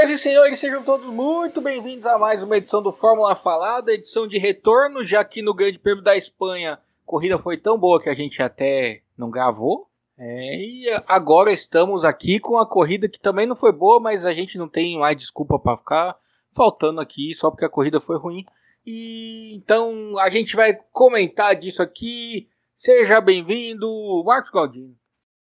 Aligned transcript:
Senhoras 0.00 0.10
e 0.10 0.22
senhores, 0.22 0.58
sejam 0.58 0.82
todos 0.82 1.06
muito 1.12 1.60
bem-vindos 1.60 2.06
a 2.06 2.16
mais 2.16 2.42
uma 2.42 2.56
edição 2.56 2.82
do 2.82 2.90
Fórmula 2.90 3.36
Falada, 3.36 3.92
edição 3.92 4.26
de 4.26 4.38
retorno, 4.38 5.04
já 5.04 5.22
que 5.22 5.42
no 5.42 5.52
Grande 5.52 5.78
Prêmio 5.78 6.02
da 6.02 6.16
Espanha 6.16 6.74
a 6.74 6.78
corrida 7.04 7.38
foi 7.38 7.58
tão 7.58 7.78
boa 7.78 8.00
que 8.00 8.08
a 8.08 8.14
gente 8.14 8.42
até 8.42 9.02
não 9.14 9.30
gravou. 9.30 9.90
É, 10.16 10.56
e 10.56 10.86
agora 11.06 11.52
estamos 11.52 12.02
aqui 12.02 12.40
com 12.40 12.56
a 12.56 12.66
corrida 12.66 13.10
que 13.10 13.20
também 13.20 13.46
não 13.46 13.54
foi 13.54 13.72
boa, 13.72 14.00
mas 14.00 14.24
a 14.24 14.32
gente 14.32 14.56
não 14.56 14.68
tem 14.70 14.98
mais 14.98 15.18
desculpa 15.18 15.58
para 15.58 15.76
ficar 15.76 16.16
faltando 16.50 16.98
aqui 16.98 17.34
só 17.34 17.50
porque 17.50 17.66
a 17.66 17.70
corrida 17.70 18.00
foi 18.00 18.16
ruim. 18.16 18.46
E 18.86 19.54
então 19.54 20.18
a 20.18 20.30
gente 20.30 20.56
vai 20.56 20.72
comentar 20.92 21.54
disso 21.54 21.82
aqui. 21.82 22.48
Seja 22.74 23.20
bem-vindo, 23.20 23.86
Marcos 24.24 24.50
Galdino. 24.50 24.96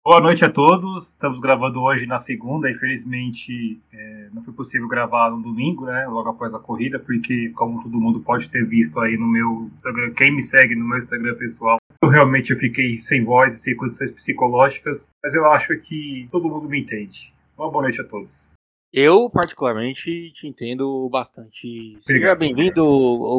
Boa 0.03 0.19
noite 0.19 0.43
a 0.43 0.51
todos. 0.51 1.09
Estamos 1.09 1.39
gravando 1.39 1.79
hoje 1.79 2.07
na 2.07 2.17
segunda. 2.17 2.71
Infelizmente, 2.71 3.79
é, 3.93 4.29
não 4.33 4.43
foi 4.43 4.51
possível 4.51 4.87
gravar 4.87 5.29
no 5.29 5.39
domingo, 5.43 5.85
né? 5.85 6.07
Logo 6.07 6.27
após 6.27 6.55
a 6.55 6.59
corrida, 6.59 6.97
porque, 6.97 7.49
como 7.49 7.83
todo 7.83 8.01
mundo 8.01 8.19
pode 8.19 8.49
ter 8.49 8.65
visto 8.65 8.99
aí 8.99 9.15
no 9.15 9.27
meu 9.27 9.69
Instagram, 9.75 10.11
quem 10.13 10.35
me 10.35 10.41
segue 10.41 10.75
no 10.75 10.85
meu 10.85 10.97
Instagram 10.97 11.35
pessoal, 11.35 11.77
eu 12.01 12.09
realmente 12.09 12.51
eu 12.51 12.57
fiquei 12.57 12.97
sem 12.97 13.23
voz 13.23 13.53
e 13.53 13.59
sem 13.59 13.75
condições 13.75 14.11
psicológicas. 14.11 15.07
Mas 15.23 15.35
eu 15.35 15.45
acho 15.51 15.77
que 15.77 16.27
todo 16.31 16.49
mundo 16.49 16.67
me 16.67 16.81
entende. 16.81 17.31
Uma 17.55 17.69
boa 17.69 17.83
noite 17.83 18.01
a 18.01 18.03
todos. 18.03 18.51
Eu, 18.91 19.29
particularmente, 19.29 20.31
te 20.31 20.47
entendo 20.47 21.07
bastante. 21.11 21.95
Seja 22.01 22.33
bem-vindo, 22.33 22.83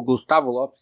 Gustavo 0.05 0.53
Lopes. 0.53 0.81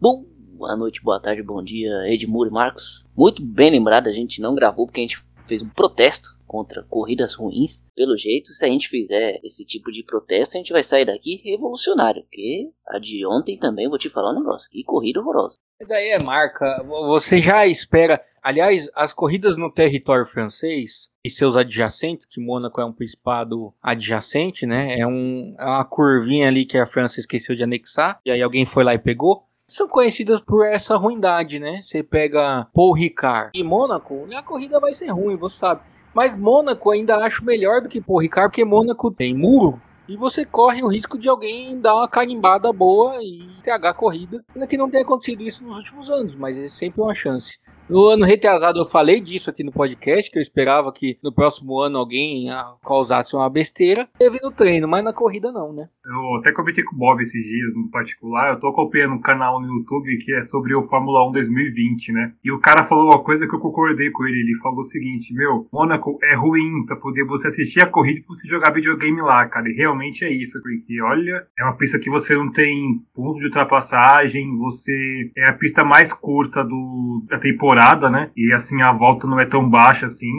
Bom 0.00 0.26
Boa 0.56 0.74
noite, 0.74 1.02
boa 1.02 1.20
tarde, 1.20 1.42
bom 1.42 1.62
dia, 1.62 1.90
Edmur 2.08 2.46
e 2.46 2.50
Marcos. 2.50 3.04
Muito 3.14 3.44
bem 3.44 3.70
lembrado, 3.70 4.08
a 4.08 4.12
gente 4.12 4.40
não 4.40 4.54
gravou 4.54 4.86
porque 4.86 5.00
a 5.00 5.04
gente 5.04 5.22
fez 5.46 5.60
um 5.60 5.68
protesto 5.68 6.30
contra 6.46 6.82
corridas 6.84 7.34
ruins. 7.34 7.84
Pelo 7.94 8.16
jeito, 8.16 8.48
se 8.48 8.64
a 8.64 8.68
gente 8.68 8.88
fizer 8.88 9.38
esse 9.44 9.66
tipo 9.66 9.92
de 9.92 10.02
protesto, 10.02 10.56
a 10.56 10.58
gente 10.58 10.72
vai 10.72 10.82
sair 10.82 11.04
daqui 11.04 11.42
revolucionário. 11.44 12.22
Porque 12.22 12.70
a 12.88 12.98
de 12.98 13.26
ontem 13.26 13.58
também, 13.58 13.86
vou 13.86 13.98
te 13.98 14.08
falar 14.08 14.30
um 14.30 14.38
negócio, 14.38 14.70
que 14.70 14.82
corrida 14.82 15.20
horrorosa. 15.20 15.56
Mas 15.78 15.90
aí 15.90 16.08
é 16.08 16.22
marca, 16.22 16.82
você 16.84 17.38
já 17.38 17.66
espera. 17.66 18.18
Aliás, 18.42 18.88
as 18.94 19.12
corridas 19.12 19.58
no 19.58 19.70
território 19.70 20.24
francês 20.24 21.10
e 21.22 21.28
seus 21.28 21.54
adjacentes, 21.54 22.24
que 22.24 22.40
Mônaco 22.40 22.80
é 22.80 22.84
um 22.84 22.92
principado 22.92 23.74
adjacente, 23.82 24.64
né? 24.64 24.98
É, 24.98 25.06
um, 25.06 25.54
é 25.58 25.64
uma 25.64 25.84
curvinha 25.84 26.48
ali 26.48 26.64
que 26.64 26.78
a 26.78 26.86
França 26.86 27.20
esqueceu 27.20 27.54
de 27.54 27.62
anexar, 27.62 28.20
e 28.24 28.30
aí 28.30 28.40
alguém 28.40 28.64
foi 28.64 28.84
lá 28.84 28.94
e 28.94 28.98
pegou 28.98 29.45
são 29.68 29.88
conhecidas 29.88 30.40
por 30.40 30.64
essa 30.64 30.96
ruindade, 30.96 31.58
né? 31.58 31.80
Você 31.82 32.02
pega 32.02 32.66
Paul 32.72 32.92
Ricard 32.92 33.50
e 33.54 33.62
Mônaco, 33.62 34.26
a 34.34 34.42
corrida 34.42 34.78
vai 34.78 34.92
ser 34.92 35.08
ruim, 35.08 35.36
você 35.36 35.58
sabe. 35.58 35.80
Mas 36.14 36.34
Mônaco 36.34 36.90
ainda 36.90 37.16
acho 37.16 37.44
melhor 37.44 37.82
do 37.82 37.88
que 37.88 38.00
Paul 38.00 38.20
Ricard, 38.20 38.50
porque 38.50 38.64
Mônaco 38.64 39.10
tem 39.10 39.34
muro 39.34 39.80
e 40.08 40.16
você 40.16 40.44
corre 40.44 40.82
o 40.82 40.88
risco 40.88 41.18
de 41.18 41.28
alguém 41.28 41.80
dar 41.80 41.96
uma 41.96 42.08
carimbada 42.08 42.72
boa 42.72 43.16
e 43.20 43.48
a 43.68 43.92
corrida. 43.92 44.44
Ainda 44.54 44.66
que 44.66 44.76
não 44.76 44.88
tenha 44.88 45.02
acontecido 45.02 45.42
isso 45.42 45.64
nos 45.64 45.76
últimos 45.76 46.10
anos, 46.10 46.36
mas 46.36 46.56
é 46.56 46.68
sempre 46.68 47.00
uma 47.00 47.14
chance. 47.14 47.58
No 47.88 48.08
ano 48.08 48.24
retrasado 48.24 48.80
eu 48.80 48.84
falei 48.84 49.20
disso 49.20 49.48
aqui 49.48 49.62
no 49.62 49.70
podcast, 49.70 50.28
que 50.28 50.38
eu 50.38 50.42
esperava 50.42 50.92
que 50.92 51.18
no 51.22 51.32
próximo 51.32 51.78
ano 51.78 51.98
alguém 51.98 52.50
ah, 52.50 52.74
causasse 52.84 53.36
uma 53.36 53.48
besteira. 53.48 54.08
Teve 54.18 54.40
no 54.42 54.50
treino, 54.50 54.88
mas 54.88 55.04
na 55.04 55.12
corrida 55.12 55.52
não, 55.52 55.72
né? 55.72 55.88
Eu 56.04 56.34
até 56.40 56.52
comentei 56.52 56.82
com 56.82 56.96
o 56.96 56.98
Bob 56.98 57.22
esses 57.22 57.46
dias 57.46 57.74
no 57.76 57.88
particular. 57.88 58.54
Eu 58.54 58.60
tô 58.60 58.68
acompanhando 58.68 59.14
um 59.14 59.20
canal 59.20 59.60
no 59.60 59.68
YouTube 59.68 60.18
que 60.18 60.34
é 60.34 60.42
sobre 60.42 60.74
o 60.74 60.82
Fórmula 60.82 61.28
1 61.28 61.32
2020, 61.32 62.12
né? 62.12 62.32
E 62.44 62.50
o 62.50 62.58
cara 62.58 62.82
falou 62.82 63.06
uma 63.06 63.22
coisa 63.22 63.46
que 63.46 63.54
eu 63.54 63.60
concordei 63.60 64.10
com 64.10 64.24
ele. 64.26 64.40
Ele 64.40 64.58
falou 64.60 64.80
o 64.80 64.84
seguinte: 64.84 65.32
Meu, 65.32 65.68
Mônaco 65.72 66.18
é 66.24 66.34
ruim 66.34 66.84
pra 66.86 66.96
poder 66.96 67.24
você 67.24 67.46
assistir 67.46 67.82
a 67.82 67.86
corrida 67.86 68.18
e 68.18 68.24
você 68.26 68.48
jogar 68.48 68.72
videogame 68.72 69.20
lá, 69.20 69.46
cara. 69.46 69.68
E 69.68 69.74
realmente 69.74 70.24
é 70.24 70.32
isso, 70.32 70.60
porque 70.60 71.00
olha, 71.02 71.46
é 71.56 71.62
uma 71.62 71.76
pista 71.76 72.00
que 72.00 72.10
você 72.10 72.34
não 72.34 72.50
tem 72.50 73.00
ponto 73.14 73.38
de 73.38 73.46
ultrapassagem, 73.46 74.56
você 74.58 75.30
é 75.36 75.50
a 75.50 75.52
pista 75.52 75.84
mais 75.84 76.12
curta 76.12 76.64
do, 76.64 77.24
da 77.28 77.38
temporada 77.38 77.75
temporada, 77.76 78.10
né? 78.10 78.30
E 78.34 78.52
assim, 78.54 78.80
a 78.80 78.92
volta 78.92 79.26
não 79.26 79.38
é 79.38 79.44
tão 79.44 79.68
baixa 79.68 80.06
assim, 80.06 80.30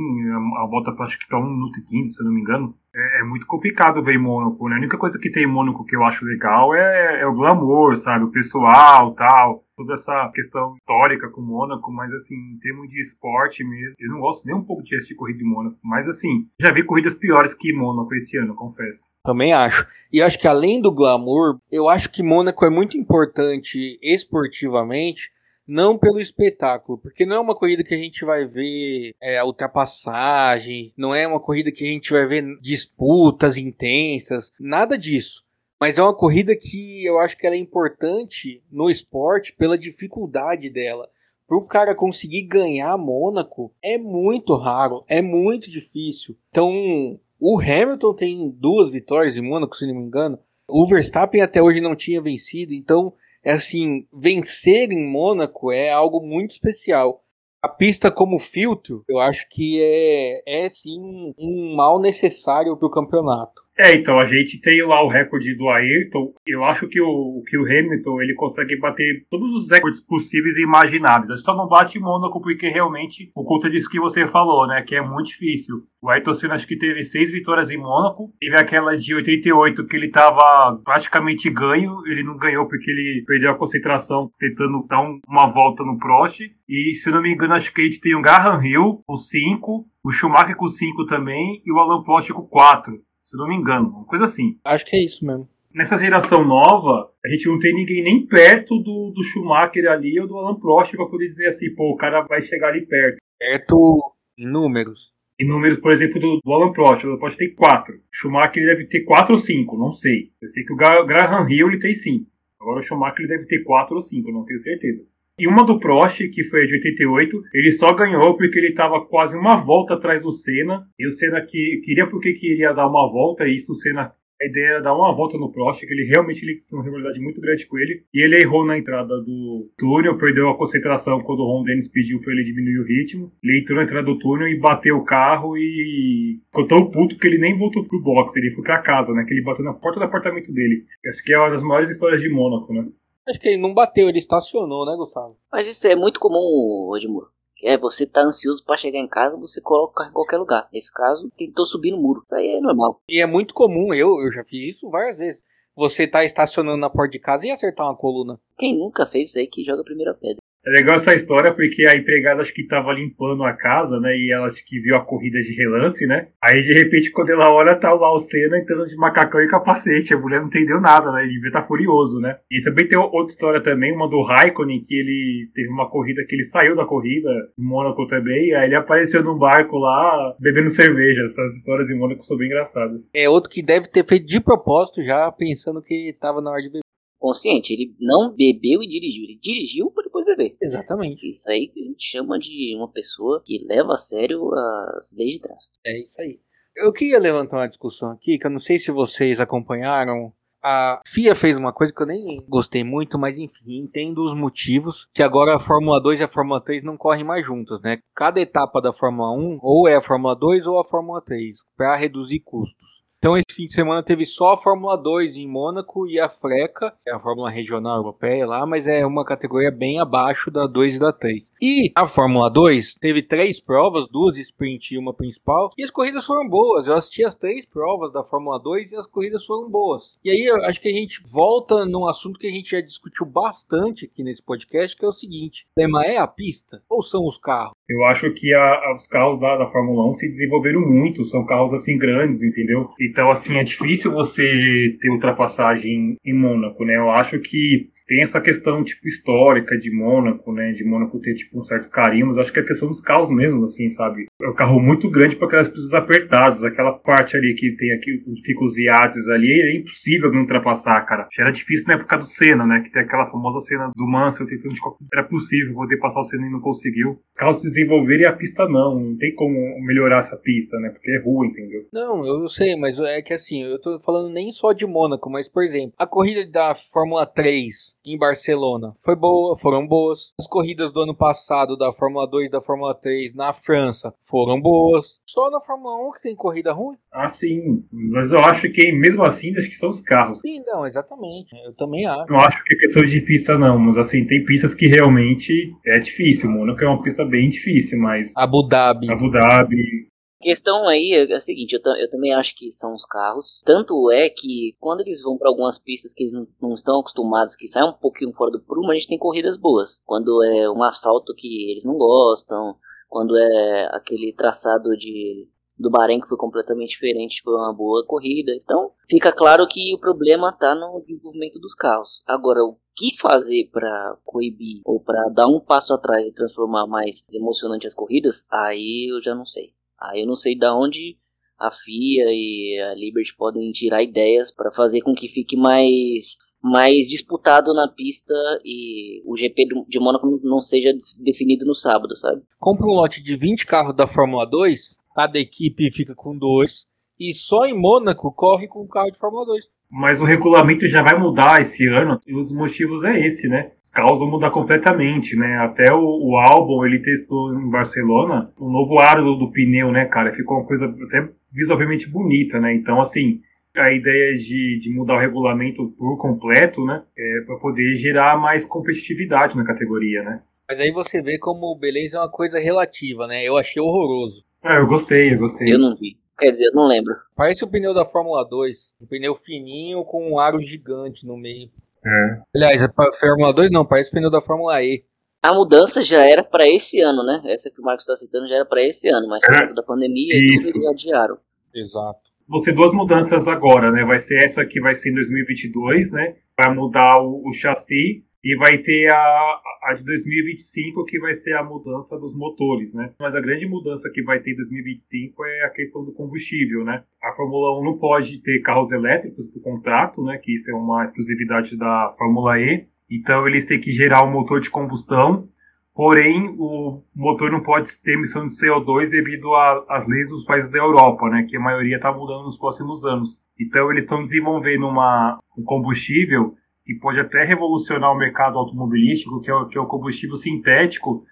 a 0.58 0.66
volta 0.66 0.92
acho 1.04 1.20
que 1.20 1.28
tá 1.28 1.38
1 1.38 1.44
minuto 1.44 1.80
e 1.80 1.84
15, 1.84 2.14
se 2.14 2.22
eu 2.22 2.26
não 2.26 2.34
me 2.34 2.42
engano. 2.42 2.74
É, 2.96 3.22
é, 3.22 3.24
muito 3.24 3.46
complicado 3.46 4.04
ver 4.04 4.16
em 4.16 4.22
Mônaco, 4.22 4.68
né? 4.68 4.76
A 4.76 4.80
única 4.80 4.98
coisa 4.98 5.20
que 5.20 5.32
tem 5.32 5.44
em 5.44 5.48
Mônaco 5.48 5.86
que 5.86 5.96
eu 5.96 6.04
acho 6.04 6.26
legal 6.26 6.74
é, 6.74 7.22
é 7.22 7.28
o 7.28 7.34
glamour, 7.34 7.96
sabe? 7.96 8.26
O 8.26 8.32
pessoal 8.32 9.14
tal, 9.14 9.64
toda 9.76 9.94
essa 9.94 10.32
questão 10.34 10.76
histórica 10.78 11.30
com 11.30 11.42
Mônaco, 11.42 11.92
mas 11.92 12.12
assim, 12.14 12.34
em 12.34 12.60
termos 12.60 12.90
de 12.90 13.00
esporte 13.00 13.64
mesmo, 13.64 13.94
eu 14.00 14.10
não 14.10 14.20
gosto 14.20 14.46
nem 14.46 14.56
um 14.56 14.64
pouco 14.64 14.82
de 14.82 14.96
assistir 14.96 15.14
corrida 15.14 15.38
de 15.38 15.46
Mônaco, 15.46 15.78
mas 15.84 16.08
assim, 16.08 16.48
já 16.60 16.72
vi 16.72 16.84
corridas 16.84 17.14
piores 17.14 17.54
que 17.54 17.72
Mônaco 17.72 18.16
esse 18.16 18.36
ano, 18.38 18.56
confesso. 18.56 19.12
Também 19.24 19.54
acho. 19.54 19.86
E 20.12 20.20
acho 20.20 20.40
que 20.40 20.48
além 20.48 20.82
do 20.82 20.92
glamour, 20.92 21.60
eu 21.72 21.88
acho 21.88 22.10
que 22.10 22.24
Mônaco 22.24 22.66
é 22.66 22.70
muito 22.70 22.98
importante 22.98 24.00
esportivamente 24.02 25.30
não 25.68 25.98
pelo 25.98 26.20
espetáculo, 26.20 26.98
porque 26.98 27.26
não 27.26 27.36
é 27.36 27.40
uma 27.40 27.56
corrida 27.56 27.84
que 27.84 27.94
a 27.94 27.98
gente 27.98 28.24
vai 28.24 28.46
ver 28.46 29.14
é, 29.22 29.44
ultrapassagem, 29.44 30.94
não 30.96 31.14
é 31.14 31.28
uma 31.28 31.40
corrida 31.40 31.72
que 31.72 31.84
a 31.84 31.88
gente 31.88 32.12
vai 32.12 32.26
ver 32.26 32.44
disputas 32.62 33.58
intensas, 33.58 34.52
nada 34.60 34.98
disso. 34.98 35.46
Mas 35.80 35.98
é 35.98 36.02
uma 36.02 36.16
corrida 36.16 36.56
que 36.56 37.06
eu 37.06 37.20
acho 37.20 37.38
que 37.38 37.46
ela 37.46 37.56
é 37.56 37.60
importante 37.60 38.64
no 38.72 38.90
esporte 38.90 39.54
pela 39.54 39.78
dificuldade 39.78 40.70
dela. 40.70 41.08
Para 41.48 41.58
o 41.58 41.66
cara 41.66 41.96
conseguir 41.96 42.44
ganhar 42.44 42.98
Mônaco 42.98 43.72
é 43.82 43.98
muito 43.98 44.56
raro, 44.56 45.04
é 45.08 45.22
muito 45.22 45.70
difícil. 45.70 46.36
Então, 46.50 47.20
o 47.40 47.60
Hamilton 47.60 48.14
tem 48.14 48.50
duas 48.50 48.90
vitórias 48.90 49.38
em 49.38 49.42
Mônaco, 49.42 49.76
se 49.76 49.86
não 49.86 49.96
me 49.96 50.02
engano. 50.02 50.40
O 50.68 50.86
Verstappen 50.86 51.42
até 51.42 51.62
hoje 51.62 51.80
não 51.80 51.96
tinha 51.96 52.22
vencido, 52.22 52.74
então 52.74 53.14
assim, 53.52 54.08
vencer 54.14 54.92
em 54.92 55.06
Mônaco 55.06 55.72
é 55.72 55.92
algo 55.92 56.22
muito 56.22 56.52
especial. 56.52 57.24
A 57.62 57.68
pista 57.68 58.12
como 58.12 58.40
filtro, 58.40 59.04
eu 59.10 59.20
acho 59.20 59.48
que 59.50 59.82
é, 59.82 60.64
é 60.66 60.70
sim 60.70 61.34
um 61.38 61.76
mal 61.76 62.00
necessário 62.00 62.78
para 62.78 62.88
o 62.88 62.92
campeonato. 62.92 63.67
É, 63.80 63.94
então 63.94 64.18
a 64.18 64.26
gente 64.26 64.60
tem 64.60 64.84
lá 64.84 65.04
o 65.04 65.08
recorde 65.08 65.56
do 65.56 65.70
Ayrton. 65.70 66.34
Eu 66.48 66.64
acho 66.64 66.88
que 66.88 67.00
o, 67.00 67.44
que 67.46 67.58
o 67.58 67.64
Hamilton 67.64 68.22
ele 68.22 68.34
consegue 68.34 68.76
bater 68.80 69.26
todos 69.30 69.52
os 69.52 69.70
recordes 69.70 70.02
possíveis 70.02 70.58
e 70.58 70.64
imagináveis. 70.64 71.30
Ele 71.30 71.40
só 71.40 71.56
não 71.56 71.68
bate 71.68 72.00
Mônaco 72.00 72.42
porque 72.42 72.68
realmente, 72.70 73.30
por 73.36 73.46
conta 73.46 73.70
disso 73.70 73.90
que 73.90 74.00
você 74.00 74.28
falou, 74.28 74.66
né, 74.66 74.82
que 74.82 74.96
é 74.96 75.02
muito 75.02 75.28
difícil. 75.28 75.84
O 76.02 76.10
Ayrton 76.10 76.34
Senna 76.34 76.56
acho 76.56 76.68
que 76.68 76.78
teve 76.78 77.04
seis 77.04 77.32
vitórias 77.32 77.70
em 77.70 77.78
Mônaco. 77.78 78.34
Teve 78.40 78.56
aquela 78.56 78.98
de 78.98 79.14
88 79.14 79.86
que 79.86 79.96
ele 79.96 80.08
estava 80.08 80.80
praticamente 80.84 81.48
ganho. 81.50 82.02
Ele 82.08 82.24
não 82.24 82.38
ganhou 82.38 82.68
porque 82.68 82.90
ele 82.90 83.24
perdeu 83.28 83.52
a 83.52 83.58
concentração 83.58 84.32
tentando 84.40 84.86
dar 84.88 85.02
uma 85.28 85.52
volta 85.52 85.84
no 85.84 86.00
Prost. 86.00 86.40
E 86.68 86.94
se 86.94 87.10
eu 87.10 87.14
não 87.14 87.22
me 87.22 87.32
engano, 87.32 87.54
acho 87.54 87.72
que 87.72 87.82
a 87.82 87.84
gente 87.84 88.00
tem 88.00 88.16
o 88.16 88.22
Graham 88.22 88.64
Hill 88.64 89.02
com 89.06 89.16
5, 89.16 89.86
o 90.04 90.12
Schumacher 90.12 90.56
com 90.56 90.68
5 90.68 91.06
também 91.06 91.62
e 91.66 91.72
o 91.72 91.80
Alan 91.80 92.04
Prost 92.04 92.32
com 92.32 92.44
4 92.44 93.07
se 93.28 93.36
eu 93.36 93.40
não 93.42 93.48
me 93.50 93.58
engano, 93.58 93.90
uma 93.90 94.06
coisa 94.06 94.24
assim. 94.24 94.58
Acho 94.64 94.86
que 94.86 94.96
é 94.96 95.04
isso 95.04 95.26
mesmo. 95.26 95.50
Nessa 95.74 95.98
geração 95.98 96.46
nova, 96.46 97.12
a 97.26 97.28
gente 97.28 97.46
não 97.48 97.60
tem 97.60 97.76
ninguém 97.76 98.02
nem 98.02 98.26
perto 98.26 98.80
do, 98.80 99.12
do 99.14 99.22
Schumacher 99.22 99.86
ali 99.92 100.18
ou 100.18 100.26
do 100.26 100.38
Alan 100.38 100.58
Prost 100.58 100.96
para 100.96 101.06
poder 101.08 101.28
dizer 101.28 101.48
assim, 101.48 101.76
pô, 101.76 101.92
o 101.92 101.98
cara 101.98 102.22
vai 102.22 102.42
chegar 102.42 102.70
ali 102.70 102.86
perto. 102.86 103.18
Perto 103.38 104.16
em 104.38 104.48
números. 104.48 105.12
Em 105.38 105.46
números, 105.46 105.78
por 105.80 105.92
exemplo, 105.92 106.22
do, 106.22 106.40
do 106.42 106.54
Alan 106.54 106.72
Prost. 106.72 107.04
O 107.04 107.10
Alan 107.10 107.20
Prost 107.20 107.38
tem 107.38 107.54
quatro. 107.54 107.96
O 107.96 108.00
Schumacher 108.14 108.64
ele 108.64 108.74
deve 108.74 108.86
ter 108.86 109.04
quatro 109.04 109.34
ou 109.34 109.40
cinco, 109.40 109.78
não 109.78 109.92
sei. 109.92 110.32
Eu 110.42 110.48
sei 110.48 110.64
que 110.64 110.72
o 110.72 110.78
Graham 110.78 111.50
Hill 111.50 111.68
ele 111.68 111.80
tem 111.80 111.94
cinco. 111.94 112.32
Agora 112.62 112.80
o 112.80 112.82
Schumacher 112.82 113.20
ele 113.20 113.28
deve 113.28 113.46
ter 113.46 113.62
quatro 113.66 113.96
ou 113.96 114.02
cinco, 114.02 114.32
não 114.32 114.46
tenho 114.46 114.60
certeza. 114.60 115.06
E 115.40 115.48
uma 115.48 115.64
do 115.64 115.80
Prost, 115.80 116.28
que 116.30 116.44
foi 116.46 116.64
a 116.64 116.66
de 116.66 116.76
88, 116.76 117.44
ele 117.54 117.72
só 117.72 117.94
ganhou 117.94 118.36
porque 118.36 118.58
ele 118.58 118.70
estava 118.70 119.06
quase 119.06 119.38
uma 119.38 119.56
volta 119.56 119.94
atrás 119.94 120.22
do 120.22 120.32
Senna. 120.32 120.88
E 120.98 121.08
o 121.08 121.12
Senna 121.12 121.42
que, 121.42 121.82
queria 121.86 122.08
porque 122.08 122.34
queria 122.34 122.74
dar 122.74 122.88
uma 122.88 123.08
volta, 123.12 123.48
e 123.48 123.56
isso 123.56 123.72
o 123.72 123.76
Senna 123.76 124.14
a 124.40 124.46
ideia 124.46 124.68
era 124.68 124.82
dar 124.82 124.96
uma 124.96 125.14
volta 125.16 125.38
no 125.38 125.52
Prost, 125.52 125.86
que 125.86 125.92
ele 125.92 126.06
realmente 126.06 126.44
ele 126.44 126.62
tem 126.70 126.78
uma 126.78 126.84
rivalidade 126.84 127.20
muito 127.20 127.42
grande 127.42 127.66
com 127.66 127.78
ele. 127.78 128.04
E 128.14 128.24
ele 128.24 128.38
errou 128.38 128.66
na 128.66 128.78
entrada 128.78 129.20
do 129.20 129.70
túnel, 129.78 130.18
perdeu 130.18 130.50
a 130.50 130.58
concentração 130.58 131.22
quando 131.22 131.40
o 131.40 131.46
Ron 131.46 131.64
Dennis 131.64 131.88
pediu 131.88 132.22
para 132.22 132.34
ele 132.34 132.44
diminuir 132.44 132.80
o 132.80 132.86
ritmo. 132.86 133.32
Ele 133.44 133.60
entrou 133.60 133.78
na 133.78 133.84
entrada 133.84 134.06
do 134.06 134.20
túnel 134.20 134.48
e 134.48 134.60
bateu 134.60 134.96
o 134.98 135.04
carro 135.04 135.58
e 135.58 136.40
ficou 136.46 136.68
tão 136.68 136.90
puto 136.90 137.18
que 137.18 137.28
ele 137.28 137.40
nem 137.40 137.58
voltou 137.58 137.84
pro 137.88 138.02
box, 138.02 138.36
ele 138.38 138.52
foi 138.52 138.64
para 138.64 138.82
casa, 138.82 139.12
né? 139.14 139.24
Que 139.24 139.34
ele 139.34 139.42
bateu 139.42 139.66
na 139.66 139.74
porta 139.74 140.00
do 140.00 140.06
apartamento 140.06 140.54
dele. 140.54 140.86
Acho 141.08 141.24
que 141.24 141.34
é 141.34 141.40
uma 141.40 141.50
das 141.50 141.64
maiores 141.64 141.90
histórias 141.90 142.22
de 142.22 142.30
Mônaco, 142.30 142.72
né? 142.72 142.86
Acho 143.28 143.40
que 143.40 143.50
ele 143.50 143.62
não 143.62 143.74
bateu, 143.74 144.08
ele 144.08 144.20
estacionou, 144.20 144.86
né, 144.86 144.96
Gustavo? 144.96 145.38
Mas 145.52 145.68
isso 145.68 145.86
é 145.88 145.96
muito 145.96 146.20
comum, 146.20 146.96
Edmur. 146.96 147.30
É, 147.64 147.78
você 147.78 148.06
tá 148.06 148.22
ansioso 148.22 148.64
para 148.64 148.78
chegar 148.78 149.00
em 149.00 149.08
casa, 149.08 149.36
você 149.36 149.60
coloca 149.60 149.92
o 149.92 149.96
carro 149.96 150.10
em 150.12 150.14
qualquer 150.14 150.38
lugar. 150.38 150.70
Nesse 150.72 150.94
caso, 150.94 151.30
tentou 151.36 151.66
subir 151.66 151.92
no 151.92 151.98
muro. 151.98 152.22
Isso 152.26 152.36
aí 152.36 152.56
é 152.56 152.62
normal. 152.62 153.02
E 153.10 153.20
é 153.20 153.26
muito 153.26 153.54
comum, 153.54 153.94
eu, 153.94 154.10
eu 154.24 154.32
já 154.32 154.44
fiz 154.44 154.76
isso 154.76 154.90
várias 154.90 155.18
vezes. 155.18 155.44
Você 155.76 156.08
tá 156.08 156.24
estacionando 156.24 156.78
na 156.78 156.90
porta 156.90 157.12
de 157.12 157.20
casa 157.20 157.46
e 157.46 157.52
acertar 157.52 157.86
uma 157.86 157.96
coluna. 157.96 158.40
Quem 158.58 158.78
nunca 158.78 159.06
fez 159.06 159.30
isso 159.30 159.40
aí 159.40 159.48
que 159.48 159.64
joga 159.64 159.82
a 159.82 159.86
primeira 159.86 160.14
pedra? 160.14 160.38
É 160.68 160.72
legal 160.72 160.98
essa 160.98 161.16
história 161.16 161.54
porque 161.54 161.86
a 161.86 161.96
empregada 161.96 162.42
acho 162.42 162.54
que 162.54 162.68
tava 162.68 162.92
limpando 162.92 163.42
a 163.46 163.54
casa, 163.54 164.02
né? 164.02 164.14
E 164.18 164.34
ela 164.34 164.48
acho 164.48 164.66
que 164.66 164.82
viu 164.82 164.98
a 164.98 165.06
corrida 165.06 165.40
de 165.40 165.56
relance, 165.56 166.06
né? 166.06 166.28
Aí 166.44 166.60
de 166.60 166.74
repente, 166.74 167.10
quando 167.10 167.30
ela 167.30 167.54
olha, 167.54 167.74
tá 167.74 167.94
lá 167.94 168.14
o 168.14 168.20
Senna 168.20 168.58
entrando 168.58 168.86
de 168.86 168.98
macacão 168.98 169.42
e 169.42 169.48
capacete. 169.48 170.14
A 170.14 170.20
mulher 170.20 170.42
não 170.42 170.48
entendeu 170.48 170.82
nada, 170.82 171.10
né? 171.14 171.24
Ele 171.24 171.36
devia 171.36 171.48
estar 171.48 171.62
tá 171.62 171.68
furioso, 171.68 172.20
né? 172.20 172.38
E 172.52 172.62
também 172.62 172.86
tem 172.86 172.98
outra 172.98 173.32
história 173.32 173.64
também, 173.64 173.94
uma 173.94 174.10
do 174.10 174.22
Raikkonen, 174.24 174.84
que 174.84 174.94
ele 174.94 175.50
teve 175.56 175.70
uma 175.70 175.90
corrida 175.90 176.26
que 176.28 176.36
ele 176.36 176.44
saiu 176.44 176.76
da 176.76 176.84
corrida, 176.84 177.30
em 177.58 177.64
Mônaco 177.64 178.06
também, 178.06 178.54
aí 178.54 178.66
ele 178.66 178.76
apareceu 178.76 179.24
num 179.24 179.38
barco 179.38 179.78
lá 179.78 180.36
bebendo 180.38 180.70
cerveja. 180.70 181.24
Essas 181.24 181.56
histórias 181.56 181.90
em 181.90 181.98
Mônaco 181.98 182.26
são 182.26 182.36
bem 182.36 182.48
engraçadas. 182.48 183.10
É 183.14 183.30
outro 183.30 183.50
que 183.50 183.64
deve 183.64 183.88
ter 183.88 184.06
feito 184.06 184.26
de 184.26 184.42
propósito 184.42 185.02
já, 185.02 185.32
pensando 185.32 185.82
que 185.82 186.14
tava 186.20 186.42
na 186.42 186.52
hora 186.52 186.62
de 186.62 186.68
beber 186.68 186.87
consciente. 187.18 187.74
Ele 187.74 187.96
não 188.00 188.34
bebeu 188.36 188.82
e 188.84 188.88
dirigiu. 188.88 189.24
Ele 189.24 189.40
dirigiu 189.42 189.92
para 189.92 190.04
depois 190.04 190.26
beber. 190.26 190.58
Exatamente. 190.62 191.28
Isso 191.28 191.50
aí 191.50 191.68
que 191.68 191.82
a 191.82 191.86
gente 191.86 192.04
chama 192.04 192.38
de 192.38 192.76
uma 192.78 192.90
pessoa 192.90 193.42
que 193.46 193.66
leva 193.68 193.94
a 193.94 193.98
sério 193.98 194.54
as 194.98 195.14
leis 195.18 195.34
de 195.34 195.42
trânsito. 195.42 195.80
É 195.86 196.02
isso 196.02 196.22
aí. 196.22 196.40
Eu 196.76 196.94
queria 196.94 197.20
levantar 197.20 197.58
uma 197.58 197.68
discussão 197.68 198.12
aqui, 198.12 198.38
que 198.38 198.46
eu 198.46 198.52
não 198.52 198.60
sei 198.60 198.78
se 198.78 198.92
vocês 198.92 199.40
acompanharam. 199.40 200.32
A 200.64 201.02
FIA 201.08 201.34
fez 201.34 201.58
uma 201.58 201.72
coisa 201.72 201.94
que 201.94 202.02
eu 202.02 202.06
nem 202.06 202.46
gostei 202.48 202.84
muito, 202.84 203.18
mas 203.18 203.38
enfim, 203.38 203.80
entendo 203.80 204.24
os 204.24 204.34
motivos 204.36 205.08
que 205.14 205.24
agora 205.24 205.56
a 205.56 205.60
Fórmula 205.60 206.02
2 206.02 206.20
e 206.20 206.24
a 206.24 206.28
Fórmula 206.28 206.62
3 206.62 206.84
não 206.84 206.98
correm 206.98 207.24
mais 207.24 207.46
juntas, 207.46 207.82
né? 207.82 208.00
Cada 208.16 208.40
etapa 208.40 208.82
da 208.82 208.92
Fórmula 208.92 209.32
1 209.32 209.60
ou 209.62 209.88
é 209.88 209.96
a 209.96 210.02
Fórmula 210.02 210.36
2 210.36 210.68
ou 210.68 210.80
a 210.80 210.84
Fórmula 210.84 211.22
3, 211.22 211.58
para 211.76 211.96
reduzir 211.96 212.42
custos. 212.42 213.07
Então 213.20 213.36
esse 213.36 213.56
fim 213.56 213.66
de 213.66 213.74
semana 213.74 214.04
teve 214.04 214.26
só 214.26 214.54
a 214.54 214.58
Fórmula 214.58 214.96
2 214.96 215.38
em 215.38 215.48
Mônaco 215.48 216.08
e 216.08 216.20
a 216.20 216.30
Freca, 216.30 216.94
que 217.04 217.10
é 217.10 217.16
a 217.16 217.20
Fórmula 217.20 217.50
Regional 217.50 217.98
Europeia 217.98 218.46
lá, 218.46 218.64
mas 218.66 218.88
é 218.88 219.04
uma 219.06 219.26
categoria 219.26 219.72
bem 219.72 220.00
abaixo 220.00 220.52
da 220.52 220.68
2 220.68 220.98
e 220.98 221.00
da 221.00 221.12
3. 221.12 221.52
E 221.60 221.92
a 221.96 222.06
Fórmula 222.06 222.48
2 222.52 222.94
teve 222.94 223.24
três 223.24 223.60
provas, 223.60 224.08
duas 224.08 224.38
sprint 224.38 224.94
e 224.94 225.00
uma 225.00 225.16
principal, 225.16 225.72
e 225.76 225.84
as 225.84 225.90
corridas 225.90 226.26
foram 226.26 226.48
boas. 226.48 226.88
Eu 226.88 226.94
assisti 226.94 227.26
as 227.26 227.34
três 227.34 227.66
provas 227.66 228.14
da 228.14 228.24
Fórmula 228.24 228.60
2 228.60 228.92
e 228.92 228.96
as 228.96 229.08
corridas 229.08 229.44
foram 229.46 229.68
boas. 229.68 230.20
E 230.24 230.30
aí 230.30 230.50
acho 230.68 230.80
que 230.80 230.88
a 230.88 230.94
gente 230.94 231.20
volta 231.26 231.86
num 231.86 232.08
assunto 232.08 232.40
que 232.40 232.48
a 232.48 232.52
gente 232.52 232.70
já 232.70 232.82
discutiu 232.82 233.26
bastante 233.26 234.06
aqui 234.06 234.24
nesse 234.24 234.44
podcast, 234.44 234.96
que 234.96 235.04
é 235.04 235.08
o 235.08 235.12
seguinte: 235.12 235.66
o 235.72 235.76
tema 235.76 236.06
é 236.06 236.18
a 236.18 236.28
pista 236.28 236.84
ou 236.88 237.02
são 237.02 237.26
os 237.26 237.38
carros? 237.40 237.74
Eu 237.90 238.04
acho 238.06 238.32
que 238.34 238.54
a, 238.54 238.94
os 238.94 239.08
carros 239.08 239.40
da, 239.40 239.58
da 239.58 239.72
Fórmula 239.72 240.08
1 240.10 240.14
se 240.14 240.28
desenvolveram 240.28 240.82
muito, 240.82 241.26
são 241.26 241.46
carros 241.46 241.74
assim 241.74 241.98
grandes, 241.98 242.44
entendeu? 242.44 242.90
Então, 243.10 243.30
assim, 243.32 243.58
é 243.58 243.64
difícil 243.64 244.12
você 244.12 244.98
ter 245.00 245.10
ultrapassagem 245.10 246.18
em 246.26 246.34
Mônaco, 246.34 246.84
né? 246.86 246.98
Eu 246.98 247.10
acho 247.12 247.40
que 247.40 247.90
tem 248.08 248.22
essa 248.22 248.40
questão, 248.40 248.84
tipo, 248.84 249.08
histórica 249.08 249.78
de 249.78 249.92
Mônaco, 249.92 250.52
né? 250.54 250.72
De 250.72 250.84
Mônaco 250.84 251.20
ter, 251.20 251.36
tipo, 251.36 251.60
um 251.60 251.64
certo 251.64 251.90
carinho, 251.90 252.28
mas 252.28 252.38
acho 252.38 252.54
que 252.54 252.60
é 252.60 252.62
a 252.62 252.66
questão 252.66 252.88
dos 252.88 253.02
carros 253.02 253.30
mesmo, 253.30 253.64
assim, 253.66 253.90
sabe? 253.90 254.28
É 254.42 254.48
um 254.48 254.54
carro 254.54 254.80
muito 254.80 255.10
grande 255.10 255.36
para 255.36 255.48
aquelas 255.48 255.68
pistas 255.68 255.94
apertadas. 255.94 256.64
Aquela 256.64 256.94
parte 256.94 257.36
ali 257.36 257.54
que 257.56 257.76
tem 257.76 257.92
aqui, 257.92 258.24
fica 258.46 258.64
os 258.64 258.78
iates 258.78 259.28
ali, 259.28 259.62
é 259.62 259.78
impossível 259.78 260.32
de 260.32 260.38
ultrapassar, 260.38 261.02
cara. 261.02 261.28
Já 261.36 261.44
era 261.44 261.52
difícil 261.52 261.88
na 261.88 261.96
época 261.96 262.18
do 262.18 262.26
Senna, 262.26 262.66
né? 262.66 262.82
Que 262.82 262.92
tem 262.92 263.02
aquela 263.02 263.30
famosa 263.30 263.60
cena 263.60 263.92
do 263.96 264.08
Mansell 264.08 264.48
tentando 264.48 264.74
de 264.74 264.80
qualquer... 264.80 265.06
Era 265.12 265.24
possível 265.24 265.74
poder 265.74 265.98
passar 265.98 266.22
o 266.22 266.24
Senna 266.24 266.48
e 266.48 266.52
não 266.52 266.62
conseguiu. 266.62 267.12
Os 267.12 267.38
carros 267.38 267.62
se 267.62 267.68
desenvolverem 267.68 268.24
e 268.24 268.28
a 268.28 268.34
pista 268.34 268.68
não. 268.68 269.00
Não 269.00 269.18
tem 269.18 269.36
como 269.36 269.58
melhorar 269.86 270.20
essa 270.20 270.38
pista, 270.38 270.80
né? 270.80 270.90
Porque 270.90 271.12
é 271.12 271.20
rua, 271.20 271.46
entendeu? 271.46 271.86
Não, 271.92 272.26
eu 272.26 272.48
sei, 272.48 272.76
mas 272.78 273.00
é 273.00 273.22
que 273.22 273.34
assim, 273.34 273.64
eu 273.64 273.80
tô 273.80 274.00
falando 274.00 274.32
nem 274.32 274.52
só 274.52 274.72
de 274.72 274.86
Mônaco, 274.86 275.30
mas, 275.30 275.50
por 275.50 275.64
exemplo, 275.64 275.94
a 275.98 276.08
corrida 276.08 276.50
da 276.50 276.74
Fórmula 276.74 277.26
3 277.26 277.97
em 278.14 278.18
Barcelona 278.18 278.94
foi 279.04 279.16
boa, 279.16 279.58
foram 279.58 279.86
boas. 279.86 280.34
As 280.40 280.48
corridas 280.48 280.94
do 280.94 281.02
ano 281.02 281.16
passado 281.16 281.78
da 281.78 281.92
Fórmula 281.92 282.28
2 282.28 282.48
e 282.48 282.50
da 282.50 282.62
Fórmula 282.62 282.96
3 282.96 283.34
na 283.34 283.54
França 283.54 284.14
foram 284.22 284.62
boas. 284.62 285.20
Só 285.28 285.50
na 285.50 285.60
Fórmula 285.60 286.10
1 286.10 286.12
que 286.14 286.22
tem 286.22 286.36
corrida 286.36 286.72
ruim. 286.72 286.98
Ah, 287.12 287.28
sim. 287.28 287.84
Mas 287.92 288.32
eu 288.32 288.40
acho 288.40 288.72
que 288.72 288.92
mesmo 288.92 289.24
assim, 289.24 289.56
acho 289.58 289.70
que 289.70 289.76
são 289.76 289.90
os 289.90 290.02
carros. 290.02 290.40
Sim, 290.40 290.64
não, 290.66 290.86
exatamente. 290.86 291.50
Eu 291.66 291.74
também 291.74 292.06
acho. 292.06 292.32
Não 292.32 292.38
acho 292.38 292.64
que 292.64 292.76
é 292.76 292.80
questão 292.80 293.04
de 293.04 293.22
pista, 293.22 293.58
não. 293.58 293.78
Mas 293.78 293.98
assim, 293.98 294.26
tem 294.26 294.44
pistas 294.46 294.74
que 294.74 294.88
realmente 294.88 295.74
é 295.86 296.00
difícil. 296.00 296.50
Mônaco 296.50 296.84
é 296.84 296.88
uma 296.88 297.02
pista 297.02 297.26
bem 297.26 297.50
difícil, 297.50 298.00
mas. 298.00 298.34
Abu 298.36 298.68
Dhabi. 298.68 299.12
Abu 299.12 299.32
Dhabi, 299.32 300.08
questão 300.40 300.88
aí 300.88 301.12
é 301.14 301.34
a 301.34 301.40
seguinte, 301.40 301.74
eu, 301.74 301.82
eu, 301.96 302.10
também 302.10 302.34
acho 302.34 302.56
que 302.56 302.72
são 302.72 302.94
os 302.94 303.06
carros. 303.06 303.62
Tanto 303.66 304.12
é 304.12 304.30
que 304.30 304.76
quando 304.80 305.02
eles 305.02 305.22
vão 305.22 305.38
para 305.38 305.50
algumas 305.50 305.78
pistas 305.78 306.14
que 306.14 306.24
eles 306.24 306.34
não, 306.34 306.48
não, 306.62 306.74
estão 306.74 307.00
acostumados, 307.00 307.56
que 307.56 307.68
saem 307.68 307.90
um 307.90 307.94
pouquinho 307.94 308.34
fora 308.34 308.52
do 308.52 308.62
prumo, 308.62 308.92
a 308.92 308.96
gente 308.96 309.08
tem 309.08 309.18
corridas 309.18 309.58
boas. 309.58 310.02
Quando 310.06 310.44
é 310.44 310.70
um 310.70 310.84
asfalto 310.84 311.34
que 311.36 311.72
eles 311.72 311.86
não 311.86 311.98
gostam, 311.98 312.78
quando 313.10 313.38
é 313.38 313.90
aquele 313.94 314.34
traçado 314.34 314.96
de 314.98 315.50
do 315.80 315.92
Bahrein 315.92 316.20
que 316.20 316.28
foi 316.28 316.38
completamente 316.38 316.90
diferente, 316.90 317.42
foi 317.44 317.54
uma 317.54 317.74
boa 317.74 318.04
corrida. 318.06 318.52
Então, 318.56 318.92
fica 319.10 319.32
claro 319.32 319.68
que 319.68 319.94
o 319.94 320.00
problema 320.00 320.50
está 320.50 320.74
no 320.74 321.00
desenvolvimento 321.00 321.60
dos 321.60 321.76
carros. 321.76 322.24
Agora, 322.26 322.64
o 322.64 322.78
que 322.96 323.16
fazer 323.16 323.70
para 323.72 324.18
coibir 324.26 324.82
ou 324.84 325.00
para 325.00 325.30
dar 325.30 325.48
um 325.48 325.60
passo 325.60 325.94
atrás 325.94 326.26
e 326.26 326.34
transformar 326.34 326.88
mais 326.88 327.30
emocionante 327.32 327.86
as 327.86 327.94
corridas, 327.94 328.44
aí 328.52 329.12
eu 329.12 329.22
já 329.22 329.36
não 329.36 329.46
sei. 329.46 329.72
Aí 330.00 330.22
eu 330.22 330.28
não 330.28 330.36
sei 330.36 330.58
da 330.58 330.76
onde 330.76 331.18
a 331.60 331.72
FIA 331.72 332.26
e 332.30 332.80
a 332.80 332.94
Liberty 332.96 333.36
podem 333.36 333.72
tirar 333.72 334.04
ideias 334.04 334.52
para 334.52 334.72
fazer 334.72 335.02
com 335.02 335.14
que 335.14 335.28
fique 335.28 335.58
mais 335.58 336.38
mais 336.62 337.08
disputado 337.08 337.74
na 337.74 337.88
pista 337.88 338.34
e 338.66 339.22
o 339.26 339.38
GP 339.38 339.68
de 339.88 340.00
Mônaco 340.00 340.40
não 340.44 340.60
seja 340.60 340.92
definido 341.20 341.66
no 341.66 341.76
sábado, 341.76 342.16
sabe? 342.16 342.42
Compra 342.60 342.88
um 342.88 342.96
lote 342.96 343.22
de 343.22 343.36
20 343.36 343.66
carros 343.66 343.96
da 343.96 344.08
Fórmula 344.08 344.46
2, 344.46 344.98
cada 345.16 345.40
equipe 345.40 345.92
fica 345.92 346.16
com 346.16 346.38
dois, 346.38 346.88
e 347.20 347.32
só 347.34 347.66
em 347.66 347.80
Mônaco 347.80 348.34
corre 348.34 348.68
com 348.68 348.82
o 348.82 348.88
carro 348.88 349.12
de 349.12 349.20
Fórmula 349.20 349.46
2. 349.46 349.66
Mas 349.90 350.20
o 350.22 350.26
regulamento 350.26 350.88
já 350.88 351.02
vai 351.02 351.18
mudar 351.18 351.62
esse 351.62 351.88
ano, 351.88 352.20
e 352.28 352.34
um 352.34 352.42
dos 352.42 352.52
motivos 352.52 353.04
é 353.06 353.26
esse, 353.26 353.48
né? 353.48 353.72
Os 353.82 353.90
carros 353.90 354.20
vão 354.20 354.30
mudar 354.30 354.52
completamente, 354.52 355.36
né? 355.38 355.58
Até 355.60 355.94
o, 355.94 356.02
o 356.02 356.38
álbum, 356.38 356.86
ele 356.86 357.00
testou 357.00 357.54
em 357.54 357.70
Barcelona, 357.70 358.52
o 358.58 358.70
novo 358.70 359.00
aro 359.00 359.24
do, 359.24 359.36
do 359.36 359.52
pneu, 359.52 359.92
né, 359.92 360.06
cara? 360.06 360.34
Ficou 360.34 360.58
uma 360.58 360.66
coisa 360.68 360.86
até 360.86 361.30
visualmente 361.52 362.10
bonita, 362.10 362.60
né? 362.60 362.74
Então, 362.74 363.00
assim, 363.00 363.40
a 363.76 363.92
ideia 363.92 364.36
de, 364.36 364.80
de 364.80 364.90
mudar 364.90 365.16
o 365.16 365.20
regulamento 365.20 365.90
por 365.98 366.18
completo, 366.18 366.84
né? 366.86 367.04
É 367.18 367.42
para 367.46 367.56
poder 367.58 367.96
gerar 367.96 368.38
mais 368.38 368.66
competitividade 368.66 369.56
na 369.56 369.66
categoria, 369.66 370.22
né? 370.22 370.42
Mas 370.70 370.82
aí 370.82 370.92
você 370.92 371.22
vê 371.22 371.40
como 371.40 371.78
beleza 371.80 372.18
é 372.18 372.22
uma 372.22 372.30
coisa 372.30 372.60
relativa, 372.60 373.26
né? 373.26 373.42
Eu 373.44 373.56
achei 373.56 373.82
horroroso. 373.82 374.44
É, 374.64 374.78
eu 374.80 374.88
gostei, 374.88 375.34
eu 375.34 375.38
gostei. 375.38 375.72
Eu 375.72 375.80
não 375.80 375.96
vi. 375.96 376.18
Quer 376.38 376.52
dizer, 376.52 376.68
eu 376.68 376.74
não 376.74 376.88
lembro. 376.88 377.16
Parece 377.36 377.64
o 377.64 377.68
pneu 377.68 377.94
da 377.94 378.06
Fórmula 378.06 378.48
2. 378.48 378.94
Um 379.02 379.08
pneu 379.08 379.36
fininho 379.36 380.04
com 380.06 380.32
um 380.32 380.40
aro 380.40 380.62
gigante 380.62 381.26
no 381.26 381.36
meio. 381.36 381.70
É. 382.06 382.42
Aliás, 382.56 382.84
a 382.84 382.90
Fórmula 383.20 383.54
2 383.54 383.72
não, 383.72 383.86
parece 383.86 384.10
o 384.10 384.14
pneu 384.14 384.30
da 384.30 384.42
Fórmula 384.42 384.82
E. 384.84 385.04
A 385.42 385.54
mudança 385.54 386.04
já 386.04 386.26
era 386.26 386.44
para 386.44 386.68
esse 386.68 387.00
ano, 387.00 387.24
né? 387.24 387.42
Essa 387.46 387.72
que 387.72 387.80
o 387.80 387.84
Marcos 387.84 388.04
está 388.04 388.16
citando 388.16 388.48
já 388.48 388.56
era 388.56 388.66
para 388.66 388.84
esse 388.84 389.08
ano, 389.10 389.28
mas 389.28 389.46
por 389.46 389.56
é. 389.56 389.62
conta 389.62 389.74
da 389.76 389.84
pandemia 389.84 390.36
e 390.36 390.72
tudo 390.72 390.90
adiaram. 390.90 391.38
Exato. 391.74 392.28
Vão 392.48 392.60
ser 392.60 392.74
duas 392.74 392.94
mudanças 392.94 393.48
agora, 393.48 393.92
né? 393.92 394.06
Vai 394.06 394.20
ser 394.20 394.44
essa 394.44 394.66
que 394.66 394.80
vai 394.80 394.96
ser 394.96 395.12
em 395.12 395.16
2022, 395.16 396.12
né? 396.12 396.36
Vai 396.58 396.74
mudar 396.74 397.22
o, 397.22 397.48
o 397.48 397.54
chassi 397.54 398.24
e 398.48 398.56
vai 398.56 398.78
ter 398.78 399.12
a, 399.12 399.62
a 399.90 399.94
de 399.94 400.06
2025, 400.06 401.04
que 401.04 401.20
vai 401.20 401.34
ser 401.34 401.54
a 401.54 401.62
mudança 401.62 402.18
dos 402.18 402.34
motores, 402.34 402.94
né? 402.94 403.12
Mas 403.20 403.36
a 403.36 403.42
grande 403.42 403.68
mudança 403.68 404.10
que 404.14 404.24
vai 404.24 404.40
ter 404.40 404.54
em 404.54 404.56
2025 404.56 405.46
é 405.46 405.66
a 405.66 405.70
questão 405.70 406.06
do 406.06 406.14
combustível, 406.14 406.86
né? 406.86 407.04
A 407.22 407.34
Fórmula 407.34 407.78
1 407.82 407.84
não 407.84 407.98
pode 407.98 408.42
ter 408.42 408.62
carros 408.62 408.94
elétricos 408.94 409.46
por 409.48 409.62
contrato, 409.62 410.24
né? 410.24 410.40
Que 410.42 410.54
isso 410.54 410.72
é 410.72 410.74
uma 410.74 411.04
exclusividade 411.04 411.78
da 411.78 412.10
Fórmula 412.18 412.58
E. 412.58 412.88
Então 413.12 413.46
eles 413.46 413.66
têm 413.66 413.82
que 413.82 413.92
gerar 413.92 414.24
um 414.24 414.32
motor 414.32 414.62
de 414.62 414.70
combustão, 414.70 415.50
porém 415.94 416.56
o 416.58 417.04
motor 417.14 417.52
não 417.52 417.62
pode 417.62 418.02
ter 418.02 418.14
emissão 418.14 418.46
de 418.46 418.54
CO2 418.54 419.10
devido 419.10 419.54
às 419.90 420.08
leis 420.08 420.30
dos 420.30 420.46
países 420.46 420.72
da 420.72 420.78
Europa, 420.78 421.30
né? 421.30 421.46
Que 421.50 421.58
a 421.58 421.62
maioria 421.62 421.98
está 421.98 422.14
mudando 422.14 422.46
nos 422.46 422.58
próximos 422.58 423.04
anos. 423.04 423.38
Então 423.60 423.92
eles 423.92 424.06
estão 424.06 424.22
desenvolvendo 424.22 424.88
uma, 424.88 425.38
um 425.58 425.66
combustível 425.66 426.56
que 426.88 426.96
pode 426.96 427.20
até 427.20 427.44
revolucionar 427.44 428.14
o 428.14 428.18
mercado 428.18 428.58
automobilístico, 428.58 429.42
que 429.42 429.52
é 429.52 429.54
o, 429.54 429.68
que 429.68 429.78
é 429.78 429.82
o 429.82 429.86
combustível 429.86 430.38
sintético, 430.38 431.26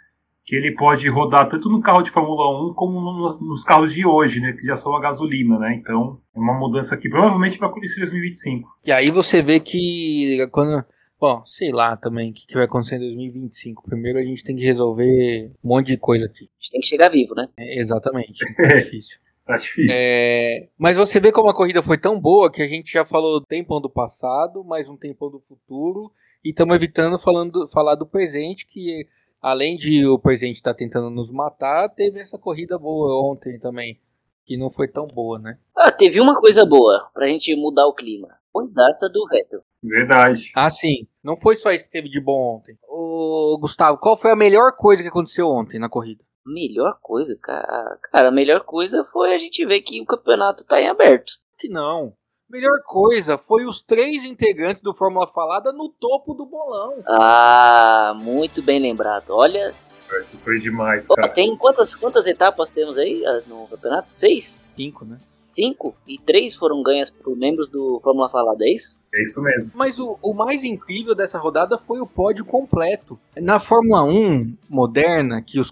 que 0.44 0.54
ele 0.54 0.76
pode 0.76 1.08
rodar 1.08 1.50
tanto 1.50 1.70
no 1.70 1.80
carro 1.82 2.02
de 2.02 2.12
Fórmula 2.12 2.70
1 2.70 2.74
como 2.74 3.00
no, 3.00 3.40
nos 3.40 3.64
carros 3.64 3.94
de 3.94 4.06
hoje, 4.06 4.42
né, 4.42 4.52
que 4.52 4.68
já 4.68 4.76
são 4.76 4.94
a 4.94 5.00
gasolina, 5.00 5.58
né? 5.58 5.74
Então, 5.76 6.20
é 6.36 6.40
uma 6.40 6.60
mudança 6.60 6.98
que 6.98 7.10
provavelmente 7.10 7.58
vai 7.58 7.70
acontecer 7.70 8.00
em 8.00 8.02
2025. 8.02 8.70
E 8.86 8.92
aí 8.92 9.10
você 9.10 9.42
vê 9.42 9.62
que 9.62 10.46
quando 10.52 10.84
Bom, 11.18 11.42
sei 11.46 11.72
lá 11.72 11.96
também 11.96 12.32
o 12.32 12.34
que, 12.34 12.46
que, 12.46 12.54
vai 12.54 12.66
acontecer 12.66 12.98
em 12.98 13.00
2025. 13.00 13.84
Primeiro 13.84 14.20
a 14.20 14.22
gente 14.22 14.44
tem 14.44 14.54
que 14.54 14.66
resolver 14.66 15.50
um 15.64 15.70
monte 15.70 15.88
de 15.88 15.98
coisa 15.98 16.26
aqui. 16.26 16.44
A 16.44 16.62
gente 16.62 16.72
tem 16.72 16.82
que 16.82 16.88
chegar 16.88 17.10
vivo, 17.10 17.34
né? 17.34 17.48
É, 17.58 17.80
exatamente. 17.80 18.44
É 18.60 18.76
difícil. 18.76 19.18
Tá 19.46 19.58
difícil. 19.58 19.92
É, 19.94 20.68
mas 20.78 20.98
você 20.98 21.20
vê 21.20 21.32
como 21.32 21.50
a 21.50 21.54
corrida 21.54 21.84
foi 21.84 22.00
tão 22.00 22.20
boa 22.20 22.52
que 22.52 22.64
a 22.64 22.68
gente 22.68 22.92
já 22.92 23.06
falou 23.06 23.40
do 23.40 23.46
tempão 23.46 23.80
do 23.80 23.90
passado, 23.90 24.64
mais 24.64 24.90
um 24.90 24.98
tempão 24.98 25.30
do 25.30 25.40
futuro, 25.40 26.12
e 26.44 26.50
estamos 26.50 26.76
evitando 26.76 27.20
falando, 27.20 27.68
falar 27.70 27.94
do 27.94 28.08
presente, 28.08 28.66
que 28.66 29.08
além 29.40 29.78
de 29.78 30.04
o 30.08 30.18
presidente 30.18 30.56
estar 30.56 30.74
tá 30.74 30.78
tentando 30.78 31.12
nos 31.12 31.32
matar, 31.32 31.88
teve 31.90 32.20
essa 32.20 32.40
corrida 32.40 32.80
boa 32.80 33.32
ontem 33.32 33.60
também, 33.60 34.00
que 34.44 34.58
não 34.58 34.72
foi 34.72 34.88
tão 34.88 35.06
boa, 35.06 35.38
né? 35.38 35.60
Ah, 35.78 35.92
teve 35.92 36.20
uma 36.20 36.40
coisa 36.40 36.66
boa 36.66 37.08
pra 37.14 37.28
gente 37.28 37.56
mudar 37.56 37.86
o 37.86 37.94
clima. 37.94 38.30
Cuidaça 38.52 39.10
do 39.10 39.28
Vettel. 39.28 39.62
Verdade. 39.84 40.52
Ah, 40.56 40.70
sim. 40.70 41.08
Não 41.24 41.36
foi 41.36 41.56
só 41.56 41.72
isso 41.72 41.84
que 41.84 41.92
teve 41.92 42.10
de 42.10 42.20
bom 42.22 42.56
ontem. 42.56 42.78
Ô, 42.88 43.58
Gustavo, 43.60 43.98
qual 44.00 44.18
foi 44.18 44.32
a 44.32 44.36
melhor 44.36 44.76
coisa 44.78 45.04
que 45.04 45.10
aconteceu 45.10 45.48
ontem 45.48 45.78
na 45.78 45.90
corrida? 45.90 46.24
Melhor 46.46 46.98
coisa, 47.02 47.36
cara. 47.42 47.98
Cara, 48.12 48.28
a 48.28 48.32
melhor 48.32 48.62
coisa 48.62 49.04
foi 49.04 49.34
a 49.34 49.38
gente 49.38 49.66
ver 49.66 49.82
que 49.82 50.00
o 50.00 50.06
campeonato 50.06 50.66
tá 50.66 50.80
em 50.80 50.88
aberto. 50.88 51.34
Que 51.58 51.68
não. 51.68 52.14
Melhor 52.48 52.80
coisa 52.86 53.38
foi 53.38 53.66
os 53.66 53.82
três 53.82 54.24
integrantes 54.24 54.82
do 54.82 54.94
Fórmula 54.94 55.28
Falada 55.28 55.74
no 55.74 55.90
topo 55.90 56.36
do 56.36 56.46
bolão. 56.46 57.04
Ah, 57.08 58.14
muito 58.22 58.62
bem 58.62 58.80
lembrado. 58.80 59.32
Olha. 59.32 59.74
Isso 60.22 60.38
foi 60.38 60.60
demais, 60.60 61.08
cara. 61.08 61.28
tem 61.28 61.58
quantas, 61.58 61.96
quantas 61.96 62.28
etapas 62.28 62.70
temos 62.70 62.98
aí 62.98 63.26
ah, 63.26 63.42
no 63.48 63.68
campeonato? 63.68 64.12
Seis? 64.12 64.62
Cinco, 64.76 65.04
né? 65.04 65.18
Cinco? 65.56 65.96
E 66.06 66.18
três 66.18 66.54
foram 66.54 66.84
ganhas 66.84 67.10
por 67.10 67.34
membros 67.38 67.70
do 67.70 68.02
Fórmula 68.04 68.30
Falada, 68.30 68.66
é 68.66 68.74
isso? 68.74 69.00
É 69.14 69.22
isso 69.22 69.42
mesmo. 69.42 69.72
Mas 69.74 69.98
o, 70.00 70.20
o 70.22 70.34
mais 70.34 70.66
incrível 70.66 71.16
dessa 71.16 71.40
rodada 71.40 71.78
foi 71.78 72.02
o 72.02 72.06
pódio 72.06 72.44
completo. 72.44 73.18
Na 73.38 73.58
Fórmula 73.58 74.04
1 74.04 74.54
moderna, 74.70 75.42
que 75.42 75.58
os 75.58 75.72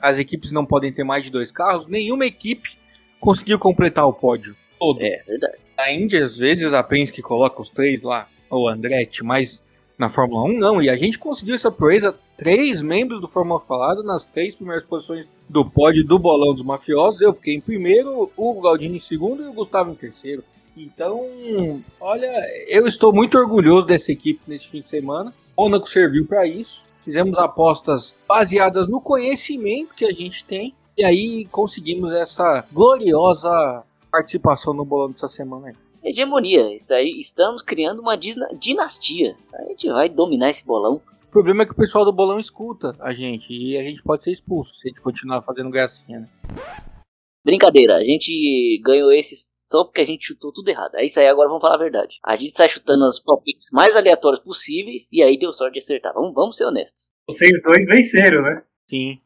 as 0.00 0.18
equipes 0.18 0.52
não 0.52 0.64
podem 0.64 0.90
ter 0.90 1.04
mais 1.04 1.22
de 1.22 1.30
dois 1.30 1.52
carros, 1.52 1.86
nenhuma 1.86 2.24
equipe 2.24 2.70
conseguiu 3.20 3.58
completar 3.58 4.06
o 4.06 4.12
pódio 4.14 4.56
todo. 4.78 5.02
É, 5.02 5.22
verdade. 5.26 5.58
A 5.76 5.92
Indy, 5.92 6.16
às 6.16 6.38
vezes, 6.38 6.72
a 6.72 6.82
Penske 6.82 7.20
coloca 7.20 7.60
os 7.60 7.68
três 7.68 8.02
lá, 8.02 8.26
ou 8.48 8.68
Andretti, 8.68 9.22
mas 9.22 9.62
na 10.00 10.08
Fórmula 10.08 10.44
1 10.44 10.58
não. 10.58 10.82
E 10.82 10.88
a 10.88 10.96
gente 10.96 11.18
conseguiu 11.18 11.54
essa 11.54 11.70
proeza, 11.70 12.18
três 12.34 12.80
membros 12.80 13.20
do 13.20 13.28
Fórmula 13.28 13.60
Falada 13.60 14.02
nas 14.02 14.26
três 14.26 14.54
primeiras 14.54 14.82
posições 14.82 15.26
do 15.46 15.62
pódio 15.62 16.02
do 16.02 16.18
bolão 16.18 16.54
dos 16.54 16.64
mafiosos. 16.64 17.20
Eu 17.20 17.34
fiquei 17.34 17.54
em 17.54 17.60
primeiro, 17.60 18.32
o 18.34 18.60
Galdini 18.62 18.96
em 18.96 19.00
segundo 19.00 19.42
e 19.42 19.46
o 19.46 19.52
Gustavo 19.52 19.92
em 19.92 19.94
terceiro. 19.94 20.42
Então, 20.74 21.28
olha, 22.00 22.32
eu 22.68 22.86
estou 22.86 23.12
muito 23.12 23.36
orgulhoso 23.36 23.86
dessa 23.86 24.10
equipe 24.10 24.40
nesse 24.48 24.68
fim 24.68 24.80
de 24.80 24.88
semana. 24.88 25.34
Mônaco 25.54 25.86
serviu 25.86 26.26
para 26.26 26.46
isso. 26.46 26.82
Fizemos 27.04 27.36
apostas 27.36 28.14
baseadas 28.26 28.88
no 28.88 29.02
conhecimento 29.02 29.94
que 29.94 30.06
a 30.06 30.12
gente 30.12 30.42
tem. 30.46 30.74
E 30.96 31.04
aí 31.04 31.44
conseguimos 31.52 32.10
essa 32.10 32.64
gloriosa 32.72 33.82
participação 34.10 34.72
no 34.72 34.84
bolão 34.84 35.10
dessa 35.10 35.28
semana 35.28 35.68
aí. 35.68 35.74
Hegemonia, 36.02 36.74
isso 36.74 36.94
aí, 36.94 37.16
estamos 37.18 37.62
criando 37.62 38.00
uma 38.00 38.16
dinastia. 38.16 39.36
A 39.54 39.64
gente 39.64 39.88
vai 39.88 40.08
dominar 40.08 40.50
esse 40.50 40.64
bolão. 40.64 41.02
O 41.24 41.30
problema 41.30 41.62
é 41.62 41.66
que 41.66 41.72
o 41.72 41.76
pessoal 41.76 42.04
do 42.04 42.12
bolão 42.12 42.38
escuta 42.38 42.92
a 43.00 43.12
gente 43.12 43.52
e 43.52 43.76
a 43.76 43.82
gente 43.82 44.02
pode 44.02 44.24
ser 44.24 44.32
expulso 44.32 44.74
se 44.74 44.88
a 44.88 44.90
gente 44.90 45.00
continuar 45.00 45.42
fazendo 45.42 45.70
gracinha, 45.70 46.20
né? 46.20 46.28
Brincadeira, 47.44 47.96
a 47.96 48.04
gente 48.04 48.80
ganhou 48.84 49.12
esses 49.12 49.50
só 49.54 49.84
porque 49.84 50.00
a 50.00 50.06
gente 50.06 50.26
chutou 50.26 50.52
tudo 50.52 50.68
errado. 50.68 50.96
É 50.96 51.04
isso 51.04 51.20
aí, 51.20 51.26
agora 51.26 51.48
vamos 51.48 51.62
falar 51.62 51.76
a 51.76 51.78
verdade. 51.78 52.18
A 52.24 52.36
gente 52.36 52.52
sai 52.52 52.68
chutando 52.68 53.06
os 53.06 53.20
palpites 53.20 53.66
mais 53.72 53.94
aleatórios 53.94 54.42
possíveis 54.42 55.08
e 55.12 55.22
aí 55.22 55.38
deu 55.38 55.52
sorte 55.52 55.74
de 55.74 55.78
acertar. 55.78 56.12
Vamos, 56.12 56.34
vamos 56.34 56.56
ser 56.56 56.64
honestos. 56.64 57.12
Vocês 57.28 57.52
dois 57.62 57.86
venceram, 57.86 58.42
né? 58.42 58.62
Sim. 58.88 59.20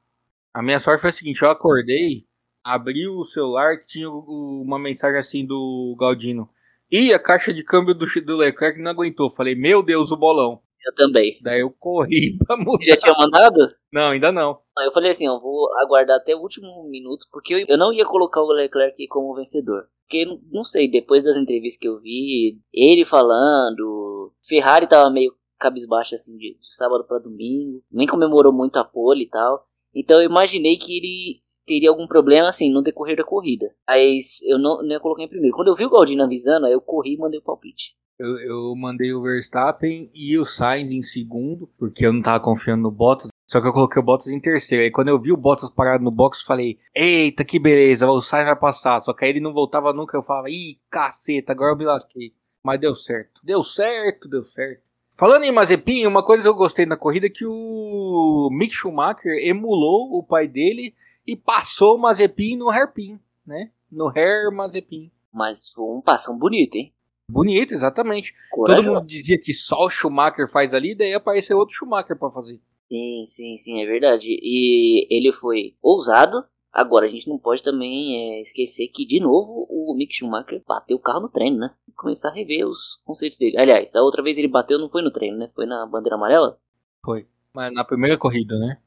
A 0.53 0.63
minha 0.63 0.79
sorte 0.79 1.01
foi 1.01 1.11
a 1.11 1.13
seguinte: 1.13 1.43
eu 1.43 1.51
acordei 1.51 2.25
abri 2.65 3.07
o 3.07 3.27
celular 3.27 3.79
que 3.79 3.87
tinha 3.87 4.11
uma 4.11 4.79
mensagem 4.79 5.19
assim 5.19 5.45
do 5.45 5.95
Galdino. 6.01 6.49
E 6.97 7.13
a 7.13 7.19
caixa 7.19 7.53
de 7.53 7.65
câmbio 7.65 7.93
do, 7.93 8.07
do 8.25 8.37
Leclerc 8.37 8.81
não 8.81 8.93
aguentou. 8.93 9.29
Falei, 9.29 9.57
meu 9.57 9.83
Deus, 9.83 10.13
o 10.13 10.17
bolão. 10.17 10.61
Eu 10.87 10.95
também. 10.95 11.41
Daí 11.43 11.59
eu 11.59 11.75
corri 11.77 12.39
pra 12.47 12.57
mudar. 12.57 12.85
Já 12.85 12.97
tinha 12.97 13.13
mandado? 13.19 13.59
Não, 13.93 14.11
ainda 14.11 14.31
não. 14.31 14.61
Eu 14.79 14.93
falei 14.93 15.11
assim, 15.11 15.27
eu 15.27 15.41
vou 15.41 15.77
aguardar 15.81 16.19
até 16.19 16.37
o 16.37 16.39
último 16.39 16.89
minuto, 16.89 17.27
porque 17.33 17.67
eu 17.67 17.77
não 17.77 17.93
ia 17.93 18.05
colocar 18.05 18.41
o 18.41 18.53
Leclerc 18.53 19.09
como 19.09 19.35
vencedor. 19.35 19.89
Porque, 20.03 20.25
não 20.53 20.63
sei, 20.63 20.87
depois 20.87 21.25
das 21.25 21.37
entrevistas 21.37 21.81
que 21.81 21.89
eu 21.89 21.99
vi, 21.99 22.61
ele 22.73 23.05
falando, 23.05 24.33
Ferrari 24.47 24.87
tava 24.87 25.11
meio 25.11 25.35
cabisbaixo 25.59 26.15
assim, 26.15 26.37
de, 26.37 26.57
de 26.61 26.77
sábado 26.77 27.05
para 27.09 27.19
domingo, 27.19 27.83
nem 27.91 28.07
comemorou 28.07 28.53
muito 28.53 28.77
a 28.77 28.85
pole 28.85 29.25
e 29.25 29.29
tal. 29.29 29.67
Então 29.93 30.21
eu 30.21 30.31
imaginei 30.31 30.77
que 30.77 30.97
ele 30.97 31.44
teria 31.67 31.91
algum 31.91 32.07
problema 32.07 32.49
assim 32.49 32.71
no 32.71 32.83
decorrer 32.83 33.17
da 33.17 33.25
corrida. 33.25 33.75
Mas 33.87 34.41
eu 34.43 34.59
não, 34.59 34.83
não 34.83 35.01
coloquei 35.01 35.25
em 35.25 35.29
primeiro. 35.29 35.57
Quando 35.57 35.69
eu 35.69 35.75
vi 35.75 35.85
o 35.85 35.91
Galdino 35.91 36.23
avisando, 36.23 36.67
aí 36.67 36.73
eu 36.73 36.81
corri 36.81 37.15
e 37.15 37.19
mandei 37.19 37.41
o 37.41 37.43
palpite. 37.43 37.95
Eu, 38.19 38.39
eu, 38.39 38.77
mandei 38.77 39.13
o 39.13 39.23
Verstappen 39.23 40.09
e 40.15 40.39
o 40.39 40.45
Sainz 40.45 40.93
em 40.93 41.03
segundo, 41.03 41.69
porque 41.77 42.07
eu 42.07 42.13
não 42.13 42.23
tava 42.23 42.39
confiando 42.39 42.83
no 42.83 42.91
Bottas. 42.91 43.29
Só 43.51 43.61
que 43.61 43.67
eu 43.67 43.73
coloquei 43.73 44.01
o 44.01 44.05
Bottas 44.05 44.29
em 44.29 44.41
terceiro. 44.41 44.85
Aí 44.85 44.91
quando 44.91 45.09
eu 45.09 45.21
vi 45.21 45.33
o 45.33 45.37
Bottas 45.37 45.69
parado 45.69 46.05
no 46.05 46.13
box, 46.13 46.43
falei: 46.43 46.79
Eita, 46.95 47.45
que 47.45 47.59
beleza, 47.59 48.09
o 48.09 48.21
Sainz 48.21 48.47
vai 48.47 48.57
passar. 48.57 49.01
Só 49.01 49.13
que 49.13 49.25
aí 49.25 49.31
ele 49.31 49.41
não 49.41 49.53
voltava 49.53 49.93
nunca. 49.93 50.17
Eu 50.17 50.23
falava: 50.23 50.49
Ih, 50.49 50.79
caceta, 50.89 51.53
agora 51.53 51.73
eu 51.73 51.77
me 51.77 51.85
lasquei. 51.85 52.33
Mas 52.65 52.81
deu 52.81 52.95
certo. 52.95 53.41
Deu 53.43 53.65
certo, 53.65 54.29
deu 54.29 54.45
certo. 54.45 54.83
Falando 55.17 55.45
em 55.45 55.53
Mazepin, 55.53 56.07
uma 56.07 56.25
coisa 56.25 56.43
que 56.43 56.49
eu 56.49 56.55
gostei 56.55 56.87
na 56.87 56.97
corrida 56.97 57.27
é 57.27 57.31
que 57.31 57.47
o 57.47 58.49
Mick 58.51 58.75
Schumacher 58.75 59.33
emulou 59.47 60.19
o 60.19 60.23
pai 60.25 60.49
dele 60.49 60.95
e 61.27 61.37
passou 61.37 61.97
o 61.97 61.99
Mazepin 61.99 62.57
no 62.57 62.71
hairpin, 62.71 63.19
né? 63.47 63.71
No 63.91 64.09
hair 64.09 64.51
Mazepin. 64.53 65.11
Mas 65.33 65.69
foi 65.71 65.85
um 65.85 66.01
passão 66.01 66.39
bonito, 66.39 66.77
hein? 66.77 66.93
Bonito, 67.29 67.73
exatamente. 67.73 68.35
Corajoso. 68.51 68.87
Todo 68.87 68.95
mundo 68.95 69.07
dizia 69.07 69.39
que 69.39 69.53
só 69.53 69.85
o 69.85 69.91
Schumacher 69.91 70.49
faz 70.51 70.75
ali, 70.75 70.95
daí 70.95 71.15
apareceu 71.15 71.59
outro 71.59 71.75
Schumacher 71.75 72.17
para 72.19 72.31
fazer. 72.31 72.61
Sim, 72.89 73.25
sim, 73.27 73.57
sim, 73.57 73.83
é 73.83 73.87
verdade. 73.87 74.29
E 74.29 75.07
ele 75.11 75.33
foi 75.33 75.75
ousado. 75.83 76.45
Agora, 76.73 77.07
a 77.07 77.09
gente 77.09 77.29
não 77.29 77.39
pode 77.39 77.63
também 77.63 78.17
é, 78.17 78.41
esquecer 78.41 78.89
que, 78.89 79.07
de 79.07 79.21
novo, 79.21 79.67
o 79.71 79.95
Mick 79.97 80.13
Schumacher 80.13 80.63
bateu 80.67 80.97
o 80.97 81.01
carro 81.01 81.21
no 81.21 81.31
treino, 81.31 81.57
né? 81.57 81.73
Começar 81.97 82.29
a 82.29 82.35
rever 82.35 82.67
os 82.67 83.01
conceitos 83.05 83.39
dele. 83.39 83.57
Aliás, 83.57 83.95
a 83.95 84.03
outra 84.03 84.23
vez 84.23 84.37
ele 84.37 84.49
bateu 84.49 84.79
não 84.79 84.89
foi 84.89 85.01
no 85.01 85.13
treino, 85.13 85.39
né? 85.39 85.49
Foi 85.55 85.67
na 85.67 85.87
bandeira 85.87 86.17
amarela? 86.17 86.59
Foi. 87.05 87.27
Mas 87.55 87.73
na 87.73 87.85
primeira 87.85 88.19
corrida, 88.19 88.59
né? 88.59 88.79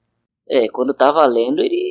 É, 0.49 0.67
quando 0.67 0.93
tá 0.93 1.11
valendo, 1.11 1.61
ele 1.61 1.86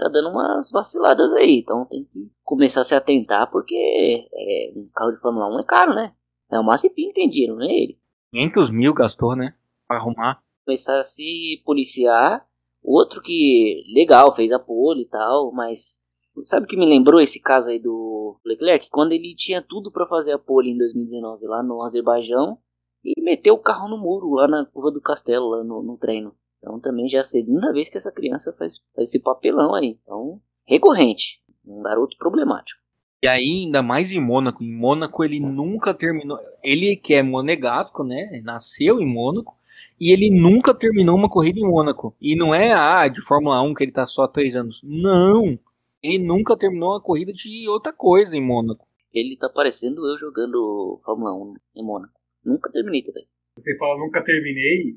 tá 0.00 0.08
dando 0.08 0.30
umas 0.30 0.70
vaciladas 0.70 1.32
aí. 1.34 1.58
Então 1.58 1.84
tem 1.84 2.04
que 2.04 2.30
começar 2.42 2.80
a 2.80 2.84
se 2.84 2.94
atentar, 2.94 3.50
porque 3.50 4.28
é, 4.32 4.72
um 4.74 4.86
carro 4.94 5.12
de 5.12 5.20
Fórmula 5.20 5.54
1 5.56 5.60
é 5.60 5.64
caro, 5.64 5.94
né? 5.94 6.14
É 6.50 6.58
o 6.58 6.64
Mazepin 6.64 7.12
tem 7.12 7.28
dinheiro, 7.28 7.54
não 7.54 7.62
é 7.62 7.72
ele. 7.72 7.98
500 8.32 8.70
mil 8.70 8.94
gastou, 8.94 9.36
né? 9.36 9.54
Pra 9.86 9.98
arrumar. 9.98 10.42
Começar 10.64 10.98
a 10.98 11.04
se 11.04 11.62
policiar. 11.64 12.46
Outro 12.82 13.20
que, 13.20 13.84
legal, 13.94 14.32
fez 14.32 14.50
a 14.52 14.58
pole 14.58 15.02
e 15.02 15.08
tal, 15.08 15.52
mas 15.52 16.02
sabe 16.44 16.64
o 16.64 16.68
que 16.68 16.76
me 16.76 16.86
lembrou 16.86 17.20
esse 17.20 17.40
caso 17.40 17.68
aí 17.68 17.78
do 17.78 18.40
Leclerc? 18.44 18.88
Quando 18.90 19.12
ele 19.12 19.34
tinha 19.34 19.60
tudo 19.60 19.92
para 19.92 20.06
fazer 20.06 20.32
a 20.32 20.38
pole 20.38 20.70
em 20.70 20.78
2019 20.78 21.46
lá 21.46 21.62
no 21.62 21.82
Azerbaijão 21.82 22.58
e 23.04 23.20
meteu 23.20 23.54
o 23.54 23.62
carro 23.62 23.88
no 23.88 23.98
muro 23.98 24.30
lá 24.30 24.48
na 24.48 24.64
curva 24.64 24.90
do 24.90 25.00
castelo, 25.00 25.48
lá 25.48 25.62
no, 25.62 25.82
no 25.82 25.96
treino. 25.98 26.34
Então 26.60 26.78
também 26.78 27.08
já 27.08 27.18
é 27.18 27.20
a 27.22 27.24
segunda 27.24 27.72
vez 27.72 27.88
que 27.88 27.96
essa 27.96 28.12
criança 28.12 28.52
faz, 28.52 28.78
faz 28.94 29.08
esse 29.08 29.18
papelão 29.18 29.74
aí. 29.74 29.98
Então, 30.02 30.40
recorrente. 30.66 31.40
Um 31.66 31.82
garoto 31.82 32.16
problemático. 32.16 32.80
E 33.22 33.28
aí, 33.28 33.64
ainda 33.64 33.82
mais 33.82 34.12
em 34.12 34.20
Mônaco. 34.20 34.62
Em 34.62 34.72
Mônaco 34.72 35.24
ele 35.24 35.40
nunca 35.40 35.92
terminou. 35.92 36.38
Ele 36.62 36.96
que 36.96 37.14
é 37.14 37.22
monegasco, 37.22 38.02
né? 38.02 38.40
Nasceu 38.42 39.00
em 39.00 39.06
Mônaco. 39.06 39.58
E 40.00 40.12
ele 40.12 40.30
nunca 40.30 40.74
terminou 40.74 41.16
uma 41.16 41.28
corrida 41.28 41.60
em 41.60 41.68
Mônaco. 41.68 42.14
E 42.20 42.34
não 42.34 42.54
é 42.54 42.72
ah, 42.72 43.06
de 43.08 43.20
Fórmula 43.20 43.62
1 43.62 43.74
que 43.74 43.84
ele 43.84 43.92
tá 43.92 44.06
só 44.06 44.22
há 44.22 44.28
três 44.28 44.56
anos. 44.56 44.80
Não! 44.82 45.58
Ele 46.02 46.24
nunca 46.24 46.56
terminou 46.56 46.92
uma 46.92 47.00
corrida 47.00 47.32
de 47.32 47.68
outra 47.68 47.92
coisa 47.92 48.34
em 48.34 48.42
Mônaco. 48.42 48.86
Ele 49.12 49.36
tá 49.36 49.48
parecendo 49.48 50.06
eu 50.06 50.16
jogando 50.16 50.98
Fórmula 51.04 51.34
1 51.34 51.54
em 51.76 51.84
Mônaco. 51.84 52.14
Nunca 52.42 52.72
terminei 52.72 53.02
também. 53.02 53.26
Você 53.56 53.76
fala 53.76 53.98
nunca 53.98 54.24
terminei, 54.24 54.96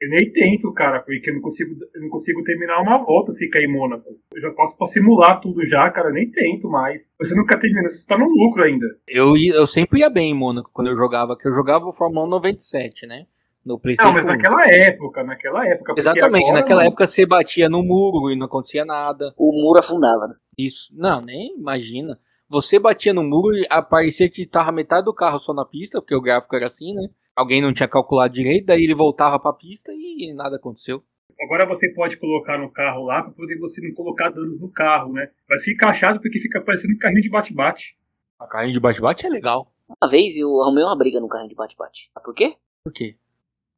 eu 0.00 0.08
nem 0.08 0.32
tento, 0.32 0.72
cara, 0.72 1.00
porque 1.00 1.28
eu 1.28 1.34
não 1.34 1.42
consigo, 1.42 1.74
eu 1.94 2.00
não 2.00 2.08
consigo 2.08 2.42
terminar 2.42 2.80
uma 2.80 3.04
volta 3.04 3.32
se 3.32 3.48
cair 3.50 3.64
em 3.64 3.72
Mônaco. 3.72 4.08
Eu 4.32 4.40
já 4.40 4.50
posso, 4.50 4.74
simular 4.86 5.40
tudo 5.40 5.62
já, 5.64 5.90
cara, 5.90 6.08
eu 6.08 6.14
nem 6.14 6.30
tento 6.30 6.70
mais. 6.70 7.14
Você 7.18 7.34
nunca 7.34 7.58
termina, 7.58 7.88
você 7.88 8.06
tá 8.06 8.16
no 8.16 8.26
lucro 8.26 8.62
ainda. 8.62 8.86
Eu, 9.06 9.34
eu 9.36 9.66
sempre 9.66 10.00
ia 10.00 10.08
bem 10.08 10.30
em 10.30 10.34
Mônaco 10.34 10.70
quando 10.72 10.88
eu 10.88 10.96
jogava, 10.96 11.36
que 11.36 11.46
eu 11.46 11.52
jogava 11.52 11.84
o 11.84 11.92
Fórmula 11.92 12.26
1 12.26 12.30
97, 12.30 13.06
né? 13.06 13.26
No 13.62 13.78
PlayStation. 13.78 14.08
Não, 14.08 14.16
mas 14.16 14.24
naquela 14.24 14.64
época, 14.64 15.22
naquela 15.22 15.68
época. 15.68 15.94
Exatamente, 15.98 16.46
agora, 16.46 16.60
naquela 16.60 16.84
época 16.86 17.06
você 17.06 17.26
batia 17.26 17.68
no 17.68 17.82
muro 17.82 18.32
e 18.32 18.36
não 18.36 18.46
acontecia 18.46 18.86
nada. 18.86 19.34
O 19.36 19.52
muro 19.52 19.80
afundava, 19.80 20.28
né? 20.28 20.34
Isso. 20.56 20.88
Não, 20.96 21.20
nem 21.20 21.54
imagina. 21.58 22.18
Você 22.50 22.80
batia 22.80 23.14
no 23.14 23.22
muro 23.22 23.56
e 23.56 23.66
aparecia 23.70 24.28
que 24.28 24.44
tava 24.44 24.72
metade 24.72 25.04
do 25.04 25.14
carro 25.14 25.38
só 25.38 25.54
na 25.54 25.64
pista, 25.64 26.00
porque 26.00 26.16
o 26.16 26.20
gráfico 26.20 26.56
era 26.56 26.66
assim, 26.66 26.92
né? 26.92 27.08
alguém 27.40 27.62
não 27.62 27.72
tinha 27.72 27.88
calculado 27.88 28.34
direito, 28.34 28.66
daí 28.66 28.82
ele 28.82 28.94
voltava 28.94 29.38
para 29.38 29.50
a 29.50 29.54
pista 29.54 29.92
e 29.92 30.32
nada 30.34 30.56
aconteceu. 30.56 31.02
Agora 31.40 31.66
você 31.66 31.88
pode 31.94 32.18
colocar 32.18 32.58
no 32.58 32.70
carro 32.70 33.04
lá 33.04 33.22
para 33.22 33.32
poder 33.32 33.58
você 33.58 33.80
não 33.80 33.94
colocar 33.94 34.28
danos 34.30 34.60
no 34.60 34.68
carro, 34.68 35.12
né? 35.12 35.30
Vai 35.48 35.58
ficar 35.58 35.90
achado 35.90 36.20
porque 36.20 36.38
fica 36.38 36.60
parecendo 36.60 36.92
um 36.92 36.98
carrinho 36.98 37.22
de 37.22 37.30
bate-bate. 37.30 37.96
A 38.38 38.46
carrinho 38.46 38.74
de 38.74 38.80
bate-bate 38.80 39.26
é 39.26 39.30
legal. 39.30 39.72
Uma 39.88 40.10
vez 40.10 40.36
eu 40.36 40.60
arrumei 40.60 40.84
uma 40.84 40.96
briga 40.96 41.18
no 41.18 41.28
carrinho 41.28 41.48
de 41.48 41.54
bate-bate. 41.54 42.10
Ah, 42.14 42.20
por 42.20 42.34
quê? 42.34 42.56
Por 42.84 42.92
quê? 42.92 43.16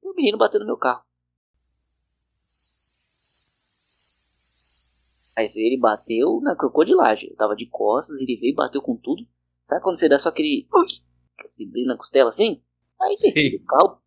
O 0.03 0.13
menino 0.15 0.39
bateu 0.39 0.59
no 0.59 0.67
meu 0.67 0.77
carro. 0.77 1.03
Mas 5.37 5.57
ele 5.57 5.79
bateu 5.79 6.41
na 6.43 6.55
crocodilagem. 6.55 7.31
Eu 7.31 7.37
tava 7.37 7.57
de 7.57 7.67
costas, 7.67 8.21
ele 8.21 8.37
veio 8.37 8.53
e 8.53 8.55
bateu 8.55 8.83
com 8.83 8.97
tudo. 8.97 9.27
Sabe 9.65 9.83
quando 9.83 9.97
você 9.97 10.09
dá 10.09 10.19
só 10.19 10.29
aquele. 10.29 10.69
Assim, 11.45 11.71
na 11.87 11.97
costela 11.97 12.29
assim? 12.29 12.63
Aí 13.01 13.11
desceu 13.11 13.61
o 13.61 13.65
carro, 13.65 13.99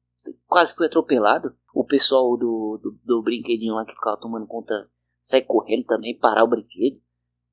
quase 0.48 0.76
foi 0.76 0.88
atropelado. 0.88 1.56
O 1.74 1.84
pessoal 1.84 2.38
do, 2.38 2.80
do, 2.82 3.00
do, 3.04 3.24
brinquedinho 3.24 3.74
lá 3.74 3.86
que 3.86 3.94
ficava 3.94 4.18
tomando 4.18 4.48
conta 4.48 4.90
sai 5.20 5.42
correndo 5.42 5.86
também, 5.86 6.18
parar 6.18 6.44
o 6.44 6.48
brinquedo. 6.48 7.02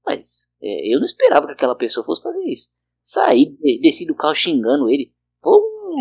Mas 0.06 0.50
é, 0.60 0.94
eu 0.94 0.98
não 0.98 1.04
esperava 1.04 1.46
que 1.46 1.52
aquela 1.52 1.74
pessoa 1.74 2.04
fosse 2.04 2.22
fazer 2.22 2.42
isso. 2.44 2.68
Saí, 3.00 3.56
desci 3.80 4.06
do 4.06 4.14
carro 4.14 4.34
xingando 4.34 4.88
ele. 4.88 5.12
Foi, 5.42 5.60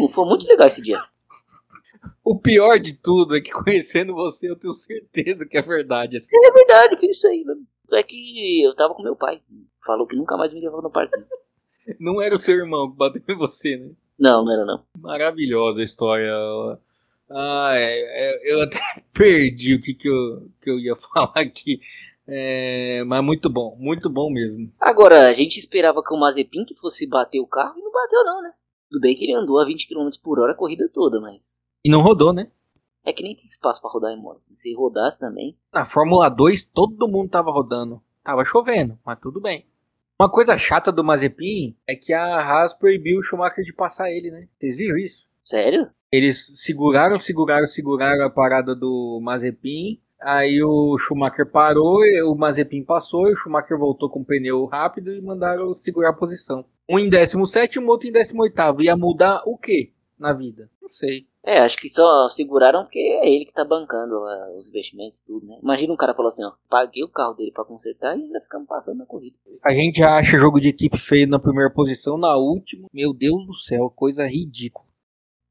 foi 0.10 0.26
muito 0.26 0.48
legal 0.48 0.68
esse 0.68 0.82
dia. 0.82 1.02
O 2.24 2.40
pior 2.40 2.80
de 2.80 2.94
tudo 2.94 3.36
é 3.36 3.42
que 3.42 3.52
conhecendo 3.54 4.14
você, 4.14 4.50
eu 4.50 4.56
tenho 4.56 4.74
certeza 4.74 5.46
que 5.46 5.58
é 5.58 5.62
verdade. 5.62 6.18
Assim. 6.18 6.36
É 6.46 6.52
verdade, 6.52 6.94
eu 6.94 6.98
fiz 6.98 7.18
isso 7.18 7.28
aí. 7.28 7.44
Mano. 7.44 7.62
É 7.94 8.04
que 8.04 8.64
eu 8.64 8.76
tava 8.76 8.94
com 8.94 9.04
meu 9.04 9.16
pai. 9.16 9.42
Falou 9.86 10.08
que 10.08 10.16
nunca 10.16 10.38
mais 10.38 10.54
me 10.54 10.62
levava 10.62 10.82
no 10.82 10.92
parque. 10.92 11.20
Não 12.00 12.22
era 12.22 12.36
o 12.36 12.40
seu 12.40 12.56
irmão 12.56 12.90
que 12.90 12.98
bateu 12.98 13.22
em 13.28 13.38
você, 13.38 13.76
né? 13.76 13.92
Não, 14.18 14.46
não 14.46 14.54
era 14.54 14.66
não. 14.66 14.84
Maravilhosa 15.00 15.82
a 15.82 15.84
história. 15.84 16.32
Ah, 17.30 17.72
é, 17.74 18.30
é, 18.30 18.54
eu 18.54 18.62
até 18.62 18.80
perdi 19.14 19.76
o 19.76 19.82
que, 19.82 19.94
que, 19.94 20.08
eu, 20.08 20.50
que 20.62 20.70
eu 20.70 20.80
ia 20.80 20.96
falar 21.14 21.34
aqui. 21.36 21.82
É, 22.28 23.04
mas 23.06 23.24
muito 23.24 23.50
bom, 23.50 23.76
muito 23.78 24.10
bom 24.10 24.30
mesmo. 24.30 24.72
Agora, 24.80 25.28
a 25.28 25.34
gente 25.34 25.58
esperava 25.58 26.04
que 26.04 26.14
o 26.14 26.18
Mazepin 26.18 26.64
que 26.64 26.76
fosse 26.76 27.08
bater 27.08 27.40
o 27.40 27.48
carro 27.48 27.74
e 27.78 27.82
não 27.82 27.92
bateu 27.92 28.24
não, 28.24 28.42
né? 28.42 28.54
Tudo 28.90 29.02
bem 29.02 29.16
que 29.16 29.26
ele 29.26 29.34
andou 29.34 29.60
a 29.60 29.66
20 29.66 29.88
km 29.88 30.08
por 30.24 30.40
hora 30.40 30.52
a 30.52 30.56
corrida 30.56 30.90
toda, 30.94 31.20
mas... 31.20 31.62
E 31.84 31.90
não 31.90 32.02
rodou, 32.02 32.32
né? 32.32 32.48
É 33.04 33.12
que 33.12 33.24
nem 33.24 33.36
tem 33.36 33.46
espaço 33.46 33.82
para 33.82 33.90
rodar 33.90 34.12
em 34.12 34.22
moto. 34.22 34.42
Se 34.56 34.74
rodasse 34.74 35.20
também... 35.20 35.58
Na 35.74 35.86
Fórmula 35.86 36.30
2 36.30 36.66
todo 36.66 37.08
mundo 37.08 37.30
tava 37.30 37.52
rodando. 37.52 38.02
Tava 38.24 38.46
chovendo, 38.46 39.00
mas 39.04 39.20
tudo 39.20 39.42
bem. 39.42 39.66
Uma 40.20 40.30
coisa 40.30 40.56
chata 40.56 40.92
do 40.92 41.04
Mazepin 41.04 41.76
é 41.88 41.96
que 41.96 42.14
a 42.14 42.40
Haas 42.40 42.76
proibiu 42.76 43.18
o 43.18 43.24
Schumacher 43.24 43.64
de 43.64 43.74
passar 43.74 44.12
ele, 44.12 44.30
né? 44.30 44.48
Vocês 44.60 44.78
viram 44.78 44.96
isso? 44.96 45.28
Sério? 45.44 45.90
Eles 46.12 46.46
seguraram, 46.62 47.18
seguraram, 47.18 47.66
seguraram 47.66 48.24
a 48.24 48.30
parada 48.30 48.76
do 48.76 49.20
Mazepin. 49.24 50.00
Aí 50.22 50.62
o 50.62 50.96
Schumacher 51.00 51.50
parou, 51.50 52.02
o 52.26 52.36
Mazepin 52.36 52.84
passou, 52.84 53.28
e 53.28 53.32
o 53.32 53.36
Schumacher 53.36 53.80
voltou 53.80 54.12
com 54.12 54.20
o 54.20 54.26
pneu 54.26 54.66
rápido 54.66 55.12
e 55.12 55.20
mandaram 55.20 55.74
segurar 55.74 56.12
a 56.12 56.14
posição. 56.14 56.64
Um 56.88 57.00
em 57.00 57.10
17 57.10 57.80
e 57.80 57.82
um 57.82 57.88
outro 57.88 58.08
em 58.08 58.12
18. 58.12 58.84
Ia 58.84 58.96
mudar 58.96 59.42
o 59.48 59.58
que 59.58 59.92
na 60.20 60.34
vida? 60.34 60.70
Não 60.80 60.90
sei. 60.90 61.26
É, 61.44 61.58
acho 61.58 61.78
que 61.78 61.90
só 61.90 62.30
seguraram 62.30 62.84
porque 62.84 63.00
é 63.00 63.28
ele 63.28 63.46
que 63.46 63.54
tá 63.54 63.66
bancando 63.66 64.20
lá, 64.20 64.52
os 64.56 64.70
investimentos 64.70 65.20
e 65.20 65.26
tudo, 65.26 65.48
né? 65.48 65.60
Imagina 65.62 65.92
um 65.92 65.98
cara 65.98 66.14
falou 66.14 66.28
assim, 66.28 66.46
ó, 66.46 66.52
paguei 66.70 67.04
o 67.04 67.10
carro 67.10 67.34
dele 67.34 67.52
para 67.52 67.66
consertar 67.66 68.16
e 68.16 68.22
ainda 68.22 68.40
ficamos 68.40 68.68
passando 68.68 69.00
na 69.00 69.06
corrida. 69.08 69.36
A 69.64 69.74
gente 69.74 69.98
já 69.98 70.16
acha 70.16 70.38
jogo 70.38 70.60
de 70.60 70.70
equipe 70.70 71.00
feio 71.00 71.28
na 71.28 71.40
primeira 71.40 71.72
posição, 71.72 72.16
na 72.16 72.36
última, 72.38 72.88
meu 72.94 73.12
Deus 73.12 73.46
do 73.48 73.56
céu, 73.56 73.90
coisa 73.90 74.28
ridícula. 74.28 74.86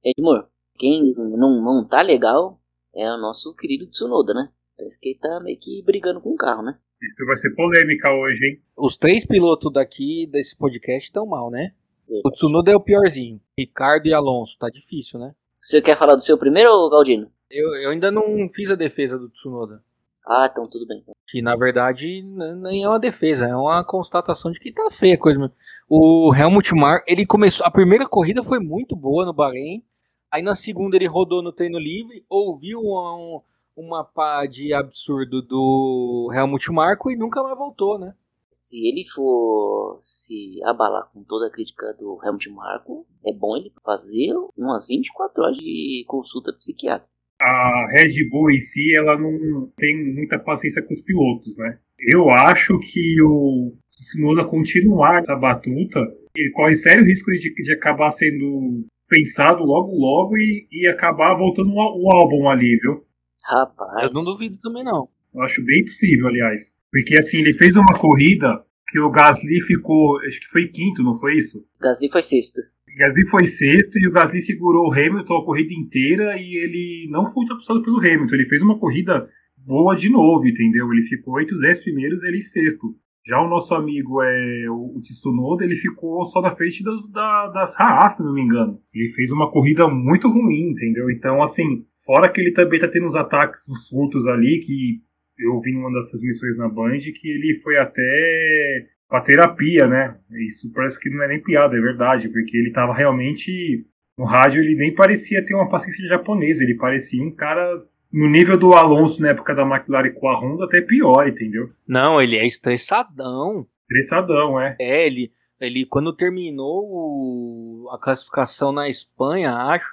Edmur, 0.04 0.48
quem 0.78 1.12
não, 1.16 1.60
não 1.60 1.84
tá 1.84 2.02
legal 2.02 2.60
é 2.94 3.10
o 3.12 3.18
nosso 3.18 3.52
querido 3.54 3.86
Tsunoda, 3.88 4.32
né? 4.32 4.48
Parece 4.76 4.98
que 4.98 5.10
ele 5.10 5.18
tá 5.18 5.40
meio 5.40 5.58
que 5.58 5.82
brigando 5.82 6.20
com 6.20 6.30
o 6.30 6.36
carro, 6.36 6.62
né? 6.62 6.78
Isso 7.02 7.26
vai 7.26 7.36
ser 7.36 7.54
polêmica 7.54 8.12
hoje, 8.12 8.44
hein? 8.44 8.62
Os 8.76 8.96
três 8.96 9.26
pilotos 9.26 9.72
daqui 9.72 10.26
desse 10.26 10.56
podcast 10.56 11.04
estão 11.04 11.26
mal, 11.26 11.50
né? 11.50 11.72
É. 12.08 12.20
O 12.24 12.30
Tsunoda 12.30 12.70
é 12.70 12.76
o 12.76 12.80
piorzinho. 12.80 13.40
Ricardo 13.58 14.06
e 14.06 14.14
Alonso, 14.14 14.56
tá 14.58 14.68
difícil, 14.68 15.18
né? 15.18 15.34
Você 15.60 15.82
quer 15.82 15.96
falar 15.96 16.14
do 16.14 16.22
seu 16.22 16.38
primeiro 16.38 16.88
Galdino? 16.88 17.30
Eu, 17.50 17.74
eu 17.76 17.90
ainda 17.90 18.10
não 18.10 18.48
fiz 18.48 18.70
a 18.70 18.74
defesa 18.74 19.18
do 19.18 19.28
Tsunoda. 19.28 19.82
Ah, 20.26 20.48
então 20.50 20.62
tudo 20.64 20.86
bem. 20.86 21.04
Que 21.26 21.42
na 21.42 21.56
verdade 21.56 22.22
nem 22.22 22.84
é 22.84 22.88
uma 22.88 22.98
defesa, 22.98 23.48
é 23.48 23.54
uma 23.54 23.84
constatação 23.84 24.50
de 24.52 24.60
que 24.60 24.72
tá 24.72 24.88
feia 24.90 25.14
a 25.14 25.18
coisa 25.18 25.38
mesmo. 25.38 25.54
O 25.88 26.32
Helmut 26.34 26.74
Marko, 26.74 27.04
ele 27.08 27.26
começou. 27.26 27.66
A 27.66 27.70
primeira 27.70 28.06
corrida 28.06 28.42
foi 28.42 28.58
muito 28.58 28.94
boa 28.94 29.24
no 29.24 29.32
Bahrein. 29.32 29.82
Aí 30.30 30.42
na 30.42 30.54
segunda 30.54 30.96
ele 30.96 31.06
rodou 31.06 31.42
no 31.42 31.52
treino 31.52 31.78
livre, 31.78 32.24
ouviu 32.28 32.78
um, 32.80 33.40
uma 33.76 34.04
pá 34.04 34.46
de 34.46 34.72
absurdo 34.72 35.42
do 35.42 36.30
Helmut 36.32 36.70
Marko 36.70 37.10
e 37.10 37.16
nunca 37.16 37.42
mais 37.42 37.58
voltou, 37.58 37.98
né? 37.98 38.14
Se 38.52 38.88
ele 38.88 39.02
for 39.04 40.00
se 40.02 40.60
abalar 40.64 41.10
com 41.12 41.22
toda 41.22 41.46
a 41.46 41.50
crítica 41.50 41.94
do 41.98 42.18
Helmut 42.22 42.48
Marko, 42.50 43.06
é 43.26 43.32
bom 43.32 43.56
ele 43.56 43.72
fazer 43.84 44.32
umas 44.56 44.86
24 44.86 45.42
horas 45.42 45.56
de 45.56 46.04
consulta 46.06 46.52
psiquiátrica. 46.52 47.10
A 47.40 47.86
Red 47.90 48.28
Bull 48.28 48.50
em 48.50 48.60
si, 48.60 48.94
ela 48.94 49.18
não 49.18 49.70
tem 49.76 50.14
muita 50.14 50.38
paciência 50.38 50.82
com 50.82 50.92
os 50.92 51.00
pilotos, 51.00 51.56
né? 51.56 51.78
Eu 51.98 52.28
acho 52.28 52.78
que 52.80 53.22
o 53.22 53.72
Tsunoda 53.90 54.44
continuar 54.44 55.20
essa 55.20 55.36
batuta, 55.36 56.00
ele 56.34 56.50
corre 56.52 56.74
sério 56.74 57.04
risco 57.04 57.30
de, 57.32 57.54
de 57.54 57.72
acabar 57.72 58.10
sendo 58.12 58.86
pensado 59.08 59.64
logo 59.64 59.92
logo 59.94 60.36
e, 60.36 60.66
e 60.70 60.86
acabar 60.88 61.34
voltando 61.34 61.72
o 61.74 62.16
álbum 62.16 62.48
ali, 62.48 62.78
viu? 62.80 63.04
Rapaz. 63.44 64.06
Eu 64.06 64.12
não 64.12 64.24
duvido 64.24 64.58
também 64.58 64.84
não. 64.84 65.08
Eu 65.34 65.42
acho 65.42 65.64
bem 65.64 65.84
possível, 65.84 66.28
aliás. 66.28 66.74
Porque 66.92 67.16
assim, 67.18 67.38
ele 67.38 67.52
fez 67.54 67.76
uma 67.76 67.98
corrida 67.98 68.64
que 68.88 68.98
o 68.98 69.10
Gasly 69.10 69.60
ficou, 69.60 70.18
acho 70.26 70.40
que 70.40 70.48
foi 70.48 70.66
quinto, 70.68 71.02
não 71.02 71.16
foi 71.18 71.36
isso? 71.38 71.64
Gasly 71.80 72.10
foi 72.10 72.22
sexto. 72.22 72.60
Gasly 72.98 73.24
foi 73.26 73.46
sexto 73.46 73.98
e 73.98 74.08
o 74.08 74.12
Gasly 74.12 74.40
segurou 74.40 74.88
o 74.88 74.92
Hamilton 74.92 75.36
a 75.36 75.44
corrida 75.44 75.72
inteira 75.72 76.36
e 76.36 76.56
ele 76.56 77.08
não 77.10 77.32
foi 77.32 77.42
ultrapassado 77.42 77.82
pelo 77.82 77.98
Hamilton. 77.98 78.34
Ele 78.34 78.48
fez 78.48 78.62
uma 78.62 78.78
corrida 78.78 79.28
boa 79.56 79.94
de 79.94 80.10
novo, 80.10 80.46
entendeu? 80.46 80.92
Ele 80.92 81.02
ficou 81.02 81.40
entre 81.40 81.54
os 81.54 81.60
dez 81.60 81.78
primeiros 81.78 82.24
ele 82.24 82.40
sexto. 82.40 82.94
Já 83.26 83.40
o 83.40 83.48
nosso 83.48 83.74
amigo 83.74 84.22
é 84.22 84.64
o 84.70 84.98
Tsunoda, 85.02 85.62
ele 85.62 85.76
ficou 85.76 86.24
só 86.24 86.40
na 86.40 86.56
frente 86.56 86.82
das, 86.82 87.06
da, 87.10 87.48
das 87.48 87.78
Haas, 87.78 88.16
se 88.16 88.22
não 88.22 88.32
me 88.32 88.40
engano. 88.40 88.80
Ele 88.92 89.12
fez 89.12 89.30
uma 89.30 89.50
corrida 89.50 89.86
muito 89.86 90.26
ruim, 90.26 90.70
entendeu? 90.70 91.10
Então, 91.10 91.42
assim, 91.42 91.84
fora 92.04 92.30
que 92.30 92.40
ele 92.40 92.52
também 92.52 92.80
tá 92.80 92.88
tendo 92.88 93.06
uns 93.06 93.14
ataques, 93.14 93.68
uns 93.68 93.86
surtos 93.86 94.26
ali, 94.26 94.60
que 94.64 95.02
eu 95.42 95.60
vi 95.60 95.72
numa 95.72 95.92
dessas 95.92 96.22
missões 96.22 96.56
na 96.56 96.68
Band 96.68 96.98
que 96.98 97.28
ele 97.28 97.60
foi 97.62 97.76
até 97.78 98.86
pra 99.08 99.20
terapia, 99.20 99.86
né? 99.86 100.16
Isso 100.48 100.72
parece 100.72 100.98
que 100.98 101.10
não 101.10 101.22
é 101.24 101.28
nem 101.28 101.42
piada, 101.42 101.76
é 101.76 101.80
verdade, 101.80 102.28
porque 102.28 102.56
ele 102.56 102.72
tava 102.72 102.94
realmente. 102.94 103.84
No 104.16 104.26
rádio 104.26 104.62
ele 104.62 104.74
nem 104.74 104.94
parecia 104.94 105.44
ter 105.44 105.54
uma 105.54 105.68
paciência 105.68 106.06
japonesa, 106.06 106.62
ele 106.62 106.74
parecia 106.74 107.22
um 107.22 107.30
cara 107.30 107.82
no 108.12 108.28
nível 108.28 108.58
do 108.58 108.74
Alonso 108.74 109.22
na 109.22 109.30
época 109.30 109.54
da 109.54 109.62
McLaren 109.62 110.12
com 110.12 110.28
a 110.28 110.38
Honda, 110.38 110.64
até 110.64 110.80
pior, 110.80 111.26
entendeu? 111.26 111.70
Não, 111.86 112.20
ele 112.20 112.36
é 112.36 112.46
estressadão. 112.46 113.66
Estressadão, 113.82 114.60
é. 114.60 114.76
É, 114.78 115.06
ele, 115.06 115.32
ele 115.60 115.86
quando 115.86 116.14
terminou 116.14 117.88
a 117.90 117.98
classificação 117.98 118.72
na 118.72 118.88
Espanha, 118.88 119.54
acho, 119.54 119.86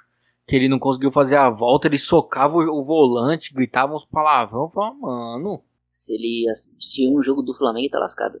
que 0.48 0.56
ele 0.56 0.68
não 0.68 0.78
conseguiu 0.78 1.12
fazer 1.12 1.36
a 1.36 1.50
volta, 1.50 1.86
ele 1.86 1.98
socava 1.98 2.56
o, 2.56 2.82
volante, 2.82 3.52
gritava 3.52 3.94
uns 3.94 4.06
palavrão, 4.06 4.70
falava, 4.70 4.94
mano. 4.94 5.62
Se 5.86 6.14
ele 6.14 6.48
assistir 6.48 7.06
um 7.06 7.22
jogo 7.22 7.42
do 7.42 7.52
Flamengo, 7.52 7.90
tá 7.90 7.98
lascado. 7.98 8.40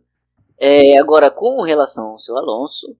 É, 0.58 0.98
agora, 0.98 1.30
com 1.30 1.60
relação 1.62 2.08
ao 2.08 2.18
seu 2.18 2.34
Alonso, 2.38 2.96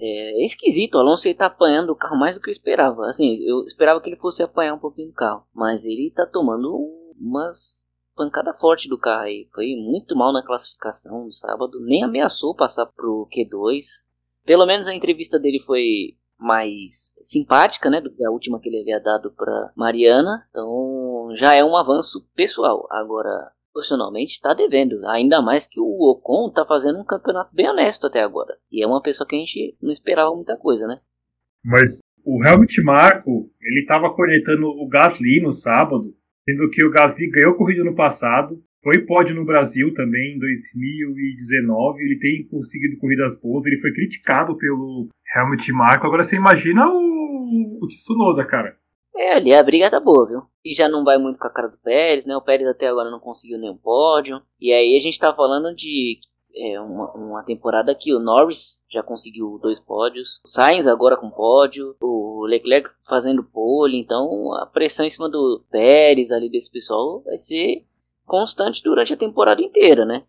é 0.00 0.44
esquisito, 0.44 0.94
o 0.94 0.98
Alonso 0.98 1.26
ele 1.26 1.34
tá 1.34 1.46
apanhando 1.46 1.90
o 1.90 1.96
carro 1.96 2.16
mais 2.16 2.36
do 2.36 2.40
que 2.40 2.48
eu 2.48 2.52
esperava. 2.52 3.06
Assim, 3.06 3.34
eu 3.42 3.64
esperava 3.64 4.00
que 4.00 4.08
ele 4.08 4.20
fosse 4.20 4.44
apanhar 4.44 4.74
um 4.74 4.78
pouquinho 4.78 5.08
do 5.08 5.14
carro, 5.14 5.44
mas 5.52 5.84
ele 5.84 6.12
tá 6.14 6.24
tomando 6.24 6.72
umas 7.20 7.84
pancada 8.14 8.54
forte 8.54 8.88
do 8.88 8.96
carro 8.96 9.24
aí. 9.24 9.48
Foi 9.52 9.74
muito 9.74 10.14
mal 10.14 10.32
na 10.32 10.44
classificação 10.44 11.24
no 11.24 11.32
sábado, 11.32 11.80
nem 11.80 12.04
ameaçou 12.04 12.54
passar 12.54 12.86
pro 12.86 13.28
Q2. 13.30 14.04
Pelo 14.44 14.66
menos 14.66 14.86
a 14.86 14.94
entrevista 14.94 15.36
dele 15.36 15.58
foi 15.58 16.16
mais 16.38 17.14
simpática, 17.22 17.88
né, 17.88 18.00
do 18.00 18.10
que 18.10 18.24
a 18.24 18.30
última 18.30 18.60
que 18.60 18.68
ele 18.68 18.80
havia 18.80 19.00
dado 19.00 19.30
para 19.32 19.72
Mariana. 19.76 20.46
Então 20.50 21.30
já 21.34 21.54
é 21.54 21.64
um 21.64 21.76
avanço 21.76 22.26
pessoal. 22.34 22.86
Agora, 22.90 23.52
profissionalmente, 23.72 24.34
está 24.34 24.54
devendo. 24.54 25.06
Ainda 25.06 25.42
mais 25.42 25.66
que 25.66 25.80
o 25.80 26.10
Ocon 26.10 26.48
está 26.48 26.64
fazendo 26.64 26.98
um 26.98 27.04
campeonato 27.04 27.54
bem 27.54 27.68
honesto 27.68 28.06
até 28.06 28.20
agora. 28.20 28.56
E 28.70 28.82
é 28.82 28.86
uma 28.86 29.02
pessoa 29.02 29.26
que 29.26 29.36
a 29.36 29.38
gente 29.38 29.76
não 29.82 29.90
esperava 29.90 30.34
muita 30.34 30.56
coisa, 30.56 30.86
né? 30.86 31.00
Mas 31.64 32.00
o 32.24 32.44
Helmut 32.44 32.82
Marko, 32.82 33.50
ele 33.60 33.80
estava 33.80 34.12
conectando 34.14 34.66
o 34.66 34.88
Gasly 34.88 35.40
no 35.42 35.52
sábado, 35.52 36.14
sendo 36.44 36.70
que 36.70 36.84
o 36.84 36.90
Gasly 36.90 37.30
ganhou 37.30 37.54
corrida 37.54 37.84
no 37.84 37.94
passado, 37.94 38.62
foi 38.86 39.04
pódio 39.04 39.34
no 39.34 39.44
Brasil 39.44 39.92
também 39.92 40.36
em 40.36 40.38
2019. 40.38 42.04
Ele 42.04 42.20
tem 42.20 42.46
conseguido 42.48 42.96
corridas 43.00 43.36
boas. 43.36 43.66
Ele 43.66 43.80
foi 43.80 43.92
criticado 43.92 44.56
pelo 44.56 45.08
Helmut 45.34 45.72
Marko. 45.72 46.06
Agora 46.06 46.22
você 46.22 46.36
imagina 46.36 46.86
o, 46.88 47.80
o 47.82 47.88
Tsunoda, 47.88 48.46
cara. 48.46 48.76
É, 49.16 49.34
ali 49.34 49.52
a 49.52 49.60
briga 49.60 49.90
tá 49.90 49.98
boa, 49.98 50.28
viu? 50.28 50.42
E 50.64 50.72
já 50.72 50.88
não 50.88 51.02
vai 51.02 51.18
muito 51.18 51.36
com 51.36 51.48
a 51.48 51.52
cara 51.52 51.66
do 51.66 51.78
Pérez, 51.78 52.26
né? 52.26 52.36
O 52.36 52.42
Pérez 52.42 52.68
até 52.68 52.86
agora 52.86 53.10
não 53.10 53.18
conseguiu 53.18 53.58
nenhum 53.58 53.76
pódio. 53.76 54.40
E 54.60 54.72
aí 54.72 54.96
a 54.96 55.00
gente 55.00 55.18
tá 55.18 55.34
falando 55.34 55.74
de 55.74 56.20
é, 56.54 56.80
uma, 56.80 57.10
uma, 57.12 57.42
temporada 57.42 57.92
que 57.92 58.14
o 58.14 58.20
Norris 58.20 58.84
já 58.88 59.02
conseguiu 59.02 59.58
dois 59.60 59.80
pódios, 59.80 60.40
o 60.44 60.48
Sainz 60.48 60.86
agora 60.86 61.16
com 61.16 61.28
pódio, 61.28 61.96
o 62.00 62.46
Leclerc 62.46 62.88
fazendo 63.04 63.42
pole, 63.42 63.98
então 63.98 64.54
a 64.54 64.66
pressão 64.66 65.04
em 65.04 65.10
cima 65.10 65.28
do 65.28 65.64
Pérez 65.70 66.30
ali 66.30 66.48
desse 66.48 66.70
pessoal 66.70 67.22
vai 67.24 67.36
ser 67.36 67.84
constante 68.26 68.82
durante 68.82 69.14
a 69.14 69.16
temporada 69.16 69.62
inteira, 69.62 70.04
né? 70.04 70.24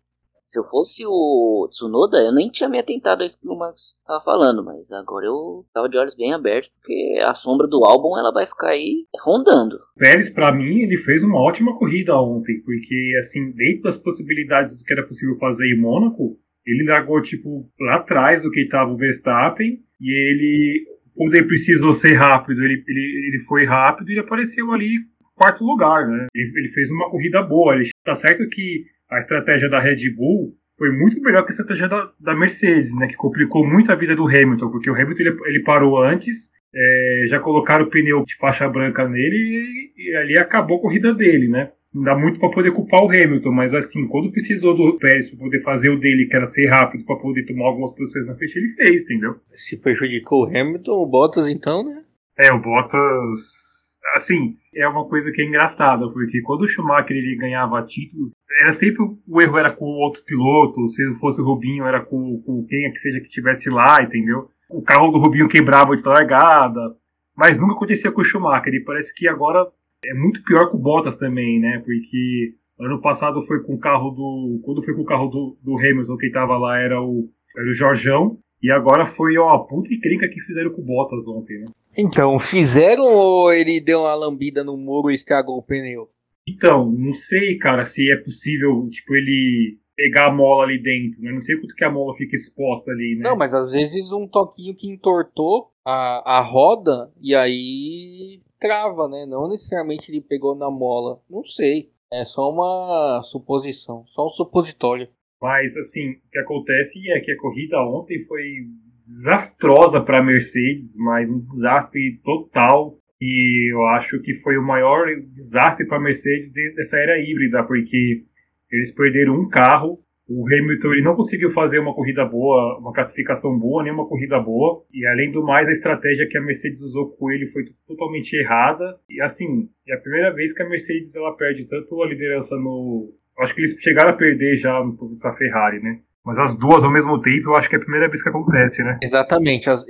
Se 0.48 0.58
eu 0.58 0.64
fosse 0.64 1.04
o 1.06 1.68
Tsunoda, 1.70 2.16
eu 2.22 2.32
nem 2.32 2.48
tinha 2.48 2.70
me 2.70 2.78
atentado 2.78 3.20
a 3.22 3.26
isso 3.26 3.38
que 3.38 3.46
o 3.46 3.54
Marcos 3.54 3.98
estava 4.00 4.24
falando, 4.24 4.64
mas 4.64 4.90
agora 4.90 5.26
eu 5.26 5.66
tava 5.74 5.90
de 5.90 5.98
olhos 5.98 6.16
bem 6.16 6.32
abertos, 6.32 6.70
porque 6.70 7.20
a 7.22 7.34
sombra 7.34 7.66
do 7.66 7.84
álbum 7.84 8.16
ela 8.18 8.32
vai 8.32 8.46
ficar 8.46 8.68
aí 8.68 9.04
rondando. 9.22 9.76
Pérez, 9.98 10.30
para 10.30 10.50
mim, 10.50 10.78
ele 10.78 10.96
fez 10.96 11.22
uma 11.22 11.38
ótima 11.38 11.76
corrida 11.76 12.18
ontem, 12.18 12.62
porque, 12.64 13.12
assim, 13.20 13.52
dentro 13.52 13.82
das 13.82 13.98
possibilidades 13.98 14.74
do 14.74 14.82
que 14.84 14.92
era 14.94 15.06
possível 15.06 15.36
fazer 15.36 15.66
em 15.66 15.78
Mônaco, 15.78 16.38
ele 16.66 16.88
largou, 16.88 17.20
tipo, 17.20 17.68
lá 17.78 17.96
atrás 17.96 18.40
do 18.40 18.50
que 18.50 18.60
estava 18.60 18.90
o 18.90 18.96
Verstappen, 18.96 19.78
e 20.00 20.10
ele, 20.10 20.86
quando 21.14 21.34
ele 21.34 21.46
precisou 21.46 21.92
ser 21.92 22.14
rápido, 22.14 22.64
ele, 22.64 22.82
ele, 22.88 23.28
ele 23.28 23.44
foi 23.44 23.66
rápido 23.66 24.10
e 24.10 24.18
apareceu 24.18 24.72
ali 24.72 24.96
quarto 25.38 25.64
lugar, 25.64 26.06
né? 26.06 26.26
Ele, 26.34 26.52
ele 26.56 26.68
fez 26.68 26.90
uma 26.90 27.08
corrida 27.08 27.42
boa. 27.42 27.74
Ele, 27.74 27.88
tá 28.04 28.14
certo 28.14 28.46
que 28.48 28.84
a 29.10 29.18
estratégia 29.20 29.68
da 29.68 29.80
Red 29.80 30.10
Bull 30.14 30.54
foi 30.76 30.92
muito 30.92 31.20
melhor 31.20 31.42
que 31.42 31.50
a 31.50 31.50
estratégia 31.50 31.88
da, 31.88 32.10
da 32.20 32.36
Mercedes, 32.36 32.94
né? 32.94 33.06
Que 33.06 33.16
complicou 33.16 33.66
muito 33.66 33.90
a 33.90 33.94
vida 33.94 34.14
do 34.14 34.26
Hamilton, 34.26 34.70
porque 34.70 34.90
o 34.90 34.94
Hamilton 34.94 35.22
ele, 35.22 35.38
ele 35.46 35.62
parou 35.62 36.02
antes, 36.02 36.50
é, 36.74 37.26
já 37.28 37.40
colocaram 37.40 37.84
o 37.84 37.90
pneu 37.90 38.24
de 38.24 38.36
faixa 38.36 38.68
branca 38.68 39.08
nele 39.08 39.92
e, 39.96 40.10
e 40.10 40.16
ali 40.16 40.38
acabou 40.38 40.78
a 40.78 40.82
corrida 40.82 41.14
dele, 41.14 41.48
né? 41.48 41.70
Não 41.92 42.02
dá 42.02 42.14
muito 42.14 42.38
para 42.38 42.50
poder 42.50 42.70
culpar 42.72 43.02
o 43.02 43.10
Hamilton, 43.10 43.50
mas 43.50 43.72
assim, 43.72 44.06
quando 44.06 44.30
precisou 44.30 44.76
do 44.76 44.98
Pérez 44.98 45.30
para 45.30 45.38
poder 45.38 45.62
fazer 45.62 45.88
o 45.88 45.98
dele, 45.98 46.26
que 46.26 46.36
era 46.36 46.46
ser 46.46 46.66
rápido 46.66 47.04
para 47.04 47.16
poder 47.16 47.46
tomar 47.46 47.66
algumas 47.66 47.94
posições 47.94 48.26
na 48.28 48.36
frente, 48.36 48.58
ele 48.58 48.68
fez, 48.68 49.02
entendeu? 49.02 49.36
Se 49.52 49.76
prejudicou 49.76 50.44
o 50.44 50.46
Hamilton, 50.46 50.92
o 50.92 51.06
Bottas 51.06 51.48
então, 51.48 51.82
né? 51.82 52.04
É, 52.38 52.52
o 52.52 52.60
Bottas 52.60 53.67
assim, 54.14 54.56
é 54.74 54.86
uma 54.86 55.04
coisa 55.08 55.30
que 55.32 55.42
é 55.42 55.44
engraçada, 55.44 56.08
porque 56.10 56.40
quando 56.42 56.62
o 56.62 56.68
Schumacher 56.68 57.16
ele 57.16 57.36
ganhava 57.36 57.82
títulos, 57.82 58.32
era 58.62 58.72
sempre 58.72 59.04
o 59.26 59.42
erro 59.42 59.58
era 59.58 59.70
com 59.70 59.84
o 59.84 59.98
outro 59.98 60.24
piloto, 60.24 60.88
se 60.88 61.14
fosse 61.16 61.40
o 61.40 61.44
Rubinho 61.44 61.84
era 61.84 62.00
com, 62.00 62.42
com 62.42 62.64
quem 62.66 62.84
é 62.86 62.90
que 62.90 62.98
seja 62.98 63.20
que 63.20 63.28
tivesse 63.28 63.68
lá, 63.70 64.02
entendeu? 64.02 64.48
O 64.70 64.82
carro 64.82 65.10
do 65.10 65.18
Rubinho 65.18 65.48
quebrava 65.48 65.96
de 65.96 66.02
largada, 66.06 66.96
mas 67.36 67.58
nunca 67.58 67.74
acontecia 67.74 68.12
com 68.12 68.20
o 68.20 68.24
Schumacher, 68.24 68.74
e 68.74 68.84
parece 68.84 69.14
que 69.14 69.28
agora 69.28 69.66
é 70.04 70.14
muito 70.14 70.42
pior 70.42 70.70
com 70.70 70.76
o 70.76 70.80
Bottas 70.80 71.16
também, 71.16 71.58
né? 71.60 71.82
Porque 71.84 72.54
ano 72.80 73.00
passado 73.00 73.42
foi 73.42 73.62
com 73.62 73.74
o 73.74 73.78
carro 73.78 74.10
do. 74.10 74.60
Quando 74.64 74.82
foi 74.82 74.94
com 74.94 75.02
o 75.02 75.06
carro 75.06 75.28
do, 75.28 75.56
do 75.62 75.78
Hamilton, 75.78 76.16
quem 76.16 76.30
tava 76.30 76.56
lá 76.56 76.78
era 76.78 77.00
o, 77.02 77.28
era 77.56 77.68
o 77.68 77.74
Jorjão, 77.74 78.38
e 78.62 78.70
agora 78.70 79.06
foi 79.06 79.36
uma 79.38 79.66
puta 79.66 79.92
encrenca 79.92 80.28
que 80.28 80.40
fizeram 80.40 80.70
com 80.70 80.82
o 80.82 80.84
Bottas 80.84 81.26
ontem, 81.28 81.58
né? 81.60 81.66
Então, 81.98 82.38
fizeram 82.38 83.04
ou 83.04 83.52
ele 83.52 83.80
deu 83.80 84.02
uma 84.02 84.14
lambida 84.14 84.62
no 84.62 84.76
muro 84.76 85.10
e 85.10 85.14
estragou 85.14 85.58
o 85.58 85.62
pneu? 85.62 86.08
Então, 86.46 86.90
não 86.90 87.12
sei, 87.12 87.58
cara, 87.58 87.84
se 87.84 88.08
é 88.10 88.16
possível, 88.16 88.88
tipo, 88.88 89.16
ele 89.16 89.78
pegar 89.96 90.28
a 90.28 90.32
mola 90.32 90.62
ali 90.62 90.80
dentro, 90.80 91.20
né? 91.20 91.32
Não 91.32 91.40
sei 91.40 91.56
quanto 91.56 91.74
que 91.74 91.84
a 91.84 91.90
mola 91.90 92.16
fica 92.16 92.36
exposta 92.36 92.92
ali, 92.92 93.16
né? 93.16 93.28
Não, 93.28 93.36
mas 93.36 93.52
às 93.52 93.72
vezes 93.72 94.12
um 94.12 94.28
toquinho 94.28 94.76
que 94.76 94.88
entortou 94.88 95.72
a, 95.84 96.38
a 96.38 96.40
roda 96.40 97.12
e 97.20 97.34
aí 97.34 98.40
trava, 98.60 99.08
né? 99.08 99.26
Não 99.26 99.48
necessariamente 99.48 100.12
ele 100.12 100.20
pegou 100.20 100.54
na 100.54 100.70
mola. 100.70 101.20
Não 101.28 101.42
sei. 101.42 101.90
É 102.12 102.24
só 102.24 102.48
uma 102.50 103.22
suposição, 103.24 104.04
só 104.06 104.24
um 104.24 104.30
supositório. 104.30 105.08
Mas, 105.42 105.76
assim, 105.76 106.10
o 106.10 106.30
que 106.30 106.38
acontece 106.38 107.10
é 107.10 107.20
que 107.20 107.32
a 107.32 107.38
corrida 107.38 107.76
ontem 107.82 108.24
foi 108.24 108.66
desastrosa 109.08 110.02
para 110.02 110.18
a 110.18 110.22
Mercedes, 110.22 110.96
mas 110.98 111.28
um 111.28 111.40
desastre 111.40 112.20
total. 112.22 112.98
E 113.20 113.72
eu 113.72 113.82
acho 113.86 114.20
que 114.20 114.34
foi 114.34 114.56
o 114.58 114.62
maior 114.62 115.06
desastre 115.32 115.86
para 115.86 115.96
a 115.96 116.00
Mercedes 116.00 116.52
desde 116.52 116.80
essa 116.80 116.96
era 116.98 117.18
híbrida, 117.18 117.64
porque 117.64 118.22
eles 118.70 118.92
perderam 118.92 119.34
um 119.34 119.48
carro. 119.48 119.98
O 120.28 120.46
Hamilton 120.46 120.92
ele 120.92 121.02
não 121.02 121.16
conseguiu 121.16 121.48
fazer 121.48 121.78
uma 121.78 121.94
corrida 121.94 122.22
boa, 122.22 122.78
uma 122.78 122.92
classificação 122.92 123.58
boa, 123.58 123.82
nem 123.82 123.92
uma 123.92 124.06
corrida 124.06 124.38
boa. 124.38 124.84
E 124.92 125.06
além 125.06 125.32
do 125.32 125.42
mais, 125.42 125.66
a 125.66 125.72
estratégia 125.72 126.28
que 126.28 126.36
a 126.36 126.42
Mercedes 126.42 126.82
usou 126.82 127.16
com 127.16 127.30
ele 127.30 127.46
foi 127.46 127.64
totalmente 127.86 128.34
errada. 128.34 129.00
E 129.08 129.22
assim, 129.22 129.70
é 129.88 129.94
a 129.94 130.00
primeira 130.00 130.32
vez 130.34 130.52
que 130.52 130.62
a 130.62 130.68
Mercedes 130.68 131.16
ela 131.16 131.34
perde 131.34 131.66
tanto 131.66 132.02
a 132.02 132.06
liderança 132.06 132.54
no. 132.56 133.10
Acho 133.38 133.54
que 133.54 133.62
eles 133.62 133.74
chegaram 133.80 134.10
a 134.10 134.16
perder 134.16 134.56
já 134.56 134.78
para 135.18 135.30
a 135.30 135.34
Ferrari, 135.34 135.80
né? 135.80 136.00
Mas 136.28 136.38
as 136.38 136.54
duas 136.54 136.84
ao 136.84 136.90
mesmo 136.90 137.18
tempo, 137.22 137.48
eu 137.48 137.56
acho 137.56 137.70
que 137.70 137.74
é 137.74 137.78
a 137.78 137.80
primeira 137.80 138.06
vez 138.06 138.22
que 138.22 138.28
acontece, 138.28 138.84
né? 138.84 138.98
Exatamente. 139.00 139.70
As, 139.70 139.82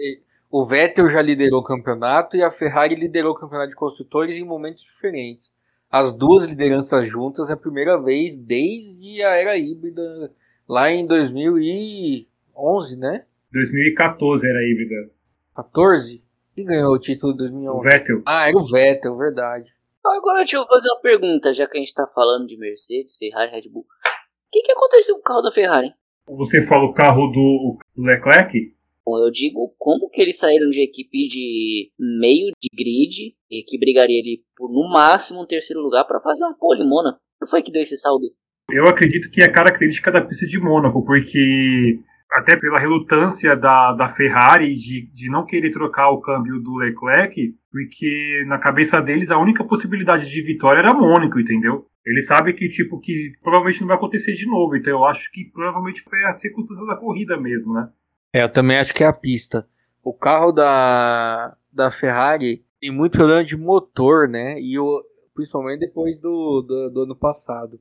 o 0.49 0.65
Vettel 0.65 1.11
já 1.11 1.21
liderou 1.21 1.59
o 1.59 1.65
campeonato 1.65 2.37
e 2.37 2.43
a 2.45 2.53
Ferrari 2.53 2.95
liderou 2.95 3.33
o 3.33 3.35
campeonato 3.35 3.71
de 3.71 3.75
construtores 3.75 4.37
em 4.37 4.45
momentos 4.45 4.81
diferentes. 4.81 5.51
As 5.91 6.15
duas 6.17 6.45
lideranças 6.45 7.11
juntas 7.11 7.51
é 7.51 7.55
a 7.55 7.57
primeira 7.57 8.01
vez 8.01 8.37
desde 8.37 9.21
a 9.25 9.31
era 9.31 9.59
híbrida, 9.59 10.33
lá 10.69 10.89
em 10.89 11.09
2011, 11.09 12.97
né? 12.97 13.25
2014 13.53 14.49
era 14.49 14.63
híbrida. 14.63 15.11
14? 15.57 16.23
Quem 16.55 16.67
ganhou 16.67 16.93
o 16.93 17.01
título 17.01 17.33
de 17.33 17.39
2011? 17.39 17.77
O 17.77 17.83
Vettel. 17.83 18.23
Ah, 18.25 18.49
era 18.49 18.57
o 18.57 18.65
Vettel, 18.65 19.17
verdade. 19.17 19.69
Agora 20.07 20.37
deixa 20.37 20.57
eu 20.57 20.65
fazer 20.67 20.89
uma 20.89 21.01
pergunta, 21.01 21.53
já 21.53 21.67
que 21.67 21.77
a 21.77 21.81
gente 21.81 21.93
tá 21.93 22.07
falando 22.07 22.47
de 22.47 22.57
Mercedes, 22.57 23.17
Ferrari, 23.17 23.51
Red 23.51 23.69
Bull. 23.69 23.83
O 23.83 24.51
que, 24.53 24.63
que 24.63 24.71
aconteceu 24.71 25.17
com 25.17 25.21
o 25.21 25.25
carro 25.25 25.43
da 25.43 25.51
Ferrari? 25.51 25.93
Você 26.37 26.67
fala 26.67 26.85
o 26.85 26.93
carro 26.93 27.29
do 27.29 27.79
Leclerc? 27.97 28.75
Bom, 29.05 29.17
eu 29.25 29.31
digo 29.31 29.75
como 29.79 30.11
que 30.11 30.21
eles 30.21 30.39
saíram 30.39 30.69
de 30.69 30.83
equipe 30.83 31.27
de 31.27 31.91
meio 31.99 32.53
de 32.61 32.69
grid, 32.77 33.35
e 33.51 33.63
que 33.63 33.79
brigaria 33.79 34.21
ali 34.21 34.43
por 34.57 34.71
no 34.71 34.89
máximo 34.93 35.43
um 35.43 35.47
terceiro 35.47 35.81
lugar 35.81 36.05
para 36.05 36.21
fazer 36.21 36.45
uma 36.45 36.57
pole 36.59 36.85
Mônaco. 36.85 37.19
Não 37.41 37.49
foi 37.49 37.63
que 37.63 37.73
deu 37.73 37.81
esse 37.81 37.97
saldo? 37.97 38.27
Eu 38.71 38.87
acredito 38.87 39.31
que 39.31 39.43
é 39.43 39.49
característica 39.49 40.13
da 40.13 40.21
pista 40.21 40.47
de 40.47 40.59
Mônaco, 40.59 41.03
porque 41.05 41.99
até 42.31 42.57
pela 42.57 42.79
relutância 42.79 43.57
da, 43.57 43.93
da 43.93 44.09
Ferrari 44.09 44.75
de, 44.75 45.11
de 45.13 45.31
não 45.31 45.47
querer 45.47 45.71
trocar 45.71 46.11
o 46.11 46.21
câmbio 46.21 46.61
do 46.61 46.77
Leclerc, 46.77 47.55
porque 47.71 48.45
na 48.47 48.59
cabeça 48.59 49.01
deles 49.01 49.31
a 49.31 49.39
única 49.39 49.65
possibilidade 49.65 50.29
de 50.29 50.43
vitória 50.43 50.81
era 50.81 50.93
Mônaco, 50.93 51.41
entendeu? 51.41 51.87
Ele 52.05 52.23
sabe 52.23 52.53
que, 52.53 52.69
tipo, 52.69 52.99
que 53.01 53.33
provavelmente 53.43 53.81
não 53.81 53.89
vai 53.89 53.97
acontecer 53.97 54.35
de 54.35 54.47
novo. 54.47 54.77
Então 54.77 54.93
eu 54.93 55.05
acho 55.05 55.31
que 55.33 55.45
provavelmente 55.53 56.03
foi 56.03 56.25
a 56.25 56.33
circunstância 56.33 56.87
da 56.87 56.97
corrida 56.97 57.39
mesmo, 57.39 57.73
né? 57.73 57.89
É, 58.33 58.43
eu 58.43 58.49
também 58.53 58.79
acho 58.79 58.95
que 58.95 59.05
é 59.05 59.07
a 59.07 59.13
pista. 59.13 59.67
O 60.03 60.13
carro 60.13 60.53
da, 60.53 61.57
da 61.73 61.91
Ferrari 61.91 62.65
tem 62.81 62.91
muito 62.91 63.17
problema 63.19 63.45
de 63.45 63.57
motor, 63.57 64.29
né? 64.29 64.59
E 64.61 64.79
o, 64.79 65.03
principalmente 65.35 65.81
depois 65.81 66.21
do, 66.21 66.63
do, 66.63 66.91
do 66.91 67.03
ano 67.03 67.17
passado. 67.17 67.79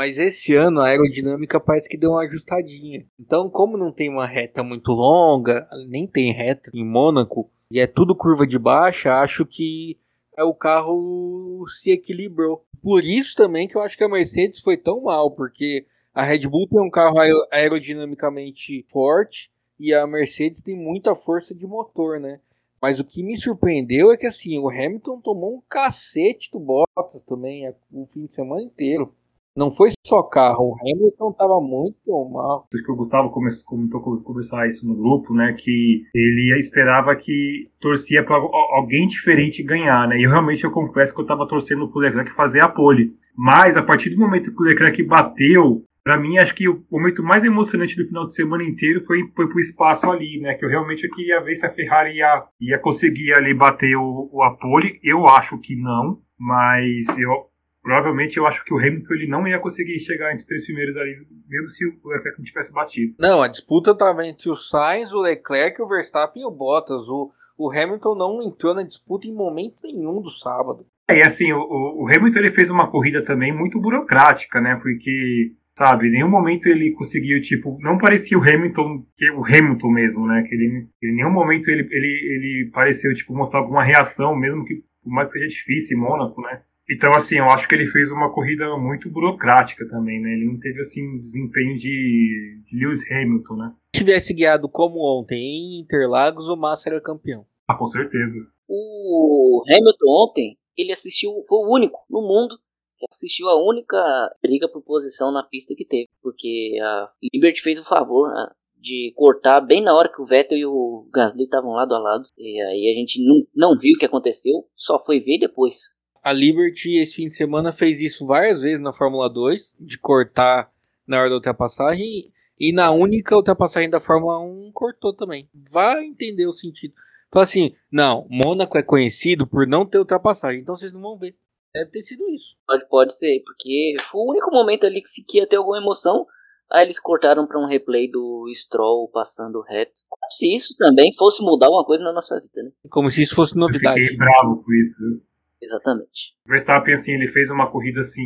Mas 0.00 0.18
esse 0.18 0.54
ano 0.54 0.80
a 0.80 0.86
aerodinâmica 0.86 1.60
parece 1.60 1.86
que 1.86 1.98
deu 1.98 2.12
uma 2.12 2.22
ajustadinha. 2.22 3.04
Então, 3.20 3.50
como 3.50 3.76
não 3.76 3.92
tem 3.92 4.08
uma 4.08 4.26
reta 4.26 4.62
muito 4.62 4.92
longa, 4.92 5.68
nem 5.86 6.06
tem 6.06 6.32
reta 6.32 6.70
em 6.72 6.82
Mônaco, 6.82 7.50
e 7.70 7.78
é 7.78 7.86
tudo 7.86 8.16
curva 8.16 8.46
de 8.46 8.58
baixa, 8.58 9.20
acho 9.20 9.44
que 9.44 9.98
é 10.34 10.42
o 10.42 10.54
carro 10.54 11.66
se 11.68 11.90
equilibrou. 11.90 12.64
Por 12.82 13.04
isso 13.04 13.36
também 13.36 13.68
que 13.68 13.76
eu 13.76 13.82
acho 13.82 13.94
que 13.94 14.02
a 14.02 14.08
Mercedes 14.08 14.60
foi 14.60 14.78
tão 14.78 15.02
mal, 15.02 15.32
porque 15.32 15.84
a 16.14 16.22
Red 16.22 16.48
Bull 16.48 16.66
tem 16.66 16.80
um 16.80 16.90
carro 16.90 17.16
aerodinamicamente 17.52 18.82
forte 18.88 19.50
e 19.78 19.92
a 19.92 20.06
Mercedes 20.06 20.62
tem 20.62 20.78
muita 20.78 21.14
força 21.14 21.54
de 21.54 21.66
motor, 21.66 22.18
né? 22.18 22.40
Mas 22.80 22.98
o 22.98 23.04
que 23.04 23.22
me 23.22 23.36
surpreendeu 23.36 24.10
é 24.10 24.16
que 24.16 24.26
assim, 24.26 24.58
o 24.58 24.70
Hamilton 24.70 25.20
tomou 25.20 25.56
um 25.56 25.62
cacete 25.68 26.50
do 26.50 26.58
Bottas 26.58 27.22
também 27.22 27.70
o 27.92 28.06
fim 28.06 28.24
de 28.24 28.32
semana 28.32 28.62
inteiro. 28.62 29.14
Não 29.56 29.70
foi 29.70 29.90
só 30.06 30.22
carro, 30.22 30.70
o 30.70 30.76
Hamilton 30.80 31.32
tava 31.32 31.60
muito 31.60 32.30
mal. 32.32 32.66
Acho 32.72 32.84
que 32.84 32.92
o 32.92 32.96
Gustavo 32.96 33.30
comentou 33.30 34.00
conversar 34.22 34.68
isso 34.68 34.86
no 34.86 34.94
grupo, 34.94 35.34
né? 35.34 35.52
Que 35.58 36.02
ele 36.14 36.56
esperava 36.58 37.14
que 37.16 37.68
torcia 37.80 38.24
para 38.24 38.36
alguém 38.36 39.08
diferente 39.08 39.62
ganhar, 39.62 40.08
né? 40.08 40.18
E 40.18 40.24
eu, 40.24 40.30
realmente 40.30 40.64
eu 40.64 40.70
confesso 40.70 41.14
que 41.14 41.20
eu 41.20 41.26
tava 41.26 41.48
torcendo 41.48 41.88
pro 41.88 42.00
Leclerc 42.00 42.32
fazer 42.32 42.62
a 42.62 42.68
pole. 42.68 43.12
Mas 43.36 43.76
a 43.76 43.82
partir 43.82 44.10
do 44.10 44.18
momento 44.18 44.54
que 44.54 44.62
o 44.62 44.66
Leclerc 44.66 45.02
bateu, 45.02 45.84
para 46.02 46.18
mim, 46.18 46.38
acho 46.38 46.54
que 46.54 46.68
o 46.68 46.82
momento 46.90 47.22
mais 47.22 47.44
emocionante 47.44 47.96
do 47.96 48.06
final 48.06 48.26
de 48.26 48.34
semana 48.34 48.64
inteiro 48.64 49.04
foi, 49.04 49.18
foi 49.34 49.48
pro 49.48 49.60
espaço 49.60 50.10
ali, 50.10 50.40
né? 50.40 50.54
Que 50.54 50.64
eu 50.64 50.68
realmente 50.68 51.08
queria 51.08 51.40
ver 51.40 51.56
se 51.56 51.66
a 51.66 51.72
Ferrari 51.72 52.16
ia, 52.16 52.44
ia 52.60 52.78
conseguir 52.78 53.32
ali 53.34 53.52
bater 53.52 53.96
o, 53.96 54.30
o 54.32 54.56
pole. 54.58 54.98
Eu 55.02 55.26
acho 55.26 55.58
que 55.58 55.76
não, 55.76 56.20
mas 56.38 57.06
eu, 57.18 57.49
provavelmente 57.82 58.36
eu 58.36 58.46
acho 58.46 58.64
que 58.64 58.72
o 58.72 58.78
Hamilton 58.78 59.14
ele 59.14 59.26
não 59.26 59.46
ia 59.46 59.58
conseguir 59.58 59.98
chegar 59.98 60.28
entre 60.28 60.40
os 60.40 60.46
três 60.46 60.64
primeiros 60.64 60.96
ali, 60.96 61.16
mesmo 61.48 61.68
se 61.68 61.86
o 61.86 62.08
Leclerc 62.08 62.38
não 62.38 62.44
tivesse 62.44 62.72
batido. 62.72 63.14
Não, 63.18 63.42
a 63.42 63.48
disputa 63.48 63.92
estava 63.92 64.26
entre 64.26 64.50
o 64.50 64.56
Sainz, 64.56 65.12
o 65.12 65.20
Leclerc, 65.20 65.80
o 65.80 65.88
Verstappen 65.88 66.42
e 66.42 66.46
o 66.46 66.50
Bottas. 66.50 67.08
O, 67.08 67.30
o 67.58 67.70
Hamilton 67.70 68.14
não 68.14 68.42
entrou 68.42 68.74
na 68.74 68.82
disputa 68.82 69.26
em 69.26 69.34
momento 69.34 69.76
nenhum 69.82 70.20
do 70.20 70.30
sábado. 70.30 70.86
É, 71.10 71.18
e 71.18 71.22
assim, 71.22 71.52
o, 71.52 71.58
o 71.58 72.06
Hamilton 72.06 72.38
ele 72.38 72.50
fez 72.50 72.70
uma 72.70 72.88
corrida 72.88 73.24
também 73.24 73.52
muito 73.52 73.80
burocrática, 73.80 74.60
né? 74.60 74.78
Porque, 74.80 75.52
sabe, 75.76 76.06
em 76.06 76.12
nenhum 76.12 76.28
momento 76.28 76.66
ele 76.66 76.92
conseguiu, 76.92 77.40
tipo, 77.40 77.76
não 77.80 77.98
parecia 77.98 78.38
o 78.38 78.42
Hamilton, 78.42 79.04
que 79.16 79.28
o 79.32 79.44
Hamilton 79.44 79.90
mesmo, 79.90 80.26
né? 80.26 80.44
Que 80.48 80.54
ele, 80.54 80.86
em 81.02 81.14
nenhum 81.16 81.32
momento 81.32 81.68
ele, 81.68 81.88
ele, 81.90 82.06
ele 82.06 82.70
pareceu, 82.72 83.12
tipo, 83.12 83.34
mostrar 83.34 83.58
alguma 83.58 83.82
reação, 83.82 84.36
mesmo 84.36 84.64
que, 84.64 84.84
por 85.02 85.12
mais 85.12 85.26
que 85.26 85.38
seja 85.38 85.48
difícil 85.48 85.98
em 85.98 86.00
Mônaco, 86.00 86.40
né? 86.42 86.62
Então, 86.90 87.12
assim, 87.12 87.38
eu 87.38 87.44
acho 87.44 87.68
que 87.68 87.74
ele 87.74 87.86
fez 87.86 88.10
uma 88.10 88.32
corrida 88.32 88.76
muito 88.76 89.08
burocrática 89.08 89.88
também, 89.88 90.20
né? 90.20 90.32
Ele 90.32 90.46
não 90.46 90.58
teve, 90.58 90.80
assim, 90.80 91.20
desempenho 91.20 91.76
de, 91.76 92.62
de 92.66 92.76
Lewis 92.76 93.08
Hamilton, 93.10 93.54
né? 93.54 93.74
Se 93.94 94.00
tivesse 94.00 94.34
guiado 94.34 94.68
como 94.68 94.98
ontem 94.98 95.38
em 95.38 95.80
Interlagos, 95.80 96.48
o 96.48 96.56
Massa 96.56 96.88
era 96.88 97.00
campeão. 97.00 97.46
Ah, 97.68 97.76
com 97.76 97.86
certeza. 97.86 98.34
O 98.68 99.62
Hamilton 99.68 100.06
ontem, 100.08 100.58
ele 100.76 100.92
assistiu, 100.92 101.30
foi 101.46 101.58
o 101.58 101.72
único 101.72 102.04
no 102.10 102.22
mundo 102.22 102.58
que 102.98 103.06
assistiu 103.10 103.48
a 103.48 103.62
única 103.62 103.96
briga 104.42 104.68
por 104.68 104.82
posição 104.82 105.32
na 105.32 105.42
pista 105.42 105.74
que 105.76 105.84
teve. 105.84 106.08
Porque 106.20 106.76
a 106.82 107.08
Liberty 107.32 107.62
fez 107.62 107.78
o 107.78 107.84
favor 107.84 108.28
né, 108.28 108.50
de 108.76 109.12
cortar 109.16 109.60
bem 109.60 109.82
na 109.82 109.94
hora 109.94 110.10
que 110.12 110.20
o 110.20 110.26
Vettel 110.26 110.58
e 110.58 110.66
o 110.66 111.08
Gasly 111.12 111.44
estavam 111.44 111.72
lado 111.72 111.94
a 111.94 111.98
lado. 111.98 112.22
E 112.36 112.60
aí 112.60 112.92
a 112.92 112.98
gente 112.98 113.24
não, 113.24 113.46
não 113.54 113.78
viu 113.78 113.94
o 113.94 113.98
que 113.98 114.06
aconteceu, 114.06 114.66
só 114.76 114.98
foi 114.98 115.20
ver 115.20 115.38
depois. 115.38 115.98
A 116.22 116.32
Liberty 116.32 116.98
esse 116.98 117.16
fim 117.16 117.26
de 117.26 117.34
semana 117.34 117.72
fez 117.72 118.00
isso 118.00 118.26
várias 118.26 118.60
vezes 118.60 118.80
na 118.80 118.92
Fórmula 118.92 119.28
2, 119.28 119.74
de 119.78 119.98
cortar 119.98 120.70
na 121.06 121.18
hora 121.18 121.30
da 121.30 121.36
ultrapassagem, 121.36 122.32
e 122.58 122.72
na 122.72 122.90
única 122.90 123.34
ultrapassagem 123.34 123.88
da 123.88 124.00
Fórmula 124.00 124.38
1 124.38 124.70
cortou 124.72 125.14
também. 125.14 125.48
Vai 125.54 126.04
entender 126.04 126.46
o 126.46 126.52
sentido. 126.52 126.92
Fala 127.32 127.44
assim, 127.44 127.74
não, 127.90 128.26
Mônaco 128.28 128.76
é 128.76 128.82
conhecido 128.82 129.46
por 129.46 129.66
não 129.66 129.86
ter 129.86 129.98
ultrapassagem, 129.98 130.60
então 130.60 130.76
vocês 130.76 130.92
não 130.92 131.00
vão 131.00 131.16
ver. 131.16 131.34
Deve 131.72 131.90
ter 131.90 132.02
sido 132.02 132.28
isso. 132.30 132.56
Pode, 132.66 132.88
pode 132.88 133.16
ser, 133.16 133.42
porque 133.44 133.94
foi 134.00 134.20
o 134.20 134.30
único 134.30 134.50
momento 134.50 134.84
ali 134.84 135.00
que 135.00 135.08
se 135.08 135.24
ia 135.34 135.46
ter 135.46 135.56
alguma 135.56 135.78
emoção. 135.78 136.26
Aí 136.70 136.84
eles 136.84 137.00
cortaram 137.00 137.46
para 137.46 137.60
um 137.60 137.66
replay 137.66 138.10
do 138.10 138.46
Stroll 138.52 139.08
passando 139.08 139.62
reto. 139.62 140.02
Como 140.08 140.30
se 140.30 140.54
isso 140.54 140.74
também 140.76 141.12
fosse 141.16 141.42
mudar 141.42 141.66
alguma 141.66 141.84
coisa 141.84 142.04
na 142.04 142.12
nossa 142.12 142.40
vida, 142.40 142.62
né? 142.62 142.70
Como 142.90 143.10
se 143.10 143.22
isso 143.22 143.34
fosse 143.34 143.56
novidade. 143.56 144.00
Eu 144.00 144.06
fiquei 144.06 144.18
bravo 144.18 144.62
com 144.62 144.72
isso, 144.74 144.96
viu? 144.98 145.29
Exatamente. 145.62 146.34
O 146.46 146.50
Verstappen, 146.50 146.94
assim, 146.94 147.12
ele 147.12 147.26
fez 147.26 147.50
uma 147.50 147.70
corrida, 147.70 148.00
assim, 148.00 148.24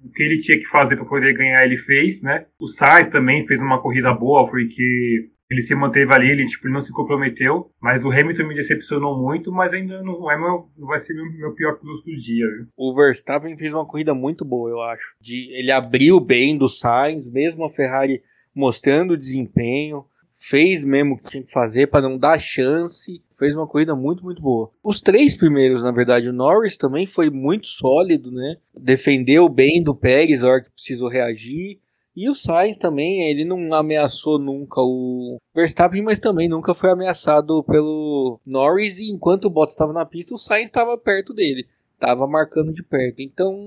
o 0.00 0.10
que 0.10 0.22
ele 0.22 0.40
tinha 0.40 0.58
que 0.58 0.66
fazer 0.66 0.96
para 0.96 1.06
poder 1.06 1.34
ganhar, 1.34 1.64
ele 1.64 1.78
fez, 1.78 2.20
né? 2.22 2.46
O 2.60 2.66
Sainz 2.66 3.08
também 3.08 3.46
fez 3.46 3.60
uma 3.60 3.80
corrida 3.80 4.12
boa, 4.12 4.48
porque 4.48 5.30
ele 5.50 5.60
se 5.60 5.74
manteve 5.74 6.12
ali, 6.12 6.30
ele, 6.30 6.46
tipo, 6.46 6.66
ele 6.66 6.74
não 6.74 6.80
se 6.80 6.92
comprometeu, 6.92 7.70
mas 7.80 8.04
o 8.04 8.10
Hamilton 8.10 8.46
me 8.46 8.54
decepcionou 8.54 9.16
muito, 9.16 9.52
mas 9.52 9.72
ainda 9.72 10.02
não, 10.02 10.30
é 10.30 10.36
meu, 10.36 10.68
não 10.76 10.86
vai 10.86 10.98
ser 10.98 11.14
meu, 11.14 11.24
meu 11.32 11.54
pior 11.54 11.78
piloto 11.78 12.04
do 12.04 12.16
dia, 12.16 12.46
viu? 12.46 12.66
O 12.76 12.94
Verstappen 12.94 13.56
fez 13.56 13.72
uma 13.72 13.86
corrida 13.86 14.14
muito 14.14 14.44
boa, 14.44 14.70
eu 14.70 14.80
acho. 14.82 15.14
De, 15.20 15.50
ele 15.52 15.70
abriu 15.70 16.18
bem 16.20 16.56
do 16.56 16.68
Sainz, 16.68 17.30
mesmo 17.30 17.64
a 17.64 17.70
Ferrari 17.70 18.22
mostrando 18.54 19.16
desempenho, 19.16 20.04
fez 20.48 20.84
mesmo 20.84 21.14
o 21.14 21.16
que 21.16 21.30
tinha 21.30 21.42
que 21.42 21.50
fazer 21.50 21.86
para 21.86 22.06
não 22.06 22.18
dar 22.18 22.38
chance. 22.38 23.22
Fez 23.38 23.56
uma 23.56 23.66
corrida 23.66 23.96
muito, 23.96 24.22
muito 24.22 24.42
boa. 24.42 24.70
Os 24.82 25.00
três 25.00 25.36
primeiros, 25.36 25.82
na 25.82 25.90
verdade, 25.90 26.28
o 26.28 26.32
Norris 26.32 26.76
também 26.76 27.06
foi 27.06 27.30
muito 27.30 27.66
sólido, 27.66 28.30
né? 28.30 28.58
Defendeu 28.78 29.48
bem 29.48 29.82
do 29.82 29.94
Pérez 29.94 30.44
a 30.44 30.48
hora 30.48 30.62
que 30.62 30.70
precisou 30.70 31.08
reagir. 31.08 31.80
E 32.14 32.28
o 32.28 32.34
Sainz 32.34 32.78
também, 32.78 33.22
ele 33.28 33.44
não 33.44 33.72
ameaçou 33.74 34.38
nunca 34.38 34.80
o 34.80 35.38
Verstappen, 35.52 36.02
mas 36.02 36.20
também 36.20 36.48
nunca 36.48 36.74
foi 36.74 36.90
ameaçado 36.90 37.64
pelo 37.64 38.38
Norris. 38.46 39.00
E 39.00 39.10
enquanto 39.10 39.46
o 39.46 39.50
Bottas 39.50 39.72
estava 39.72 39.92
na 39.92 40.04
pista, 40.04 40.34
o 40.34 40.38
Sainz 40.38 40.66
estava 40.66 40.96
perto 40.96 41.34
dele, 41.34 41.66
estava 41.94 42.26
marcando 42.28 42.72
de 42.72 42.84
perto. 42.84 43.20
Então, 43.20 43.66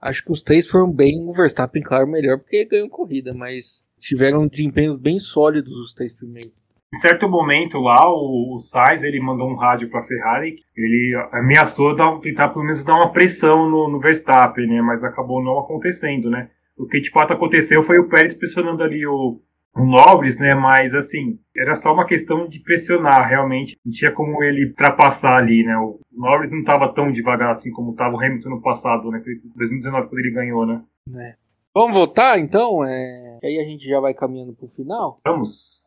acho 0.00 0.24
que 0.24 0.30
os 0.30 0.42
três 0.42 0.68
foram 0.68 0.92
bem. 0.92 1.26
O 1.26 1.32
Verstappen, 1.32 1.82
claro, 1.82 2.06
melhor 2.06 2.38
porque 2.38 2.66
ganhou 2.66 2.88
corrida, 2.88 3.32
mas 3.34 3.84
tiveram 4.02 4.46
desempenhos 4.46 4.98
bem 4.98 5.18
sólidos 5.18 5.72
os 5.72 5.94
três 5.94 6.12
primeiros. 6.12 6.52
Em 6.94 6.98
certo 6.98 7.26
momento 7.26 7.78
lá, 7.78 8.00
o, 8.06 8.54
o 8.54 8.58
Sainz 8.58 9.02
ele 9.02 9.18
mandou 9.18 9.48
um 9.48 9.56
rádio 9.56 9.88
para 9.88 10.00
a 10.00 10.06
Ferrari, 10.06 10.56
ele 10.76 11.16
ameaçou 11.32 11.96
dar, 11.96 12.18
tentar 12.18 12.50
pelo 12.50 12.64
menos 12.64 12.84
dar 12.84 12.94
uma 12.94 13.12
pressão 13.12 13.70
no, 13.70 13.88
no 13.88 13.98
Verstappen, 13.98 14.66
né? 14.68 14.82
Mas 14.82 15.02
acabou 15.02 15.42
não 15.42 15.58
acontecendo, 15.58 16.28
né? 16.28 16.50
O 16.76 16.86
que 16.86 17.00
de 17.00 17.10
fato 17.10 17.32
aconteceu 17.32 17.82
foi 17.82 17.98
o 17.98 18.08
Pérez 18.08 18.34
pressionando 18.34 18.82
ali 18.82 19.06
o, 19.06 19.40
o 19.74 19.84
Norris, 19.86 20.38
né? 20.38 20.54
Mas 20.54 20.94
assim, 20.94 21.38
era 21.56 21.74
só 21.74 21.94
uma 21.94 22.04
questão 22.04 22.46
de 22.46 22.60
pressionar, 22.60 23.26
realmente. 23.26 23.74
Não 23.82 23.92
tinha 23.92 24.12
como 24.12 24.42
ele 24.42 24.66
ultrapassar 24.66 25.36
ali, 25.38 25.64
né? 25.64 25.74
O 25.78 25.98
Norris 26.12 26.52
não 26.52 26.60
estava 26.60 26.92
tão 26.92 27.10
devagar 27.10 27.50
assim 27.52 27.70
como 27.70 27.92
estava 27.92 28.14
o 28.14 28.20
Hamilton 28.20 28.50
no 28.50 28.60
passado, 28.60 29.10
né? 29.10 29.22
2019 29.56 30.08
quando 30.08 30.18
ele 30.18 30.30
ganhou, 30.30 30.66
né? 30.66 30.82
É. 31.16 31.41
Vamos 31.74 31.96
votar 31.96 32.38
então? 32.38 32.84
É... 32.84 33.38
Aí 33.42 33.58
a 33.58 33.64
gente 33.64 33.88
já 33.88 33.98
vai 33.98 34.12
caminhando 34.12 34.52
pro 34.52 34.68
final. 34.68 35.18
Vamos. 35.24 35.82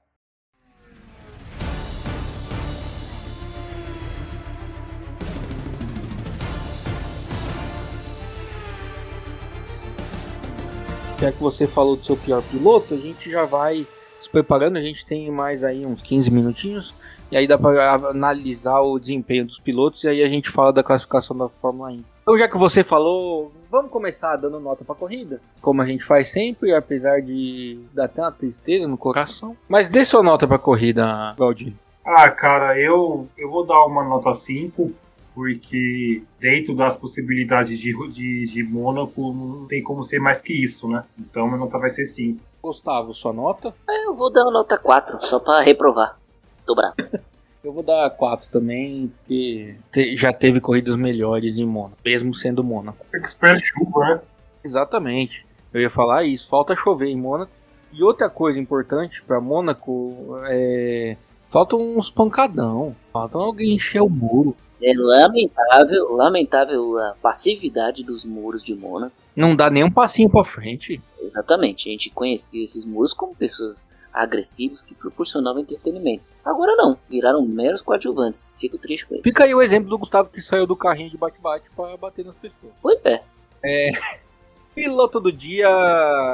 Já 11.21 11.31
que 11.31 11.39
você 11.39 11.67
falou 11.67 11.95
do 11.95 12.03
seu 12.03 12.17
pior 12.17 12.41
piloto, 12.49 12.95
a 12.95 12.97
gente 12.97 13.29
já 13.29 13.45
vai 13.45 13.87
se 14.19 14.27
preparando. 14.27 14.77
A 14.77 14.81
gente 14.81 15.05
tem 15.05 15.29
mais 15.29 15.63
aí 15.63 15.85
uns 15.85 16.01
15 16.01 16.31
minutinhos. 16.31 16.95
E 17.31 17.37
aí 17.37 17.47
dá 17.47 17.59
para 17.59 17.93
analisar 18.09 18.81
o 18.81 18.97
desempenho 18.97 19.45
dos 19.45 19.59
pilotos. 19.59 20.03
E 20.03 20.07
aí 20.07 20.23
a 20.23 20.29
gente 20.29 20.49
fala 20.49 20.73
da 20.73 20.83
classificação 20.83 21.37
da 21.37 21.47
Fórmula 21.47 21.91
1. 21.91 22.14
Então, 22.25 22.39
já 22.39 22.47
que 22.47 22.57
você 22.57 22.83
falou, 22.83 23.51
vamos 23.69 23.91
começar 23.91 24.35
dando 24.35 24.59
nota 24.59 24.83
para 24.83 24.95
corrida, 24.95 25.39
como 25.61 25.79
a 25.83 25.85
gente 25.85 26.03
faz 26.03 26.29
sempre, 26.29 26.73
apesar 26.73 27.21
de 27.21 27.79
dar 27.93 28.05
até 28.05 28.19
uma 28.19 28.31
tristeza 28.31 28.87
no 28.87 28.97
coração. 28.97 29.55
Mas 29.69 29.89
dê 29.89 30.03
sua 30.03 30.23
nota 30.23 30.47
para 30.47 30.57
corrida, 30.57 31.35
Galdino. 31.37 31.77
Ah, 32.03 32.27
cara, 32.31 32.79
eu, 32.79 33.27
eu 33.37 33.47
vou 33.47 33.63
dar 33.63 33.85
uma 33.85 34.03
nota 34.03 34.33
5, 34.33 34.91
porque 35.35 36.23
dentro 36.39 36.73
das 36.73 36.95
possibilidades 36.95 37.77
de, 37.77 37.93
de, 38.11 38.47
de 38.47 38.63
Mônaco 38.63 39.31
não 39.31 39.67
tem 39.67 39.83
como 39.83 40.03
ser 40.03 40.17
mais 40.19 40.41
que 40.41 40.51
isso, 40.51 40.87
né? 40.87 41.03
Então 41.19 41.45
minha 41.45 41.59
nota 41.59 41.77
vai 41.77 41.91
ser 41.91 42.05
5. 42.05 42.39
Gustavo, 42.63 43.13
sua 43.13 43.33
nota? 43.33 43.71
É, 43.87 44.05
eu 44.07 44.15
vou 44.15 44.33
dar 44.33 44.45
uma 44.45 44.51
nota 44.51 44.79
4, 44.79 45.23
só 45.23 45.39
para 45.39 45.61
reprovar. 45.61 46.17
Tô 46.65 46.73
bravo. 46.73 46.95
Eu 47.65 47.73
vou 47.73 47.81
dar 47.81 48.07
4 48.11 48.47
também, 48.51 49.11
porque 49.17 49.75
te, 49.91 50.15
já 50.15 50.31
teve 50.31 50.61
corridas 50.61 50.95
melhores 50.95 51.57
em 51.57 51.65
Mônaco, 51.65 51.97
mesmo 52.05 52.31
sendo 52.31 52.63
Mônaco. 52.63 53.03
Expert 53.11 53.59
chuva, 53.59 54.01
né? 54.01 54.21
Exatamente. 54.63 55.47
Eu 55.73 55.81
ia 55.81 55.89
falar 55.89 56.25
isso, 56.25 56.47
falta 56.47 56.75
chover 56.75 57.07
em 57.07 57.17
Mônaco. 57.17 57.51
E 57.91 58.03
outra 58.03 58.29
coisa 58.29 58.59
importante 58.59 59.23
para 59.23 59.41
Mônaco 59.41 60.37
é. 60.45 61.17
Falta 61.49 61.75
uns 61.75 62.11
pancadão. 62.11 62.95
Falta 63.11 63.39
alguém 63.39 63.73
encher 63.73 64.01
o 64.01 64.09
muro. 64.09 64.55
É 64.79 64.93
lamentável, 64.95 66.15
lamentável 66.15 66.99
a 66.99 67.15
passividade 67.19 68.03
dos 68.03 68.23
muros 68.23 68.63
de 68.63 68.75
Mônaco. 68.75 69.15
Não 69.35 69.55
dá 69.55 69.71
nem 69.71 69.83
um 69.83 69.91
passinho 69.91 70.29
pra 70.29 70.43
frente. 70.43 71.01
Exatamente, 71.19 71.89
a 71.89 71.91
gente 71.93 72.11
conhecia 72.11 72.63
esses 72.63 72.85
muros 72.85 73.11
como 73.11 73.33
pessoas 73.35 73.89
agressivos 74.15 74.81
que 74.81 74.95
proporcionavam 74.95 75.61
entretenimento. 75.61 76.31
Agora 76.43 76.75
não, 76.75 76.97
viraram 77.09 77.45
meros 77.45 77.81
coadjuvantes. 77.81 78.53
Fico 78.57 78.77
triste 78.77 79.05
com 79.05 79.15
isso. 79.15 79.23
Fica 79.23 79.43
aí 79.43 79.53
o 79.53 79.61
exemplo 79.61 79.89
do 79.89 79.97
Gustavo 79.97 80.29
que 80.29 80.41
saiu 80.41 80.65
do 80.65 80.75
carrinho 80.75 81.09
de 81.09 81.17
bate-bate 81.17 81.69
para 81.75 81.97
bater 81.97 82.25
nas 82.25 82.35
pessoas. 82.35 82.73
Pois 82.81 83.01
é. 83.05 83.21
É. 83.63 83.91
Piloto 84.73 85.19
do 85.19 85.31
dia, 85.31 85.69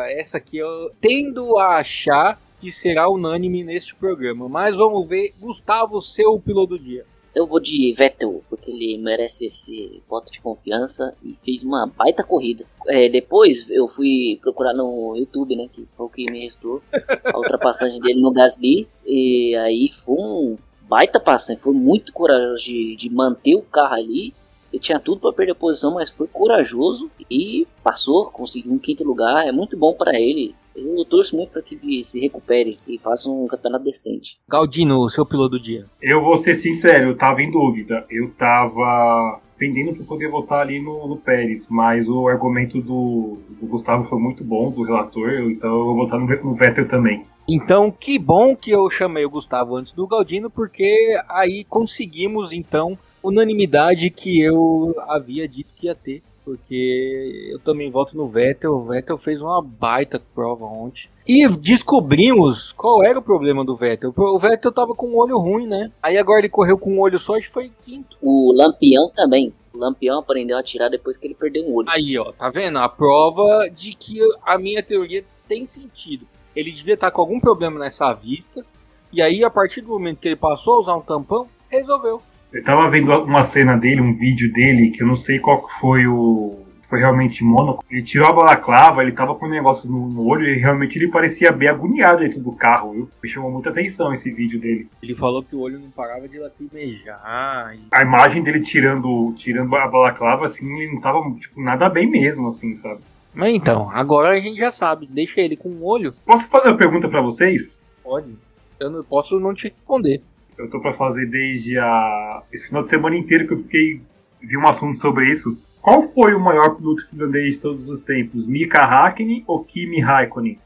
essa 0.10 0.38
aqui 0.38 0.58
eu 0.58 0.92
tendo 1.00 1.60
a 1.60 1.78
achar 1.78 2.42
que 2.60 2.72
será 2.72 3.10
unânime 3.10 3.64
neste 3.64 3.96
programa. 3.96 4.48
Mas 4.48 4.76
vamos 4.76 5.08
ver, 5.08 5.34
Gustavo, 5.40 6.00
seu 6.02 6.40
piloto 6.40 6.78
do 6.78 6.80
dia. 6.80 7.06
Eu 7.34 7.48
vou 7.48 7.60
de 7.60 7.94
Vettel, 7.94 8.44
porque 8.50 8.70
ele 8.70 8.98
merece 8.98 9.46
esse 9.46 10.04
voto 10.10 10.32
de 10.32 10.42
confiança 10.42 11.16
e 11.24 11.38
fez 11.42 11.64
uma 11.64 11.88
baita 11.88 12.24
corrida. 12.24 12.66
É, 12.88 13.08
depois 13.08 13.70
eu 13.70 13.88
fui 13.88 14.38
procurar 14.42 14.74
no 14.74 15.16
YouTube, 15.16 15.56
né, 15.56 15.70
que 15.72 15.88
foi 15.96 16.06
o 16.06 16.10
que 16.10 16.30
me 16.30 16.42
restou, 16.42 16.82
a 17.24 17.38
ultrapassagem 17.38 18.02
dele 18.02 18.20
no 18.20 18.34
Gasly, 18.34 18.88
e 19.06 19.56
aí 19.56 19.90
foi 19.92 20.16
um 20.16 20.58
baita 20.92 21.22
passagem, 21.22 21.62
foi 21.62 21.74
muito 21.74 22.12
corajoso 22.12 22.66
de, 22.66 22.98
de 22.98 23.10
manter 23.10 23.56
o 23.56 23.62
carro 23.62 23.94
ali. 23.94 24.34
Ele 24.72 24.80
tinha 24.80 25.00
tudo 25.00 25.22
para 25.22 25.34
perder 25.34 25.52
a 25.52 25.56
posição, 25.56 25.94
mas 25.96 26.10
foi 26.10 26.28
corajoso 26.28 27.10
e 27.30 27.68
passou, 27.84 28.32
conseguiu 28.32 28.72
um 28.72 28.80
quinto 28.80 29.04
lugar. 29.04 29.48
É 29.48 29.52
muito 29.52 29.78
bom 29.78 29.94
para 29.94 30.20
ele 30.20 30.56
eu 30.76 31.06
torço 31.06 31.36
muito 31.36 31.52
para 31.52 31.62
que 31.62 31.78
ele 31.82 32.04
se 32.04 32.20
recupere 32.20 32.80
e 32.88 32.98
faça 32.98 33.30
um 33.30 33.46
campeonato 33.48 33.84
decente. 33.84 34.40
Galdino, 34.48 35.10
seu 35.10 35.26
piloto 35.26 35.58
do 35.58 35.60
dia. 35.60 35.86
Eu 36.02 36.22
vou 36.22 36.38
ser 36.38 36.56
sincero, 36.56 37.10
eu 37.10 37.18
tava 37.18 37.42
em 37.42 37.52
dúvida. 37.52 38.06
Eu 38.10 38.32
tava 38.32 39.42
pendendo 39.58 39.94
para 39.94 40.06
poder 40.06 40.28
votar 40.30 40.62
ali 40.62 40.82
no, 40.82 41.08
no, 41.08 41.18
Pérez, 41.18 41.68
mas 41.70 42.10
o 42.10 42.28
argumento 42.28 42.82
do, 42.82 43.38
do, 43.48 43.68
Gustavo 43.68 44.06
foi 44.06 44.18
muito 44.18 44.44
bom, 44.44 44.72
do 44.72 44.82
relator, 44.82 45.30
então 45.52 45.70
eu 45.70 45.86
vou 45.86 45.96
votar 45.98 46.20
no, 46.20 46.26
no 46.26 46.56
Vettel 46.56 46.88
também. 46.88 47.24
Então, 47.48 47.92
que 47.92 48.18
bom 48.18 48.56
que 48.56 48.72
eu 48.72 48.90
chamei 48.90 49.24
o 49.24 49.30
Gustavo 49.30 49.76
antes 49.76 49.94
do 49.94 50.08
Galdino, 50.08 50.50
porque 50.50 51.16
aí 51.30 51.64
conseguimos, 51.64 52.52
então, 52.52 52.98
unanimidade 53.24 54.10
que 54.10 54.42
eu 54.42 54.96
havia 55.08 55.48
dito 55.48 55.74
que 55.76 55.88
ia 55.88 55.96
ter 55.96 56.24
porque 56.44 57.50
eu 57.52 57.60
também 57.60 57.90
voto 57.90 58.16
no 58.18 58.28
Vettel. 58.28 58.74
O 58.74 58.84
Vettel 58.84 59.18
fez 59.18 59.42
uma 59.42 59.62
baita 59.62 60.22
prova 60.34 60.66
ontem. 60.66 61.10
E 61.28 61.48
descobrimos 61.48 62.72
qual 62.72 63.04
era 63.04 63.20
o 63.20 63.22
problema 63.22 63.64
do 63.64 63.76
Vettel. 63.76 64.14
O 64.16 64.40
Vettel 64.40 64.72
tava 64.72 64.94
com 64.94 65.08
um 65.08 65.18
olho 65.18 65.38
ruim, 65.38 65.68
né? 65.68 65.92
Aí 66.02 66.18
agora 66.18 66.40
ele 66.40 66.50
correu 66.50 66.78
com 66.78 66.94
um 66.94 67.00
olho 67.00 67.20
só 67.20 67.38
e 67.38 67.44
foi 67.44 67.72
quinto. 67.86 68.18
O 68.22 68.54
Lampião 68.56 69.10
também. 69.14 69.54
O 69.74 69.78
Lampião 69.78 70.20
aprendeu 70.20 70.58
a 70.58 70.60
atirar 70.60 70.90
depois 70.90 71.16
que 71.16 71.28
ele 71.28 71.36
perdeu 71.36 71.64
um 71.64 71.74
olho. 71.76 71.90
Aí, 71.90 72.18
ó, 72.18 72.32
tá 72.32 72.50
vendo? 72.50 72.80
A 72.80 72.90
prova 72.90 73.70
de 73.70 73.94
que 73.94 74.20
a 74.46 74.58
minha 74.58 74.84
teoria 74.84 75.24
tem 75.48 75.66
sentido. 75.66 76.26
Ele 76.56 76.72
devia 76.72 76.96
estar 76.96 77.12
com 77.12 77.22
algum 77.22 77.40
problema 77.40 77.80
nessa 77.80 78.12
vista. 78.14 78.66
E 79.14 79.22
aí, 79.22 79.44
a 79.44 79.50
partir 79.50 79.82
do 79.82 79.90
momento 79.90 80.20
que 80.20 80.28
ele 80.28 80.36
passou 80.36 80.74
a 80.76 80.80
usar 80.80 80.96
um 80.96 81.02
tampão, 81.02 81.48
resolveu. 81.70 82.22
Eu 82.52 82.64
tava 82.64 82.90
vendo 82.90 83.12
uma 83.24 83.44
cena 83.44 83.78
dele, 83.78 84.02
um 84.02 84.14
vídeo 84.14 84.52
dele, 84.52 84.92
que 84.92 85.02
eu 85.02 85.08
não 85.08 85.16
sei 85.16 85.40
qual 85.40 85.68
foi 85.80 86.06
o. 86.06 86.60
Foi 86.90 87.00
realmente 87.00 87.42
Mônaco. 87.42 87.86
Ele 87.90 88.04
tirou 88.04 88.28
a 88.28 88.34
balaclava, 88.34 89.02
ele 89.02 89.14
tava 89.14 89.34
com 89.34 89.46
um 89.46 89.50
negócio 89.50 89.90
no, 89.90 90.10
no, 90.10 90.28
olho 90.28 90.46
e 90.46 90.58
realmente 90.58 90.98
ele 90.98 91.08
parecia 91.08 91.50
bem 91.50 91.70
agoniado 91.70 92.20
dentro 92.20 92.42
do 92.42 92.52
carro, 92.52 92.92
viu? 92.92 93.08
Me 93.24 93.30
chamou 93.30 93.50
muita 93.50 93.70
atenção 93.70 94.12
esse 94.12 94.30
vídeo 94.30 94.60
dele. 94.60 94.90
Ele 95.02 95.16
falou 95.16 95.42
que 95.42 95.56
o 95.56 95.60
olho 95.62 95.80
não 95.80 95.90
parava 95.90 96.28
de 96.28 96.38
lacrimejar. 96.38 97.74
E... 97.74 97.80
A 97.94 98.02
imagem 98.02 98.44
dele 98.44 98.60
tirando, 98.60 99.34
tirando 99.38 99.74
a 99.74 99.88
balaclava, 99.88 100.44
assim, 100.44 100.70
ele 100.82 100.94
não 100.94 101.00
tava, 101.00 101.22
tipo, 101.40 101.62
nada 101.62 101.88
bem 101.88 102.12
mesmo, 102.12 102.50
assim, 102.50 102.76
sabe? 102.76 103.00
Mas 103.34 103.54
então, 103.54 103.90
agora 103.94 104.32
a 104.32 104.40
gente 104.42 104.60
já 104.60 104.70
sabe. 104.70 105.08
Deixa 105.10 105.40
ele 105.40 105.56
com 105.56 105.70
o 105.70 105.86
olho. 105.86 106.14
Posso 106.26 106.46
fazer 106.48 106.68
uma 106.68 106.78
pergunta 106.78 107.08
para 107.08 107.22
vocês? 107.22 107.82
Pode. 108.04 108.36
Eu 108.78 108.90
não 108.90 109.02
posso 109.02 109.40
não 109.40 109.54
te 109.54 109.70
responder. 109.70 110.22
Eu 110.62 110.70
tô 110.70 110.80
para 110.80 110.94
fazer 110.94 111.26
desde 111.26 111.78
a... 111.80 112.44
esse 112.54 112.68
final 112.68 112.84
de 112.84 112.90
semana 112.90 113.18
inteiro 113.18 113.48
que 113.48 113.54
eu 113.54 113.60
fiquei 113.64 114.02
vi 114.40 114.58
um 114.58 114.68
assunto 114.68 114.98
sobre 114.98 115.30
isso. 115.30 115.58
Qual 115.82 116.04
foi 116.12 116.36
o 116.36 116.40
maior 116.40 116.76
piloto 116.76 117.08
finlandês 117.10 117.56
de 117.56 117.62
todos 117.62 117.90
os 117.90 118.02
tempos? 118.02 118.46
Mika 118.46 118.84
Hakkinen 118.84 119.44
ou 119.48 119.64
Kimi 119.64 120.00
Raikkonen? 120.00 120.60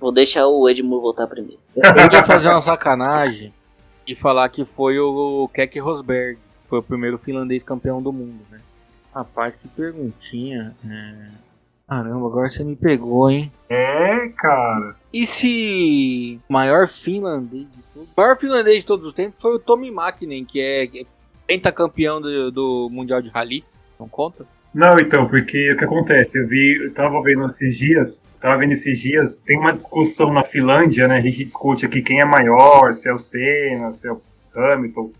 Vou 0.00 0.12
deixar 0.12 0.46
o 0.46 0.68
Edmur 0.68 1.02
voltar 1.02 1.26
primeiro. 1.26 1.60
Eu 1.76 2.12
ia 2.12 2.24
fazer 2.24 2.48
uma 2.48 2.60
sacanagem 2.60 3.52
e 4.06 4.14
falar 4.14 4.48
que 4.48 4.64
foi 4.64 4.98
o 4.98 5.48
Keck 5.52 5.78
Rosberg. 5.78 6.38
Foi 6.62 6.78
o 6.78 6.82
primeiro 6.82 7.18
finlandês 7.18 7.62
campeão 7.62 8.00
do 8.00 8.12
mundo, 8.12 8.40
né? 8.50 8.60
Rapaz, 9.14 9.54
que 9.54 9.68
perguntinha. 9.68 10.74
É... 10.88 11.47
Caramba, 11.88 12.26
agora 12.26 12.48
você 12.50 12.62
me 12.62 12.76
pegou, 12.76 13.30
hein? 13.30 13.50
É, 13.66 14.28
cara. 14.36 14.94
E 15.10 15.26
se 15.26 16.38
o 16.46 16.52
maior 16.52 16.86
finlandês 16.86 17.64
de 17.64 17.82
todos? 17.94 18.08
Maior 18.14 18.36
finlandês 18.36 18.80
de 18.80 18.86
todos 18.86 19.06
os 19.06 19.14
tempos 19.14 19.40
foi 19.40 19.54
o 19.54 19.58
Tommy 19.58 19.90
Makinen, 19.90 20.44
que 20.44 20.60
é 20.60 20.86
pentacampeão 21.46 22.20
do, 22.20 22.52
do 22.52 22.88
Mundial 22.90 23.22
de 23.22 23.30
Rally. 23.30 23.64
Não 23.98 24.06
conta? 24.06 24.46
Não, 24.74 24.98
então, 25.00 25.26
porque 25.26 25.72
o 25.72 25.76
que 25.78 25.84
acontece? 25.84 26.38
Eu 26.38 26.46
vi, 26.46 26.78
eu 26.84 26.92
tava 26.92 27.22
vendo 27.22 27.46
esses 27.46 27.76
dias, 27.76 28.26
tava 28.38 28.58
vendo 28.58 28.72
esses 28.72 29.00
dias, 29.00 29.36
tem 29.46 29.58
uma 29.58 29.72
discussão 29.72 30.30
na 30.30 30.44
Finlândia, 30.44 31.08
né? 31.08 31.16
A 31.16 31.20
gente 31.22 31.42
discute 31.42 31.86
aqui 31.86 32.02
quem 32.02 32.20
é 32.20 32.24
maior, 32.24 32.92
se 32.92 33.08
é 33.08 33.14
o 33.14 33.18
Senna, 33.18 33.90
se 33.92 34.06
é 34.06 34.12
o 34.12 34.20
Hamilton. 34.54 35.10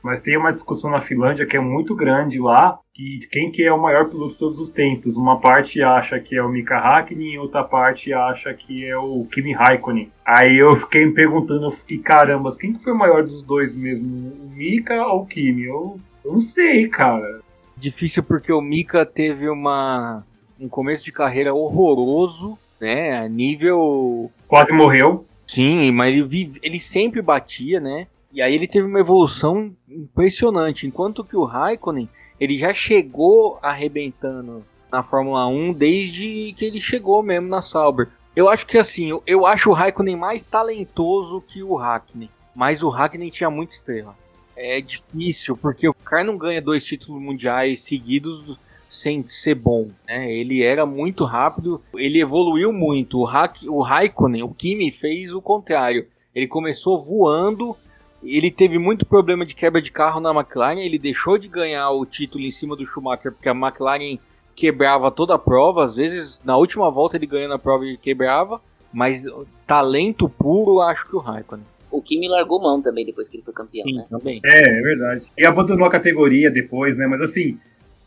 Mas 0.00 0.20
tem 0.20 0.36
uma 0.36 0.52
discussão 0.52 0.88
na 0.88 1.00
Finlândia 1.00 1.46
que 1.46 1.56
é 1.56 1.60
muito 1.60 1.96
grande 1.96 2.38
lá, 2.38 2.78
que 2.94 3.20
quem 3.30 3.50
que 3.50 3.64
é 3.64 3.72
o 3.72 3.80
maior 3.80 4.08
piloto 4.08 4.32
de 4.32 4.38
todos 4.38 4.58
os 4.58 4.70
tempos. 4.70 5.16
Uma 5.16 5.40
parte 5.40 5.82
acha 5.82 6.20
que 6.20 6.36
é 6.36 6.42
o 6.42 6.48
Mika 6.48 6.76
Hakkinen 6.76 7.34
e 7.34 7.38
outra 7.38 7.64
parte 7.64 8.12
acha 8.12 8.52
que 8.52 8.84
é 8.84 8.96
o 8.96 9.26
Kimi 9.32 9.52
Raikkonen. 9.52 10.10
Aí 10.24 10.58
eu 10.58 10.76
fiquei 10.76 11.06
me 11.06 11.12
perguntando, 11.12 11.66
eu 11.66 11.70
fiquei, 11.70 11.98
caramba, 11.98 12.54
quem 12.58 12.72
que 12.72 12.82
foi 12.82 12.92
o 12.92 12.98
maior 12.98 13.24
dos 13.24 13.42
dois 13.42 13.74
mesmo? 13.74 14.32
O 14.44 14.50
Mika 14.50 14.94
ou 15.06 15.22
o 15.22 15.26
Kimi? 15.26 15.64
Eu, 15.64 15.98
eu 16.24 16.32
não 16.32 16.40
sei, 16.40 16.88
cara. 16.88 17.40
Difícil 17.76 18.22
porque 18.22 18.52
o 18.52 18.60
Mika 18.60 19.06
teve 19.06 19.48
uma 19.48 20.24
um 20.60 20.68
começo 20.68 21.04
de 21.04 21.10
carreira 21.10 21.52
horroroso, 21.52 22.56
né? 22.80 23.18
A 23.18 23.28
nível. 23.28 24.30
Quase 24.46 24.72
morreu. 24.72 25.26
Sim, 25.46 25.90
mas 25.90 26.14
ele, 26.14 26.52
ele 26.62 26.78
sempre 26.78 27.20
batia, 27.20 27.80
né? 27.80 28.06
E 28.32 28.40
aí 28.40 28.54
ele 28.54 28.66
teve 28.66 28.86
uma 28.86 29.00
evolução 29.00 29.76
impressionante, 29.86 30.86
enquanto 30.86 31.22
que 31.22 31.36
o 31.36 31.44
Raikkonen, 31.44 32.08
ele 32.40 32.56
já 32.56 32.72
chegou 32.72 33.58
arrebentando 33.62 34.64
na 34.90 35.02
Fórmula 35.02 35.46
1 35.46 35.74
desde 35.74 36.54
que 36.56 36.64
ele 36.64 36.80
chegou 36.80 37.22
mesmo 37.22 37.48
na 37.48 37.60
Sauber. 37.60 38.08
Eu 38.34 38.48
acho 38.48 38.66
que 38.66 38.78
assim, 38.78 39.10
eu, 39.26 39.44
acho 39.44 39.68
o 39.68 39.74
Raikkonen 39.74 40.16
mais 40.16 40.44
talentoso 40.44 41.42
que 41.46 41.62
o 41.62 41.74
Hackney, 41.74 42.30
mas 42.54 42.82
o 42.82 42.88
Hackney 42.88 43.30
tinha 43.30 43.50
muita 43.50 43.74
estrela. 43.74 44.16
É 44.56 44.80
difícil, 44.80 45.56
porque 45.56 45.86
o 45.86 45.94
cara 45.94 46.24
não 46.24 46.38
ganha 46.38 46.62
dois 46.62 46.84
títulos 46.84 47.20
mundiais 47.20 47.80
seguidos 47.80 48.58
sem 48.88 49.26
ser 49.28 49.54
bom. 49.54 49.88
Né? 50.06 50.32
Ele 50.32 50.62
era 50.62 50.86
muito 50.86 51.24
rápido, 51.24 51.82
ele 51.94 52.20
evoluiu 52.20 52.72
muito. 52.72 53.18
O, 53.18 53.24
Hack, 53.24 53.62
o 53.66 53.82
Raikkonen, 53.82 54.42
o 54.42 54.54
Kimi, 54.54 54.90
fez 54.90 55.32
o 55.32 55.42
contrário. 55.42 56.06
Ele 56.34 56.46
começou 56.46 56.98
voando 56.98 57.76
ele 58.22 58.50
teve 58.50 58.78
muito 58.78 59.04
problema 59.04 59.44
de 59.44 59.54
quebra 59.54 59.80
de 59.80 59.90
carro 59.90 60.20
na 60.20 60.30
McLaren, 60.30 60.78
ele 60.78 60.98
deixou 60.98 61.36
de 61.38 61.48
ganhar 61.48 61.90
o 61.90 62.06
título 62.06 62.44
em 62.44 62.50
cima 62.50 62.76
do 62.76 62.86
Schumacher 62.86 63.32
porque 63.32 63.48
a 63.48 63.52
McLaren 63.52 64.18
quebrava 64.54 65.10
toda 65.10 65.34
a 65.34 65.38
prova, 65.38 65.84
às 65.84 65.96
vezes 65.96 66.42
na 66.44 66.56
última 66.56 66.90
volta 66.90 67.16
ele 67.16 67.26
ganhando 67.26 67.54
a 67.54 67.58
prova 67.58 67.84
ele 67.84 67.96
quebrava, 67.96 68.60
mas 68.92 69.24
talento 69.66 70.28
puro 70.28 70.80
acho 70.80 71.06
que 71.08 71.16
o 71.16 71.18
Raikkonen. 71.18 71.64
O 71.90 72.00
Kimi 72.00 72.28
largou 72.28 72.60
mão 72.60 72.80
também 72.80 73.04
depois 73.04 73.28
que 73.28 73.36
ele 73.36 73.44
foi 73.44 73.52
campeão, 73.52 73.84
Sim, 73.84 73.96
né? 73.96 74.06
Também. 74.08 74.40
É, 74.44 74.60
é 74.60 74.80
verdade. 74.80 75.30
E 75.36 75.46
abandonou 75.46 75.86
a 75.86 75.90
categoria 75.90 76.50
depois, 76.50 76.96
né? 76.96 77.06
Mas 77.06 77.20
assim, 77.20 77.58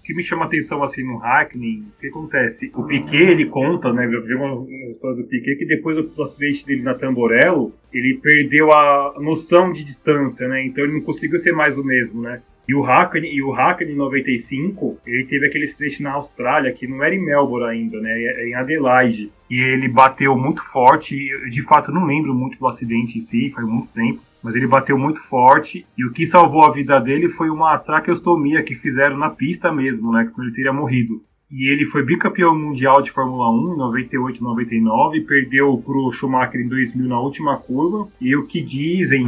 que 0.06 0.14
me 0.14 0.24
chama 0.24 0.46
atenção 0.46 0.84
assim 0.84 1.04
no 1.04 1.18
Hackney, 1.18 1.80
o 1.82 2.00
que 2.00 2.08
acontece? 2.08 2.72
O 2.76 2.84
Piquet, 2.84 3.32
ele 3.32 3.48
conta, 3.48 3.92
né? 3.92 4.06
Vi 4.06 4.36
umas, 4.36 4.56
umas 4.56 4.92
histórias 4.92 5.18
do 5.18 5.28
Piquet 5.28 5.56
que 5.56 5.66
depois 5.66 5.98
do, 5.98 6.04
do 6.04 6.22
acidente 6.22 6.64
dele 6.64 6.84
na 6.84 6.94
Tamborello, 6.94 7.74
ele 7.92 8.20
perdeu 8.22 8.72
a 8.72 9.16
noção 9.20 9.74
de 9.74 9.84
distância, 9.84 10.48
né? 10.48 10.64
Então 10.64 10.84
ele 10.84 10.94
não 10.94 11.02
conseguiu 11.02 11.40
ser 11.40 11.54
mais 11.54 11.80
o 11.80 11.84
mesmo, 11.84 12.22
né? 12.22 12.42
E 12.68 12.74
o 12.74 12.82
Hackney, 12.82 13.34
e 13.34 13.44
o 13.44 13.52
Hackney 13.52 13.94
em 13.94 13.98
95, 13.98 15.00
ele 15.06 15.26
teve 15.26 15.48
aquele 15.48 15.66
acidente 15.66 16.02
na 16.02 16.14
Austrália, 16.14 16.72
que 16.72 16.88
não 16.88 17.04
era 17.04 17.14
em 17.14 17.24
Melbourne 17.24 17.68
ainda, 17.68 18.00
né? 18.00 18.12
É 18.12 18.50
em 18.50 18.56
Adelaide. 18.56 19.32
E 19.50 19.60
ele 19.60 19.88
bateu 19.88 20.38
muito 20.38 20.64
forte. 20.64 21.16
De 21.50 21.62
fato, 21.62 21.92
não 21.92 22.06
lembro 22.06 22.34
muito 22.34 22.58
do 22.58 22.68
acidente 22.68 23.18
em 23.18 23.22
si, 23.22 23.52
faz 23.52 23.68
muito 23.68 23.88
tempo 23.94 24.22
mas 24.46 24.56
ele 24.56 24.68
bateu 24.68 24.96
muito 24.96 25.20
forte 25.24 25.88
e 25.98 26.06
o 26.06 26.12
que 26.12 26.24
salvou 26.24 26.64
a 26.66 26.72
vida 26.72 27.00
dele 27.00 27.28
foi 27.30 27.50
uma 27.50 27.80
traqueostomia 27.80 28.62
que 28.62 28.76
fizeram 28.76 29.18
na 29.18 29.32
pista 29.32 29.72
mesmo, 29.72 30.12
né? 30.12 30.24
Que 30.24 30.30
senão 30.30 30.46
ele 30.46 30.54
teria 30.54 30.72
morrido. 30.72 31.20
E 31.50 31.72
ele 31.72 31.86
foi 31.86 32.04
bicampeão 32.04 32.56
mundial 32.56 33.02
de 33.02 33.10
Fórmula 33.10 33.50
1 33.50 33.74
em 33.74 33.78
98 33.78 34.40
e 34.40 34.44
99, 34.44 35.22
perdeu 35.22 35.78
pro 35.78 36.12
Schumacher 36.12 36.62
em 36.62 36.68
2000 36.68 37.08
na 37.08 37.20
última 37.20 37.58
curva. 37.58 38.08
E 38.22 38.36
o 38.36 38.46
que 38.46 38.62
dizem, 38.62 39.24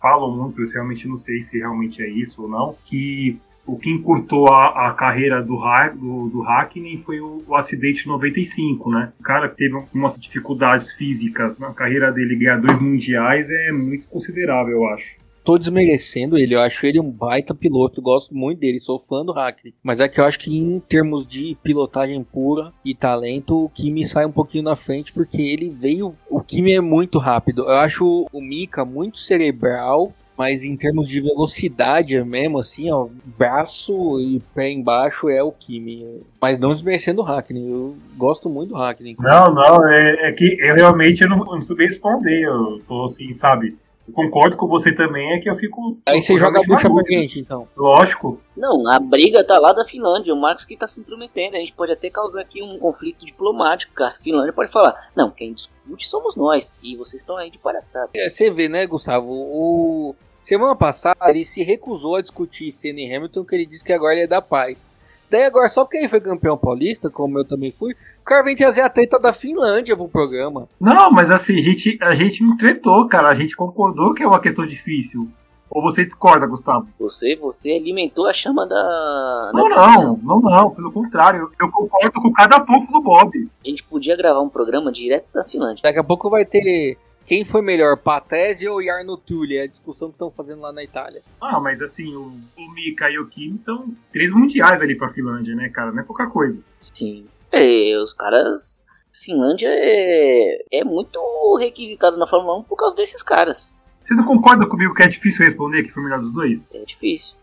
falam 0.00 0.30
muito, 0.36 0.62
eu 0.62 0.70
realmente 0.70 1.06
não 1.06 1.16
sei 1.16 1.42
se 1.42 1.58
realmente 1.58 2.02
é 2.02 2.08
isso 2.08 2.42
ou 2.42 2.48
não, 2.48 2.76
que 2.84 3.38
o 3.66 3.78
que 3.78 3.90
encurtou 3.90 4.52
a, 4.52 4.88
a 4.88 4.94
carreira 4.94 5.42
do, 5.42 5.60
do, 5.94 6.28
do 6.28 6.40
Hackney 6.40 6.98
foi 6.98 7.20
o, 7.20 7.44
o 7.46 7.54
acidente 7.54 8.08
95, 8.08 8.90
né? 8.90 9.12
O 9.20 9.22
cara 9.22 9.48
teve 9.48 9.74
algumas 9.74 10.18
dificuldades 10.18 10.90
físicas 10.92 11.58
na 11.58 11.72
carreira 11.72 12.10
dele 12.10 12.36
ganhar 12.36 12.56
dois 12.56 12.80
mundiais 12.80 13.50
é 13.50 13.70
muito 13.70 14.08
considerável, 14.08 14.72
eu 14.72 14.86
acho 14.88 15.19
tô 15.44 15.56
desmerecendo 15.56 16.38
ele, 16.38 16.54
eu 16.54 16.60
acho 16.60 16.84
ele 16.86 17.00
um 17.00 17.10
baita 17.10 17.54
piloto, 17.54 18.02
gosto 18.02 18.34
muito 18.34 18.60
dele, 18.60 18.80
sou 18.80 18.98
fã 18.98 19.24
do 19.24 19.32
Hackney. 19.32 19.74
Mas 19.82 20.00
é 20.00 20.08
que 20.08 20.20
eu 20.20 20.24
acho 20.24 20.38
que 20.38 20.56
em 20.56 20.80
termos 20.80 21.26
de 21.26 21.56
pilotagem 21.62 22.22
pura 22.22 22.72
e 22.84 22.94
talento, 22.94 23.64
o 23.64 23.68
Kimi 23.68 24.04
sai 24.04 24.26
um 24.26 24.32
pouquinho 24.32 24.64
na 24.64 24.76
frente, 24.76 25.12
porque 25.12 25.40
ele 25.40 25.70
veio. 25.70 26.14
O 26.28 26.40
Kimi 26.40 26.72
é 26.72 26.80
muito 26.80 27.18
rápido. 27.18 27.62
Eu 27.62 27.76
acho 27.76 28.26
o 28.32 28.40
Mika 28.40 28.84
muito 28.84 29.18
cerebral, 29.18 30.12
mas 30.40 30.64
em 30.64 30.74
termos 30.74 31.06
de 31.06 31.20
velocidade 31.20 32.18
mesmo, 32.24 32.58
assim, 32.58 32.90
ó, 32.90 33.08
braço 33.36 34.18
e 34.20 34.40
pé 34.54 34.70
embaixo 34.70 35.28
é 35.28 35.42
o 35.42 35.52
Kimi. 35.52 36.22
Mas 36.40 36.58
não 36.58 36.72
desmerecendo 36.72 37.20
o 37.20 37.24
Hackney, 37.24 37.70
eu 37.70 37.94
gosto 38.16 38.48
muito 38.48 38.70
do 38.70 38.76
Hackney. 38.76 39.16
Não, 39.18 39.52
não, 39.52 39.86
é, 39.86 40.28
é 40.28 40.32
que 40.32 40.56
eu 40.58 40.74
realmente 40.74 41.26
não, 41.26 41.40
eu 41.40 41.44
não 41.44 41.60
soube 41.60 41.84
responder, 41.84 42.42
eu 42.42 42.80
tô 42.88 43.04
assim, 43.04 43.30
sabe? 43.34 43.76
Concordo 44.12 44.56
com 44.56 44.66
você 44.66 44.92
também, 44.92 45.32
é 45.32 45.38
que 45.38 45.48
eu 45.48 45.54
fico. 45.54 45.98
Aí 46.06 46.20
você 46.20 46.36
joga 46.36 46.60
a 46.60 46.62
bucha 46.62 46.88
pra 46.90 47.02
gente, 47.08 47.40
então. 47.40 47.66
Lógico. 47.76 48.40
Não, 48.56 48.88
a 48.90 48.98
briga 48.98 49.42
tá 49.44 49.58
lá 49.58 49.72
da 49.72 49.84
Finlândia, 49.84 50.34
o 50.34 50.40
Marcos 50.40 50.64
que 50.64 50.76
tá 50.76 50.86
se 50.86 51.00
intrometendo. 51.00 51.56
A 51.56 51.60
gente 51.60 51.72
pode 51.72 51.92
até 51.92 52.10
causar 52.10 52.40
aqui 52.40 52.62
um 52.62 52.78
conflito 52.78 53.24
diplomático, 53.24 53.92
cara. 53.94 54.14
A 54.18 54.22
Finlândia 54.22 54.52
pode 54.52 54.70
falar: 54.70 55.10
não, 55.14 55.30
quem 55.30 55.52
discute 55.52 56.08
somos 56.08 56.36
nós, 56.36 56.76
e 56.82 56.96
vocês 56.96 57.22
estão 57.22 57.36
aí 57.36 57.50
de 57.50 57.58
palhaçada. 57.58 58.10
É, 58.14 58.28
você 58.28 58.50
vê, 58.50 58.68
né, 58.68 58.86
Gustavo? 58.86 59.28
O. 59.28 60.14
Semana 60.40 60.74
passada 60.74 61.18
ele 61.28 61.44
se 61.44 61.62
recusou 61.62 62.16
a 62.16 62.22
discutir 62.22 62.72
Senna 62.72 63.00
e 63.00 63.14
Hamilton, 63.14 63.44
que 63.44 63.54
ele 63.54 63.66
disse 63.66 63.84
que 63.84 63.92
agora 63.92 64.14
ele 64.14 64.22
é 64.22 64.26
da 64.26 64.40
paz. 64.40 64.90
Daí 65.30 65.44
agora, 65.44 65.68
só 65.68 65.84
porque 65.84 65.98
ele 65.98 66.08
foi 66.08 66.20
campeão 66.20 66.58
paulista, 66.58 67.08
como 67.08 67.38
eu 67.38 67.44
também 67.44 67.70
fui, 67.70 67.94
o 68.20 68.24
cara 68.24 68.44
vem 68.44 68.54
trazer 68.54 68.82
a 68.82 68.88
treta 68.88 69.18
da 69.18 69.32
Finlândia 69.32 69.96
pro 69.96 70.08
programa. 70.08 70.68
Não, 70.78 71.10
mas 71.10 71.30
assim, 71.30 71.58
a 71.58 71.62
gente, 71.62 71.98
a 72.00 72.14
gente 72.14 72.44
não 72.44 72.56
tretou, 72.56 73.08
cara. 73.08 73.28
A 73.28 73.34
gente 73.34 73.56
concordou 73.56 74.14
que 74.14 74.22
é 74.22 74.26
uma 74.26 74.40
questão 74.40 74.66
difícil. 74.66 75.28
Ou 75.70 75.80
você 75.80 76.04
discorda, 76.04 76.46
Gustavo? 76.46 76.88
Você, 76.98 77.36
você 77.36 77.72
alimentou 77.72 78.26
a 78.26 78.32
chama 78.32 78.66
da. 78.66 79.50
Não, 79.54 79.68
da 79.68 79.86
não, 79.86 80.16
não, 80.22 80.40
não, 80.40 80.70
pelo 80.70 80.90
contrário. 80.90 81.42
Eu, 81.42 81.66
eu 81.66 81.72
concordo 81.72 82.20
com 82.20 82.32
cada 82.32 82.58
ponto 82.60 82.90
do 82.90 83.00
Bob. 83.00 83.48
A 83.64 83.68
gente 83.68 83.84
podia 83.84 84.16
gravar 84.16 84.40
um 84.40 84.48
programa 84.48 84.90
direto 84.90 85.26
da 85.32 85.44
Finlândia. 85.44 85.82
Daqui 85.82 85.98
a 86.00 86.04
pouco 86.04 86.28
vai 86.28 86.44
ter 86.44 86.98
Quem 87.24 87.44
foi 87.44 87.62
melhor, 87.62 87.96
Patrese 87.96 88.68
ou 88.68 88.82
Jarno 88.82 89.16
Trulli? 89.16 89.58
É 89.58 89.62
a 89.62 89.68
discussão 89.68 90.08
que 90.08 90.14
estão 90.14 90.30
fazendo 90.32 90.60
lá 90.60 90.72
na 90.72 90.82
Itália. 90.82 91.22
Ah, 91.40 91.60
mas 91.60 91.80
assim, 91.80 92.16
o, 92.16 92.32
o 92.58 92.74
Mika 92.74 93.08
e 93.08 93.20
o 93.20 93.28
Kimi 93.28 93.60
são 93.62 93.86
três 94.12 94.32
mundiais 94.32 94.82
ali 94.82 94.96
pra 94.96 95.10
Finlândia, 95.10 95.54
né, 95.54 95.68
cara? 95.68 95.92
Não 95.92 96.00
é 96.00 96.04
pouca 96.04 96.26
coisa. 96.26 96.60
Sim. 96.80 97.26
É, 97.52 97.96
os 97.98 98.14
caras. 98.14 98.84
Finlândia 99.12 99.68
é, 99.70 100.64
é 100.72 100.84
muito 100.84 101.20
requisitado 101.60 102.16
na 102.16 102.26
Fórmula 102.26 102.58
1 102.58 102.62
por 102.62 102.76
causa 102.76 102.96
desses 102.96 103.22
caras. 103.22 103.76
Você 104.00 104.14
não 104.14 104.24
concorda 104.24 104.66
comigo 104.66 104.94
que 104.94 105.02
é 105.02 105.08
difícil 105.08 105.44
responder 105.44 105.82
que 105.82 105.90
foi 105.90 106.02
o 106.02 106.06
melhor 106.06 106.20
dos 106.20 106.32
dois? 106.32 106.70
É 106.72 106.82
difícil. 106.84 107.36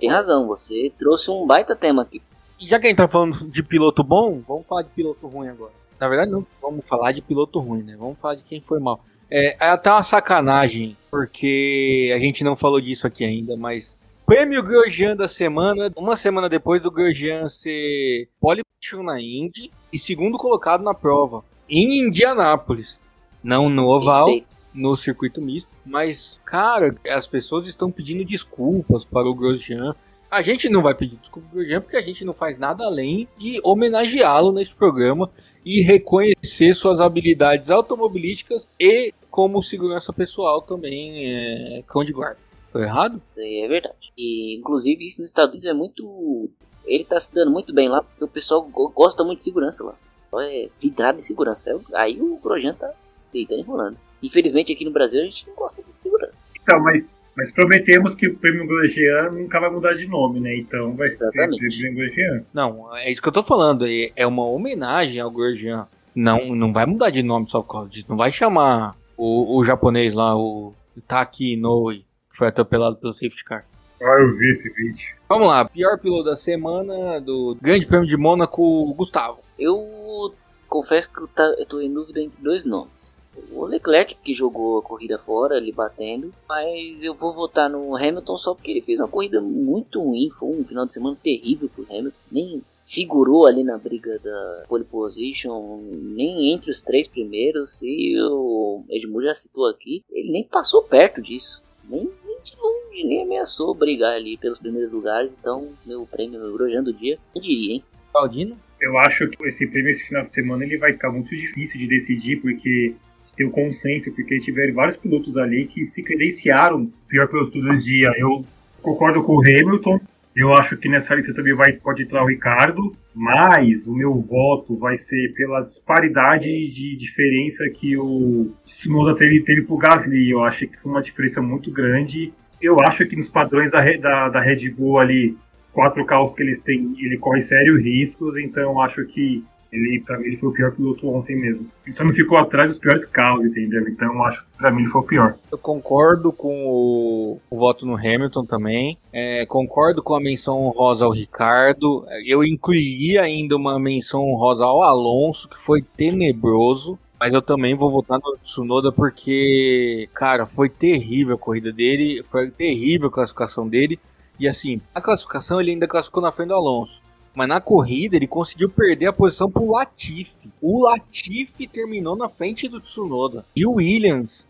Tem 0.00 0.10
razão, 0.10 0.48
você 0.48 0.92
trouxe 0.98 1.30
um 1.30 1.46
baita 1.46 1.76
tema 1.76 2.02
aqui. 2.02 2.20
E 2.60 2.66
já 2.66 2.78
que 2.78 2.86
a 2.86 2.88
gente 2.90 2.98
tá 2.98 3.08
falando 3.08 3.48
de 3.48 3.62
piloto 3.62 4.02
bom, 4.02 4.42
vamos 4.46 4.66
falar 4.66 4.82
de 4.82 4.88
piloto 4.90 5.28
ruim 5.28 5.48
agora. 5.48 5.72
Na 5.98 6.08
verdade, 6.08 6.30
não 6.30 6.44
vamos 6.60 6.86
falar 6.86 7.12
de 7.12 7.22
piloto 7.22 7.60
ruim, 7.60 7.82
né? 7.82 7.94
Vamos 7.96 8.18
falar 8.18 8.34
de 8.34 8.42
quem 8.42 8.60
foi 8.60 8.80
mal. 8.80 9.00
É, 9.30 9.56
é 9.60 9.70
até 9.70 9.90
uma 9.92 10.02
sacanagem, 10.02 10.96
porque 11.08 12.12
a 12.14 12.18
gente 12.18 12.42
não 12.42 12.56
falou 12.56 12.80
disso 12.80 13.06
aqui 13.06 13.24
ainda, 13.24 13.56
mas 13.56 13.96
Prêmio 14.30 14.62
Grosjean 14.62 15.16
da 15.16 15.26
semana, 15.26 15.92
uma 15.96 16.16
semana 16.16 16.48
depois 16.48 16.80
do 16.80 16.88
Grosjean 16.88 17.48
ser 17.48 18.28
pole 18.40 18.62
na 19.02 19.20
Indy 19.20 19.72
e 19.92 19.98
segundo 19.98 20.38
colocado 20.38 20.84
na 20.84 20.94
prova, 20.94 21.42
em 21.68 21.98
Indianápolis. 22.06 23.00
Não 23.42 23.68
no 23.68 23.88
oval, 23.88 24.26
Respeito. 24.26 24.46
no 24.72 24.94
circuito 24.94 25.42
misto, 25.42 25.68
mas, 25.84 26.40
cara, 26.44 26.94
as 27.08 27.26
pessoas 27.26 27.66
estão 27.66 27.90
pedindo 27.90 28.24
desculpas 28.24 29.04
para 29.04 29.28
o 29.28 29.34
Grosjean. 29.34 29.96
A 30.30 30.42
gente 30.42 30.68
não 30.68 30.80
vai 30.80 30.94
pedir 30.94 31.16
desculpa 31.16 31.48
pro 31.48 31.58
Grosjean 31.58 31.80
porque 31.80 31.96
a 31.96 32.02
gente 32.02 32.24
não 32.24 32.32
faz 32.32 32.56
nada 32.56 32.84
além 32.84 33.26
de 33.36 33.60
homenageá-lo 33.64 34.52
neste 34.52 34.76
programa 34.76 35.28
e 35.66 35.82
reconhecer 35.82 36.72
suas 36.74 37.00
habilidades 37.00 37.68
automobilísticas 37.68 38.68
e 38.78 39.12
como 39.28 39.60
segurança 39.60 40.12
pessoal 40.12 40.62
também 40.62 41.26
é, 41.26 41.82
cão 41.84 42.04
de 42.04 42.12
guarda. 42.12 42.49
Tô 42.72 42.78
errado? 42.80 43.20
Isso 43.24 43.40
aí 43.40 43.62
é 43.64 43.68
verdade. 43.68 43.94
E, 44.16 44.56
inclusive, 44.58 45.04
isso 45.04 45.20
nos 45.20 45.30
Estados 45.30 45.54
Unidos 45.54 45.66
é 45.70 45.72
muito. 45.74 46.50
Ele 46.84 47.04
tá 47.04 47.18
se 47.20 47.32
dando 47.34 47.50
muito 47.50 47.72
bem 47.74 47.88
lá, 47.88 48.02
porque 48.02 48.24
o 48.24 48.28
pessoal 48.28 48.62
go- 48.62 48.90
gosta 48.90 49.22
muito 49.24 49.38
de 49.38 49.44
segurança 49.44 49.84
lá. 49.84 49.94
Então 50.28 50.40
É 50.40 50.68
vidrado 50.80 51.16
de 51.18 51.24
segurança. 51.24 51.78
Aí 51.94 52.20
o 52.20 52.36
Grosjean 52.42 52.74
tá 52.74 52.90
deitando 53.32 53.60
e 53.60 53.64
rolando. 53.64 53.96
Infelizmente, 54.22 54.72
aqui 54.72 54.84
no 54.84 54.90
Brasil, 54.92 55.20
a 55.20 55.24
gente 55.24 55.46
não 55.48 55.54
gosta 55.54 55.80
muito 55.82 55.94
de 55.94 56.00
segurança. 56.02 56.44
Então, 56.62 56.78
mas, 56.82 57.16
mas 57.36 57.50
prometemos 57.52 58.14
que 58.14 58.28
o 58.28 58.36
prêmio 58.36 58.66
Grosjean 58.66 59.30
nunca 59.30 59.58
vai 59.58 59.70
mudar 59.70 59.94
de 59.94 60.06
nome, 60.06 60.40
né? 60.40 60.56
Então 60.56 60.94
vai 60.94 61.08
Exatamente. 61.08 61.58
ser 61.72 61.78
prêmio 61.80 61.98
Grosjean. 61.98 62.44
Não, 62.52 62.96
é 62.96 63.10
isso 63.10 63.20
que 63.22 63.28
eu 63.28 63.32
tô 63.32 63.42
falando. 63.42 63.86
é- 63.86 64.12
É 64.14 64.26
uma 64.26 64.46
homenagem 64.46 65.20
ao 65.20 65.30
Grosjean. 65.30 65.86
Não, 66.14 66.54
não 66.54 66.72
vai 66.72 66.86
mudar 66.86 67.10
de 67.10 67.22
nome 67.22 67.48
só 67.48 67.62
por 67.62 67.72
causa 67.72 67.90
disso. 67.90 68.06
Não 68.08 68.16
vai 68.16 68.30
chamar 68.32 68.96
o, 69.16 69.58
o 69.58 69.64
japonês 69.64 70.12
lá, 70.14 70.36
o 70.36 70.74
Taki 71.06 71.52
Inoue, 71.54 71.98
que 71.98 72.04
foi 72.40 72.48
atropelado 72.48 72.96
pelo 72.96 73.12
safety 73.12 73.44
car. 73.44 73.66
Ah, 74.02 74.16
eu 74.18 74.34
vi 74.34 74.50
esse 74.50 74.70
vídeo. 74.70 75.14
Vamos 75.28 75.46
lá, 75.46 75.62
pior 75.66 75.98
piloto 75.98 76.24
da 76.24 76.36
semana 76.36 77.20
do 77.20 77.54
Grande 77.60 77.86
Prêmio 77.86 78.08
de 78.08 78.16
Mônaco, 78.16 78.94
Gustavo. 78.94 79.40
Eu 79.58 80.34
confesso 80.66 81.12
que 81.12 81.20
eu, 81.20 81.28
tá, 81.28 81.44
eu 81.58 81.66
tô 81.66 81.82
em 81.82 81.92
dúvida 81.92 82.22
entre 82.22 82.42
dois 82.42 82.64
nomes. 82.64 83.22
O 83.52 83.66
Leclerc, 83.66 84.16
que 84.24 84.32
jogou 84.32 84.78
a 84.78 84.82
corrida 84.82 85.18
fora, 85.18 85.56
ali 85.56 85.70
batendo. 85.70 86.32
Mas 86.48 87.02
eu 87.02 87.14
vou 87.14 87.30
votar 87.30 87.68
no 87.68 87.94
Hamilton 87.94 88.36
só 88.38 88.54
porque 88.54 88.70
ele 88.70 88.82
fez 88.82 89.00
uma 89.00 89.08
corrida 89.08 89.38
muito 89.38 90.00
ruim. 90.00 90.30
Foi 90.30 90.48
um 90.48 90.64
final 90.64 90.86
de 90.86 90.94
semana 90.94 91.18
terrível 91.22 91.68
pro 91.68 91.86
Hamilton. 91.90 92.16
Nem 92.32 92.62
figurou 92.86 93.46
ali 93.46 93.62
na 93.62 93.76
briga 93.76 94.18
da 94.18 94.64
pole 94.66 94.84
position, 94.84 95.78
nem 95.92 96.54
entre 96.54 96.70
os 96.70 96.80
três 96.80 97.06
primeiros. 97.06 97.82
E 97.82 98.16
o 98.18 98.82
Edmund 98.88 99.26
já 99.26 99.34
citou 99.34 99.66
aqui, 99.66 100.02
ele 100.10 100.32
nem 100.32 100.44
passou 100.44 100.82
perto 100.82 101.20
disso. 101.20 101.62
Nem 101.88 102.10
de 102.42 102.54
longe, 102.56 103.04
nem 103.04 103.22
ameaçou 103.22 103.74
brigar 103.74 104.14
ali 104.14 104.36
pelos 104.36 104.58
primeiros 104.58 104.92
lugares. 104.92 105.32
Então, 105.38 105.68
meu 105.86 106.06
prêmio, 106.06 106.40
meu 106.40 106.52
Grosjean 106.52 106.82
do 106.82 106.92
dia, 106.92 107.18
eu 107.34 107.40
diria, 107.40 107.74
hein? 107.74 107.84
Claudino? 108.12 108.56
Eu 108.80 108.98
acho 108.98 109.28
que 109.28 109.46
esse 109.46 109.66
prêmio 109.66 109.90
esse 109.90 110.04
final 110.04 110.24
de 110.24 110.32
semana 110.32 110.64
ele 110.64 110.78
vai 110.78 110.92
ficar 110.92 111.10
muito 111.10 111.30
difícil 111.30 111.78
de 111.78 111.86
decidir, 111.86 112.40
porque 112.40 112.94
tem 113.36 113.46
o 113.46 113.50
consenso, 113.50 114.12
porque 114.12 114.40
tiveram 114.40 114.74
vários 114.74 114.96
pilotos 114.96 115.36
ali 115.36 115.66
que 115.66 115.84
se 115.84 116.02
credenciaram 116.02 116.90
pior 117.08 117.28
piloto 117.28 117.60
do 117.60 117.78
dia. 117.78 118.12
Eu 118.18 118.44
concordo 118.82 119.22
com 119.22 119.36
o 119.36 119.40
Hamilton. 119.40 120.00
Eu 120.40 120.54
acho 120.54 120.74
que 120.78 120.88
nessa 120.88 121.14
lista 121.14 121.34
também 121.34 121.54
vai, 121.54 121.72
pode 121.74 122.02
entrar 122.02 122.24
o 122.24 122.26
Ricardo, 122.26 122.96
mas 123.14 123.86
o 123.86 123.94
meu 123.94 124.18
voto 124.22 124.74
vai 124.74 124.96
ser 124.96 125.34
pela 125.34 125.60
disparidade 125.60 126.48
de 126.48 126.96
diferença 126.96 127.68
que 127.68 127.94
o 127.98 128.50
Tsunoda 128.64 129.14
teve, 129.14 129.42
teve 129.42 129.60
pro 129.60 129.76
Gasly. 129.76 130.30
Eu 130.30 130.42
acho 130.42 130.66
que 130.66 130.80
foi 130.80 130.92
uma 130.92 131.02
diferença 131.02 131.42
muito 131.42 131.70
grande. 131.70 132.32
Eu 132.58 132.80
acho 132.80 133.04
que 133.04 133.16
nos 133.16 133.28
padrões 133.28 133.70
da, 133.70 133.82
da, 133.98 134.28
da 134.30 134.40
Red 134.40 134.70
Bull 134.70 134.98
ali, 134.98 135.36
os 135.58 135.68
quatro 135.68 136.02
carros 136.06 136.32
que 136.32 136.42
eles 136.42 136.58
têm, 136.58 136.94
ele 136.98 137.18
corre 137.18 137.42
sérios 137.42 137.78
riscos, 137.78 138.38
então 138.38 138.80
acho 138.80 139.04
que 139.04 139.44
ele, 139.72 140.00
pra 140.00 140.18
mim, 140.18 140.26
ele 140.26 140.36
foi 140.36 140.48
o 140.48 140.52
pior 140.52 140.72
piloto 140.72 141.08
ontem 141.08 141.36
mesmo. 141.36 141.70
Ele 141.86 141.94
só 141.94 142.04
não 142.04 142.12
ficou 142.12 142.36
atrás 142.38 142.70
dos 142.70 142.78
piores 142.78 143.06
carros, 143.06 143.44
entendeu? 143.44 143.88
Então 143.88 144.22
acho 144.24 144.44
que 144.44 144.58
pra 144.58 144.70
mim 144.70 144.82
ele 144.82 144.90
foi 144.90 145.00
o 145.00 145.04
pior. 145.04 145.34
Eu 145.50 145.58
concordo 145.58 146.32
com 146.32 146.66
o, 146.66 147.40
o 147.48 147.56
voto 147.56 147.86
no 147.86 147.96
Hamilton 147.96 148.44
também. 148.44 148.98
É, 149.12 149.46
concordo 149.46 150.02
com 150.02 150.14
a 150.14 150.20
menção 150.20 150.58
honrosa 150.66 151.04
ao 151.04 151.12
Ricardo. 151.12 152.04
Eu 152.26 152.42
incluiria 152.42 153.22
ainda 153.22 153.56
uma 153.56 153.78
menção 153.78 154.22
honrosa 154.22 154.64
ao 154.64 154.82
Alonso, 154.82 155.48
que 155.48 155.58
foi 155.58 155.82
tenebroso. 155.82 156.98
Mas 157.18 157.34
eu 157.34 157.42
também 157.42 157.74
vou 157.74 157.90
votar 157.90 158.18
no 158.18 158.38
Tsunoda 158.38 158.90
porque, 158.90 160.08
cara, 160.14 160.46
foi 160.46 160.70
terrível 160.70 161.34
a 161.34 161.38
corrida 161.38 161.70
dele, 161.70 162.22
foi 162.24 162.50
terrível 162.50 163.08
a 163.08 163.12
classificação 163.12 163.68
dele. 163.68 164.00
E 164.38 164.48
assim, 164.48 164.80
a 164.94 165.02
classificação 165.02 165.60
ele 165.60 165.72
ainda 165.72 165.86
classificou 165.86 166.22
na 166.22 166.32
frente 166.32 166.48
do 166.48 166.54
Alonso. 166.54 166.99
Mas 167.34 167.48
na 167.48 167.60
corrida 167.60 168.16
ele 168.16 168.26
conseguiu 168.26 168.68
perder 168.68 169.06
a 169.06 169.12
posição 169.12 169.50
pro 169.50 169.70
Latifi. 169.70 170.50
O 170.60 170.82
Latifi 170.82 171.66
terminou 171.66 172.16
na 172.16 172.28
frente 172.28 172.68
do 172.68 172.80
Tsunoda. 172.80 173.44
E 173.54 173.64
o 173.64 173.74
Williams 173.74 174.48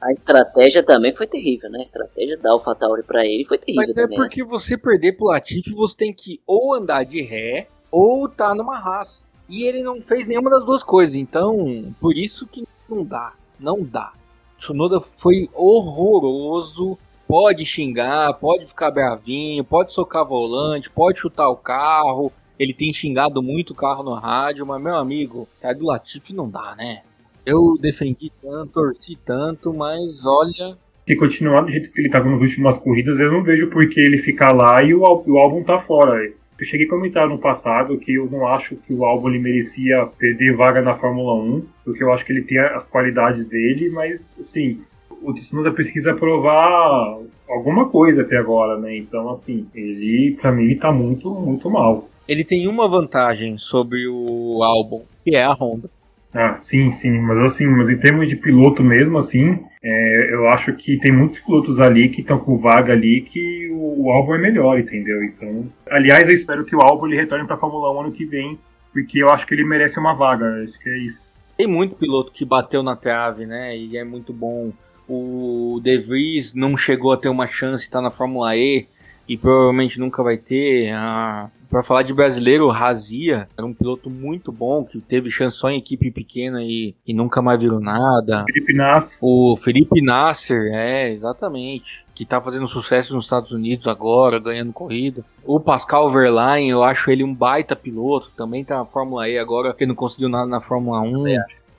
A 0.00 0.12
estratégia 0.12 0.82
também 0.82 1.14
foi 1.14 1.26
terrível, 1.26 1.70
né? 1.70 1.78
A 1.78 1.82
estratégia 1.82 2.36
da 2.38 2.50
AlphaTauri 2.50 3.02
pra 3.02 3.24
ele 3.24 3.44
foi 3.44 3.58
terrível 3.58 3.86
Mas 3.86 3.90
é 3.90 3.94
também. 3.94 4.18
né? 4.18 4.24
porque 4.24 4.42
você 4.42 4.76
perder 4.78 5.12
pro 5.12 5.26
Latifi, 5.26 5.72
você 5.74 5.96
tem 5.96 6.12
que 6.12 6.40
ou 6.46 6.74
andar 6.74 7.04
de 7.04 7.20
ré 7.22 7.68
ou 7.90 8.28
tá 8.28 8.54
numa 8.54 8.78
raça. 8.78 9.22
E 9.48 9.64
ele 9.64 9.82
não 9.82 10.00
fez 10.00 10.26
nenhuma 10.26 10.48
das 10.48 10.64
duas 10.64 10.82
coisas, 10.82 11.14
então 11.14 11.94
por 12.00 12.16
isso 12.16 12.46
que 12.46 12.64
não 12.88 13.04
dá, 13.04 13.34
não 13.60 13.82
dá. 13.82 14.14
Tsunoda 14.58 15.00
foi 15.00 15.50
horroroso, 15.52 16.96
pode 17.32 17.64
xingar, 17.64 18.34
pode 18.34 18.66
ficar 18.66 18.90
bravinho, 18.90 19.64
pode 19.64 19.90
socar 19.94 20.22
volante, 20.22 20.90
pode 20.90 21.18
chutar 21.18 21.48
o 21.48 21.56
carro. 21.56 22.30
Ele 22.58 22.74
tem 22.74 22.92
xingado 22.92 23.42
muito 23.42 23.70
o 23.70 23.74
carro 23.74 24.02
no 24.02 24.12
rádio, 24.12 24.66
mas 24.66 24.82
meu 24.82 24.94
amigo, 24.96 25.48
cara 25.58 25.74
do 25.74 25.86
Latifi 25.86 26.34
não 26.34 26.46
dá, 26.46 26.74
né? 26.76 27.00
Eu 27.46 27.78
defendi 27.80 28.30
tanto, 28.42 28.74
torci 28.74 29.16
tanto, 29.24 29.72
mas 29.72 30.26
olha, 30.26 30.76
Se 31.06 31.16
continuar 31.16 31.62
do 31.62 31.70
jeito 31.70 31.90
que 31.90 32.02
ele 32.02 32.08
estava 32.08 32.28
nas 32.28 32.38
últimas 32.38 32.76
corridas, 32.76 33.18
eu 33.18 33.32
não 33.32 33.42
vejo 33.42 33.70
por 33.70 33.88
que 33.88 33.98
ele 33.98 34.18
ficar 34.18 34.52
lá 34.52 34.82
e 34.82 34.92
o, 34.92 35.00
o 35.00 35.38
álbum 35.38 35.64
tá 35.64 35.80
fora. 35.80 36.22
Eu 36.26 36.66
cheguei 36.66 36.86
a 36.86 36.90
comentar 36.90 37.26
no 37.26 37.38
passado 37.38 37.96
que 37.96 38.12
eu 38.12 38.30
não 38.30 38.46
acho 38.46 38.76
que 38.76 38.92
o 38.92 39.06
álbum 39.06 39.30
ele 39.30 39.38
merecia 39.38 40.06
perder 40.18 40.54
vaga 40.54 40.82
na 40.82 40.98
Fórmula 40.98 41.34
1, 41.42 41.64
porque 41.82 42.04
eu 42.04 42.12
acho 42.12 42.26
que 42.26 42.32
ele 42.32 42.42
tem 42.42 42.58
as 42.58 42.86
qualidades 42.86 43.46
dele, 43.46 43.88
mas 43.88 44.38
assim, 44.38 44.82
o 45.22 45.32
Tsunoda 45.32 45.70
precisa 45.72 46.14
provar 46.14 47.18
alguma 47.48 47.88
coisa 47.88 48.22
até 48.22 48.36
agora, 48.36 48.78
né? 48.78 48.96
Então, 48.96 49.28
assim, 49.30 49.66
ele, 49.74 50.36
pra 50.40 50.52
mim, 50.52 50.64
ele 50.64 50.76
tá 50.76 50.90
muito, 50.92 51.30
muito 51.30 51.70
mal. 51.70 52.08
ele 52.28 52.44
tem 52.44 52.66
uma 52.68 52.88
vantagem 52.88 53.58
sobre 53.58 54.06
o 54.08 54.62
álbum, 54.62 55.02
que 55.24 55.34
é 55.34 55.44
a 55.44 55.52
Honda. 55.52 55.90
Ah, 56.34 56.56
sim, 56.56 56.90
sim, 56.90 57.18
mas 57.18 57.38
assim, 57.40 57.66
mas 57.66 57.90
em 57.90 57.98
termos 57.98 58.26
de 58.26 58.36
piloto 58.36 58.82
mesmo, 58.82 59.18
assim, 59.18 59.58
é, 59.82 60.32
eu 60.32 60.48
acho 60.48 60.72
que 60.74 60.96
tem 60.96 61.12
muitos 61.12 61.40
pilotos 61.40 61.78
ali 61.78 62.08
que 62.08 62.22
estão 62.22 62.38
com 62.38 62.56
vaga 62.56 62.94
ali 62.94 63.20
que 63.20 63.68
o, 63.70 64.04
o 64.04 64.10
álbum 64.10 64.34
é 64.34 64.38
melhor, 64.38 64.78
entendeu? 64.78 65.22
Então, 65.22 65.70
aliás, 65.90 66.26
eu 66.26 66.34
espero 66.34 66.64
que 66.64 66.74
o 66.74 66.80
álbum 66.80 67.06
ele 67.06 67.16
retorne 67.16 67.46
para 67.46 67.58
Fórmula 67.58 67.92
1 67.92 68.00
ano 68.00 68.12
que 68.12 68.24
vem, 68.24 68.58
porque 68.94 69.22
eu 69.22 69.28
acho 69.28 69.46
que 69.46 69.52
ele 69.52 69.64
merece 69.64 69.98
uma 69.98 70.14
vaga, 70.14 70.62
acho 70.64 70.78
que 70.78 70.88
é 70.88 70.98
isso. 70.98 71.30
Tem 71.54 71.66
muito 71.66 71.96
piloto 71.96 72.32
que 72.32 72.46
bateu 72.46 72.82
na 72.82 72.96
trave, 72.96 73.44
né? 73.44 73.76
E 73.76 73.98
é 73.98 74.04
muito 74.04 74.32
bom. 74.32 74.72
O 75.14 75.80
De 75.80 75.98
Vries 75.98 76.54
não 76.54 76.76
chegou 76.76 77.12
a 77.12 77.16
ter 77.16 77.28
uma 77.28 77.46
chance 77.46 77.84
estar 77.84 78.00
na 78.00 78.10
Fórmula 78.10 78.56
E 78.56 78.86
e 79.28 79.36
provavelmente 79.36 79.98
nunca 79.98 80.22
vai 80.22 80.36
ter. 80.36 80.92
Ah, 80.92 81.50
para 81.70 81.82
falar 81.82 82.02
de 82.02 82.12
brasileiro, 82.12 82.66
o 82.66 82.70
Razia 82.70 83.48
era 83.56 83.66
um 83.66 83.72
piloto 83.72 84.10
muito 84.10 84.52
bom 84.52 84.84
que 84.84 85.00
teve 85.00 85.30
chance 85.30 85.56
só 85.56 85.70
em 85.70 85.78
equipe 85.78 86.10
pequena 86.10 86.62
e, 86.62 86.94
e 87.06 87.14
nunca 87.14 87.40
mais 87.40 87.60
virou 87.60 87.80
nada. 87.80 88.44
Felipe 88.46 88.74
Nasser, 88.74 89.18
O 89.20 89.56
Felipe 89.56 90.02
Nasser, 90.02 90.70
é, 90.72 91.10
exatamente. 91.10 92.04
Que 92.14 92.26
tá 92.26 92.40
fazendo 92.40 92.68
sucesso 92.68 93.14
nos 93.14 93.24
Estados 93.24 93.52
Unidos 93.52 93.88
agora, 93.88 94.38
ganhando 94.38 94.72
corrida. 94.72 95.24
O 95.44 95.58
Pascal 95.58 96.10
Verlaine, 96.10 96.68
eu 96.68 96.82
acho 96.82 97.10
ele 97.10 97.24
um 97.24 97.34
baita 97.34 97.74
piloto. 97.74 98.30
Também 98.36 98.64
tá 98.64 98.76
na 98.76 98.86
Fórmula 98.86 99.28
E 99.28 99.38
agora, 99.38 99.72
que 99.72 99.86
não 99.86 99.94
conseguiu 99.94 100.28
nada 100.28 100.46
na 100.46 100.60
Fórmula 100.60 101.00
1. 101.00 101.26